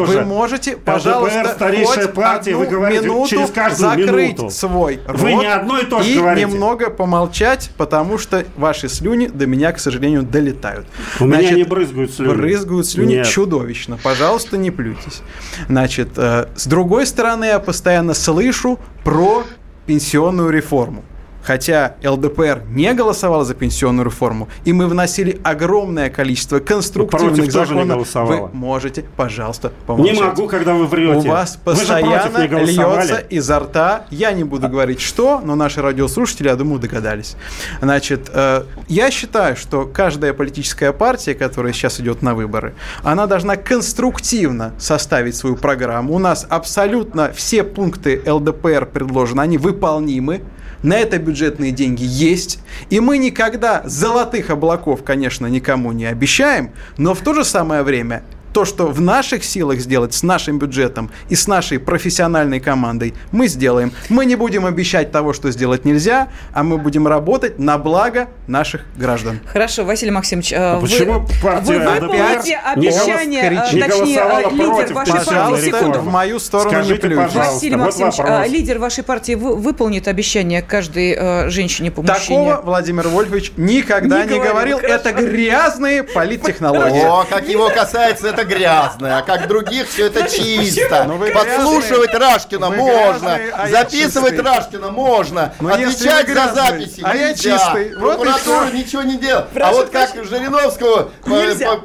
же. 0.06 0.20
Вы 0.20 0.26
можете, 0.26 0.72
ЛДПР 0.72 0.86
пожалуйста, 0.86 1.54
старейшая 1.56 2.08
партия, 2.08 2.52
одну 2.52 2.66
вы 2.66 2.68
говорите 2.68 3.04
минуту 3.06 3.30
через 3.30 3.50
каждую 3.52 3.90
закрыть 3.92 4.38
минуту. 4.38 4.50
свой 4.50 5.00
Вы 5.08 5.32
рот 5.32 5.42
не 5.42 5.48
одно 5.48 5.80
и 5.80 5.86
то 5.86 6.02
же 6.02 6.12
и 6.12 6.16
говорите. 6.18 6.48
немного 6.50 6.90
помолчать, 6.90 7.72
потому 7.78 8.18
что 8.18 8.44
ваши 8.56 8.90
слюни 8.90 9.28
до 9.28 9.46
меня, 9.48 9.72
к 9.72 9.80
сожалению, 9.80 10.24
долетают. 10.24 10.86
У 11.20 11.26
меня 11.26 11.40
Значит, 11.40 11.58
не 11.58 11.64
брызгают 11.64 12.14
слюни. 12.14 12.34
Брызгают 12.34 12.87
слюни 12.88 13.16
Нет. 13.16 13.28
чудовищно. 13.28 13.98
Пожалуйста, 14.02 14.58
не 14.58 14.72
плюйтесь. 14.72 15.22
Значит, 15.68 16.10
э, 16.18 16.48
с 16.56 16.68
другой 16.68 17.06
стороны, 17.06 17.46
я 17.46 17.60
постоянно 17.60 18.14
слышу 18.14 18.80
про 19.04 19.44
пенсионную 19.86 20.50
реформу. 20.50 21.04
Хотя 21.48 21.96
ЛДПР 22.04 22.64
не 22.70 22.94
голосовал 22.94 23.46
за 23.46 23.54
пенсионную 23.54 24.06
реформу, 24.06 24.50
и 24.66 24.74
мы 24.74 24.88
вносили 24.88 25.40
огромное 25.44 26.10
количество 26.10 26.60
конструктивных 26.60 27.50
законов, 27.50 27.88
голосовала. 27.88 28.48
вы 28.48 28.50
можете, 28.54 29.06
пожалуйста, 29.16 29.72
помолчать. 29.86 30.14
Не 30.14 30.22
могу, 30.22 30.48
когда 30.48 30.74
вы 30.74 30.88
врете. 30.88 31.30
У 31.30 31.32
вас 31.32 31.58
постоянно 31.64 32.46
льется 32.66 33.20
изо 33.30 33.60
рта. 33.60 34.08
Я 34.12 34.34
не 34.34 34.44
буду 34.44 34.68
говорить, 34.68 35.00
что, 35.00 35.40
но 35.40 35.56
наши 35.56 35.82
радиослушатели, 35.82 36.50
я 36.50 36.58
думаю, 36.58 36.82
догадались. 36.82 37.38
Значит, 37.82 38.30
э, 38.34 38.64
я 38.90 39.10
считаю, 39.10 39.56
что 39.56 39.86
каждая 39.86 40.34
политическая 40.34 40.92
партия, 40.92 41.34
которая 41.34 41.72
сейчас 41.72 42.02
идет 42.02 42.22
на 42.22 42.36
выборы, 42.36 42.74
она 43.04 43.26
должна 43.26 43.56
конструктивно 43.56 44.74
составить 44.78 45.38
свою 45.38 45.56
программу. 45.56 46.14
У 46.14 46.20
нас 46.20 46.46
абсолютно 46.50 47.32
все 47.32 47.64
пункты 47.64 48.22
ЛДПР 48.26 48.88
предложены, 48.88 49.40
они 49.40 49.58
выполнимы. 49.58 50.42
На 50.84 50.98
это 50.98 51.18
бюджетные 51.18 51.72
деньги 51.72 52.04
есть. 52.04 52.60
И 52.90 53.00
мы 53.00 53.18
никогда 53.18 53.84
золотых 53.86 54.50
облаков, 54.50 55.04
конечно, 55.04 55.48
никому 55.48 55.92
не 55.92 56.06
обещаем, 56.06 56.72
но 56.98 57.14
в 57.14 57.22
то 57.22 57.34
же 57.34 57.44
самое 57.44 57.84
время 57.84 58.24
то, 58.54 58.66
что 58.66 58.88
в 58.88 59.02
наших 59.02 59.44
силах 59.44 59.80
сделать 59.80 60.14
с 60.14 60.24
нашим 60.24 60.60
бюджетом 60.60 61.12
и 61.30 61.36
с 61.36 61.48
нашей 61.48 61.80
профессиональной 61.80 62.60
командой, 62.60 63.14
мы 63.32 63.48
сделаем. 63.48 63.92
Мы 64.10 64.26
не 64.26 64.36
будем 64.36 64.66
обещать 64.66 65.12
того, 65.12 65.34
что 65.34 65.52
сделать 65.52 65.86
нельзя, 65.86 66.30
а 66.54 66.64
мы 66.64 66.78
будем 66.78 67.08
работать 67.08 67.60
на 67.60 67.78
благо 67.78 68.28
наших 68.48 68.82
граждан. 68.96 69.40
Хорошо, 69.46 69.84
Василий 69.86 70.12
Максимович, 70.12 70.54
а 70.56 70.80
вы, 70.80 70.88
почему 70.88 71.26
партия 71.44 71.78
вы 71.80 72.00
выполните 72.00 72.58
обещание, 72.58 73.42
голос- 73.50 73.70
а, 73.70 73.74
не 73.76 73.82
точнее, 73.84 74.50
лидер 74.52 74.94
вашей 74.94 74.96
партии, 74.96 75.12
пожалуйста, 75.26 75.66
секунду. 75.66 76.00
в 76.00 76.06
мою 76.08 76.40
сторону 76.40 76.70
Скажите, 76.72 77.08
не 77.08 77.16
пожалуйста. 77.16 77.54
Василий 77.54 77.76
вот 77.76 77.86
Максимович, 77.86 78.18
вопрос. 78.18 78.38
а, 78.40 78.48
лидер 78.48 78.80
вашей 78.80 79.04
партии 79.04 79.34
вы- 79.36 79.56
выполнит 79.56 80.08
обещание 80.08 80.62
каждой 80.62 81.16
э, 81.18 81.50
женщине 81.50 81.92
по 81.92 82.02
мужчине? 82.02 82.50
Такого 82.52 82.62
Владимир 82.64 83.08
Вольфович 83.08 83.52
никогда 83.58 84.26
Не 84.26 84.34
не, 84.34 84.40
говорил, 84.40 84.78
говорил. 84.78 84.80
Это 84.80 85.12
грязные 85.14 86.04
политтехнологии. 86.04 87.04
О, 87.06 87.26
как 87.30 87.48
его 87.48 87.70
касается, 87.70 88.28
это 88.38 88.46
грязно, 88.46 89.18
а 89.18 89.22
как 89.24 89.48
других 89.48 89.90
все 89.90 90.08
это 90.08 90.30
чисто. 90.30 91.06
Ну 91.06 91.18
Подслушивать. 91.18 92.14
Рашкина 92.14 92.70
можно, 92.70 93.40
а 93.54 93.68
записывать. 93.68 94.40
Рашкина 94.40 94.92
можно, 94.92 95.54
отвечать 95.60 96.28
за 96.28 96.54
записи 96.54 97.02
а 97.04 97.16
я 97.16 97.30
нельзя. 97.30 97.58
чистый. 97.58 97.98
Прокуратура 97.98 98.70
ничего 98.72 99.02
не 99.04 99.18
делает. 99.18 99.48
А 99.56 99.72
вот 99.72 99.90
как. 99.90 100.08
Жириновского 100.28 101.12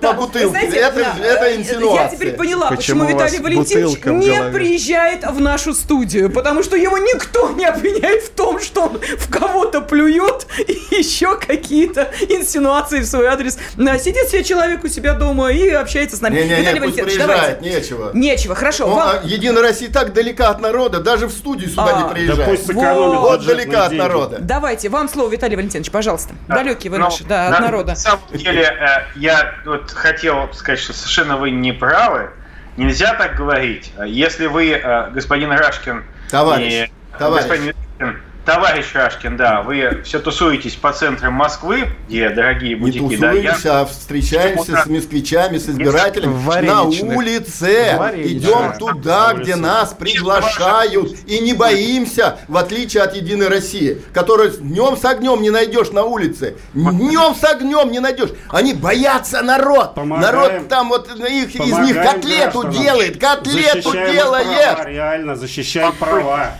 по, 0.00 0.12
бутылке, 0.12 0.66
это, 0.66 1.14
э, 1.20 1.56
инсинуация. 1.56 2.04
Я 2.04 2.08
теперь 2.08 2.32
поняла, 2.32 2.68
Почему 2.68 3.04
Виталий 3.04 3.38
Валентинович 3.38 4.04
не 4.04 4.50
приезжает 4.50 5.24
в 5.24 5.40
нашу 5.40 5.74
студию, 5.74 6.30
потому 6.30 6.62
что 6.62 6.76
его 6.76 6.98
никто 6.98 7.50
не 7.50 7.64
обвиняет 7.64 8.24
в 8.24 8.30
том, 8.30 8.60
что 8.60 8.84
он 8.84 9.00
в 9.18 9.30
кого-то 9.30 9.80
плюет 9.80 10.46
и 10.66 10.96
еще 10.96 11.36
какие-то 11.38 12.10
инсинуации 12.28 13.00
в 13.00 13.06
свой 13.06 13.26
адрес. 13.26 13.58
Да, 13.76 13.98
Сидит 13.98 14.28
себе 14.28 14.44
человек 14.44 14.84
у 14.84 14.88
себя 14.88 15.14
дома 15.14 15.50
и 15.52 15.68
общается 15.68 16.16
с 16.16 16.20
нами. 16.20 16.41
Не-не-не, 16.48 16.80
пусть 16.80 16.96
приезжает, 17.02 17.28
давайте. 17.58 17.60
нечего. 17.80 18.10
Нечего, 18.14 18.54
хорошо. 18.54 18.86
Ну, 18.88 18.94
вам- 18.94 19.16
а 19.22 19.26
Единая 19.26 19.62
Россия 19.62 19.90
так 19.90 20.12
далека 20.12 20.48
от 20.50 20.60
народа, 20.60 21.00
даже 21.00 21.26
в 21.26 21.32
студию 21.32 21.68
сюда 21.70 21.84
А, 21.84 21.92
не 21.92 22.02
да 22.02 22.08
Да 22.08 22.14
приезжает. 22.14 22.50
пусть 22.50 22.66
сэкономит 22.66 23.18
Вот 23.20 23.40
бюджетные 23.40 23.66
далека 23.66 23.86
от 23.86 23.92
народа. 23.92 24.36
Давайте, 24.40 24.88
вам 24.88 25.08
слово, 25.08 25.30
Виталий 25.30 25.56
Валентинович, 25.56 25.90
пожалуйста. 25.90 26.34
Далекие 26.48 26.90
вы 26.90 26.98
Ну, 26.98 27.04
наши, 27.06 27.24
да, 27.24 27.48
на 27.50 27.56
от 27.56 27.62
народа. 27.62 27.88
На 27.90 27.96
самом 27.96 28.20
деле, 28.32 28.62
э, 28.62 28.86
я 29.16 29.54
вот 29.64 29.90
хотел 29.90 30.48
сказать, 30.52 30.78
что 30.80 30.92
совершенно 30.92 31.36
вы 31.36 31.50
не 31.50 31.72
правы. 31.72 32.30
Нельзя 32.76 33.14
так 33.14 33.36
говорить. 33.36 33.92
Если 34.06 34.46
вы, 34.46 34.70
э, 34.70 35.10
господин 35.10 35.50
Рашкин, 35.52 36.04
Товарищ, 36.30 36.72
и 36.88 36.92
товарищ. 37.18 37.44
господин 37.46 37.74
Рашкин, 38.00 38.22
товарищ 38.44 38.86
Рашкин, 38.94 39.36
да, 39.36 39.62
вы 39.62 40.02
все 40.04 40.18
тусуетесь 40.18 40.74
по 40.74 40.92
центрам 40.92 41.32
Москвы, 41.32 41.88
где 42.08 42.28
дорогие 42.30 42.70
Не 42.74 42.80
бутики, 42.80 43.16
да, 43.16 43.32
я- 43.32 43.52
тусуемся, 43.52 43.80
а 43.80 43.86
встречаемся 43.86 44.82
с 44.82 44.86
москвичами, 44.86 45.58
с 45.58 45.68
избирателями 45.68 46.32
В 46.32 46.44
на 46.44 46.46
Вареничных. 46.46 47.16
улице. 47.16 47.96
Вареничных. 47.98 48.32
Идем 48.42 48.72
туда, 48.78 49.28
На 49.28 49.34
где 49.34 49.52
улице. 49.52 49.56
нас 49.56 49.94
приглашают. 49.94 51.16
И 51.26 51.38
не 51.40 51.52
боимся, 51.54 52.38
в 52.48 52.56
отличие 52.56 53.02
от 53.02 53.14
Единой 53.14 53.48
России, 53.48 54.02
которую 54.12 54.50
днем 54.50 54.96
с 54.96 55.04
огнем 55.04 55.40
не 55.42 55.50
найдешь 55.50 55.90
на 55.90 56.04
улице. 56.04 56.56
Днем 56.74 57.34
с 57.34 57.44
огнем 57.44 57.90
не 57.92 58.00
найдешь. 58.00 58.30
Они 58.50 58.74
боятся 58.74 59.42
народ. 59.42 59.94
Помогаем. 59.94 60.22
народ 60.22 60.68
там 60.68 60.88
вот 60.88 61.08
их, 61.28 61.54
из 61.54 61.78
них 61.78 61.96
котлету 62.02 62.60
гражданам. 62.62 62.70
делает, 62.72 63.20
котлету 63.20 63.82
Защищаем 63.82 64.12
делает. 64.12 64.74
права, 64.76 64.88
реально, 64.88 65.36
защищаем 65.36 65.92
права. 65.92 66.52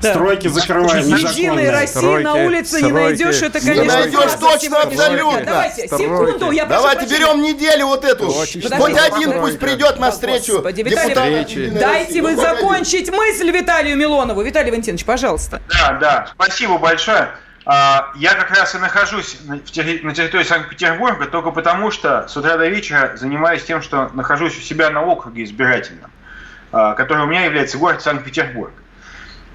Да. 0.00 0.14
Стройки 0.14 0.48
закрываем 0.48 1.06
Единой. 1.06 1.70
России 1.70 1.86
Стройки, 1.98 2.24
на 2.24 2.34
улице 2.34 2.76
не 2.76 2.88
стройки. 2.88 2.92
найдешь, 3.22 3.42
это, 3.42 3.60
Не 3.60 3.66
конечно, 3.66 3.98
найдешь 3.98 4.20
фраза 4.20 4.38
точно, 4.38 4.78
абсолютно. 4.80 5.44
Давайте, 5.44 5.86
Стройки. 5.86 6.02
секунду, 6.04 6.50
я 6.50 6.66
прошу 6.66 6.82
Давайте 6.82 7.00
прощения. 7.06 7.26
берем 7.26 7.42
неделю 7.42 7.86
вот 7.86 8.04
эту. 8.04 8.32
Точечно. 8.32 8.76
Хоть 8.76 8.96
один 8.98 9.40
пусть 9.40 9.58
придет 9.58 9.98
на 9.98 10.10
встречу. 10.10 10.54
Господи, 10.54 10.82
Виталий 10.82 11.70
Дайте 11.70 12.22
вы 12.22 12.36
закончить 12.36 13.10
мысль 13.10 13.50
Виталию 13.50 13.96
Милонову. 13.96 14.42
Виталий 14.42 14.70
Валентинович, 14.70 15.04
пожалуйста. 15.04 15.60
Да, 15.68 15.92
да, 16.00 16.28
спасибо 16.34 16.78
большое. 16.78 17.28
А, 17.66 18.12
Я 18.16 18.32
как 18.34 18.50
раз 18.56 18.74
и 18.74 18.78
нахожусь 18.78 19.36
на 19.46 19.58
территории 19.58 20.44
Санкт-Петербурга 20.44 21.26
только 21.26 21.50
потому, 21.50 21.90
что 21.90 22.26
с 22.26 22.34
утра 22.36 22.56
до 22.56 22.68
вечера 22.68 23.12
занимаюсь 23.16 23.62
тем, 23.64 23.82
что 23.82 24.08
нахожусь 24.14 24.56
у 24.56 24.60
себя 24.62 24.88
на 24.90 25.02
округе 25.02 25.44
избирательном, 25.44 26.10
а, 26.72 26.94
который 26.94 27.24
у 27.24 27.26
меня 27.26 27.44
является 27.44 27.76
город 27.76 28.00
Санкт-Петербург. 28.02 28.72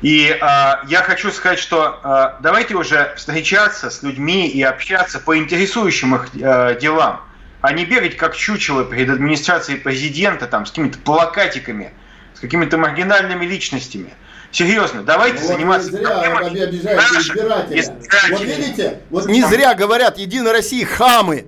И 0.02 0.38
а, 0.42 0.84
я 0.88 1.02
хочу 1.04 1.32
сказать, 1.32 1.58
что 1.60 2.00
а, 2.04 2.38
давайте 2.42 2.76
уже 2.76 3.14
встречаться 3.18 3.90
с 3.90 4.04
людьми 4.04 4.48
и 4.48 4.62
общаться 4.62 5.20
по 5.20 5.38
интересующим 5.38 6.16
их 6.16 6.28
а, 6.44 6.76
делам, 6.76 7.22
а 7.62 7.72
не 7.74 7.86
бегать 7.86 8.18
как 8.18 8.36
чучело 8.36 8.84
перед 8.84 9.10
администрацией 9.10 9.80
президента 9.80 10.48
там, 10.48 10.66
с 10.66 10.70
какими-то 10.70 11.00
плакатиками, 11.00 11.94
с 12.36 12.40
какими-то 12.40 12.78
маргинальными 12.78 13.46
личностями. 13.46 14.14
Серьезно, 14.52 15.04
давайте 15.04 15.40
Вот 15.40 15.48
заниматься 15.48 15.92
не 15.92 15.98
зря 15.98 16.08
проблемами 16.10 16.94
наших 16.96 17.20
избирателя. 17.22 17.80
избирателей. 17.82 18.32
Вот 18.32 18.42
видите, 18.42 19.00
вот 19.10 19.26
не 19.28 19.42
зря 19.44 19.74
говорят, 19.74 20.18
Единая 20.18 20.54
Россия 20.54 20.86
хамы. 20.86 21.48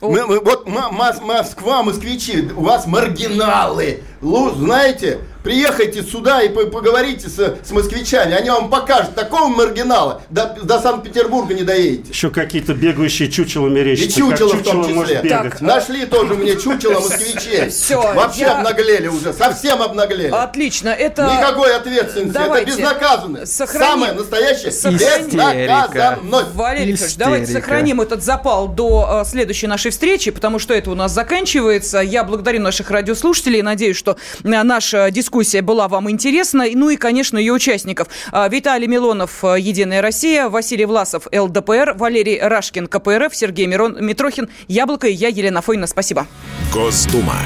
Мы- 0.00 0.24
мы- 0.26 0.40
вот 0.40 0.66
Москва, 0.68 1.82
москвичи, 1.82 2.48
у 2.56 2.62
вас 2.62 2.86
маргиналы. 2.86 4.02
Лу- 4.22 4.54
знаете, 4.54 5.18
приехайте 5.42 6.02
сюда 6.02 6.42
и 6.42 6.48
по- 6.48 6.66
поговорите 6.66 7.28
с, 7.28 7.38
с 7.64 7.70
москвичами. 7.70 8.34
Они 8.34 8.50
вам 8.50 8.70
покажут 8.70 9.14
такого 9.14 9.48
маргинала, 9.48 10.22
до, 10.30 10.56
до 10.62 10.80
Санкт-Петербурга 10.80 11.54
не 11.54 11.62
доедете. 11.62 12.10
Еще 12.10 12.30
какие-то 12.30 12.74
бегающие 12.74 13.30
чучела 13.30 13.68
мерещатся. 13.68 14.18
И 14.18 14.22
чучело 14.22 14.50
как 14.50 14.60
в 14.60 14.64
том 14.64 14.84
числе. 15.04 15.20
Так, 15.28 15.60
Нашли 15.60 16.06
тоже 16.06 16.34
мне 16.34 16.56
чучело 16.56 16.94
москвичей. 17.00 17.68
Всё, 17.70 18.00
Вообще 18.14 18.42
я- 18.42 18.58
обнаглели 18.58 19.08
уже, 19.08 19.32
совсем 19.32 19.80
обнаглели. 19.82 20.28
Отлично, 20.32 20.88
это... 20.88 21.22
Никакой 21.38 21.74
ответственности, 21.76 22.32
Давайте. 22.34 22.70
это 22.72 22.78
безнаказанность. 22.80 23.60
Сохрани- 23.60 23.78
Самое 23.78 24.12
настоящее 24.12 24.70
Сохрани- 24.72 25.66
безнаказанность. 25.66 26.54
Валерий 26.54 26.92
Викторович, 26.92 27.16
давайте 27.16 27.52
сохраним 27.52 28.00
этот 28.00 28.22
запал 28.22 28.68
до 28.68 29.22
э, 29.24 29.28
следующей 29.28 29.66
нашей 29.66 29.90
встречи, 29.90 30.30
потому 30.30 30.58
что 30.58 30.74
это 30.74 30.90
у 30.90 30.94
нас 30.94 31.12
заканчивается. 31.12 31.98
Я 32.00 32.24
благодарю 32.24 32.60
наших 32.60 32.90
радиослушателей. 32.90 33.62
Надеюсь, 33.62 33.96
что 33.96 34.16
э, 34.42 34.48
наша 34.62 35.10
дискуссия 35.10 35.27
была 35.62 35.88
вам 35.88 36.10
интересна. 36.10 36.64
Ну 36.74 36.90
и, 36.90 36.96
конечно, 36.96 37.38
ее 37.38 37.52
участников. 37.52 38.08
А, 38.32 38.48
Виталий 38.48 38.86
Милонов, 38.86 39.44
э, 39.44 39.60
Единая 39.60 40.02
Россия, 40.02 40.48
Василий 40.48 40.84
Власов, 40.84 41.26
ЛДПР, 41.32 41.94
Валерий 41.96 42.40
Рашкин, 42.40 42.86
КПРФ, 42.86 43.34
Сергей 43.34 43.66
Мирон, 43.66 43.96
Митрохин, 44.00 44.48
Яблоко 44.68 45.06
и 45.06 45.12
я, 45.12 45.28
Елена 45.28 45.62
Фойна. 45.62 45.86
Спасибо. 45.86 46.26
Госдума. 46.72 47.36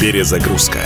Перезагрузка. 0.00 0.80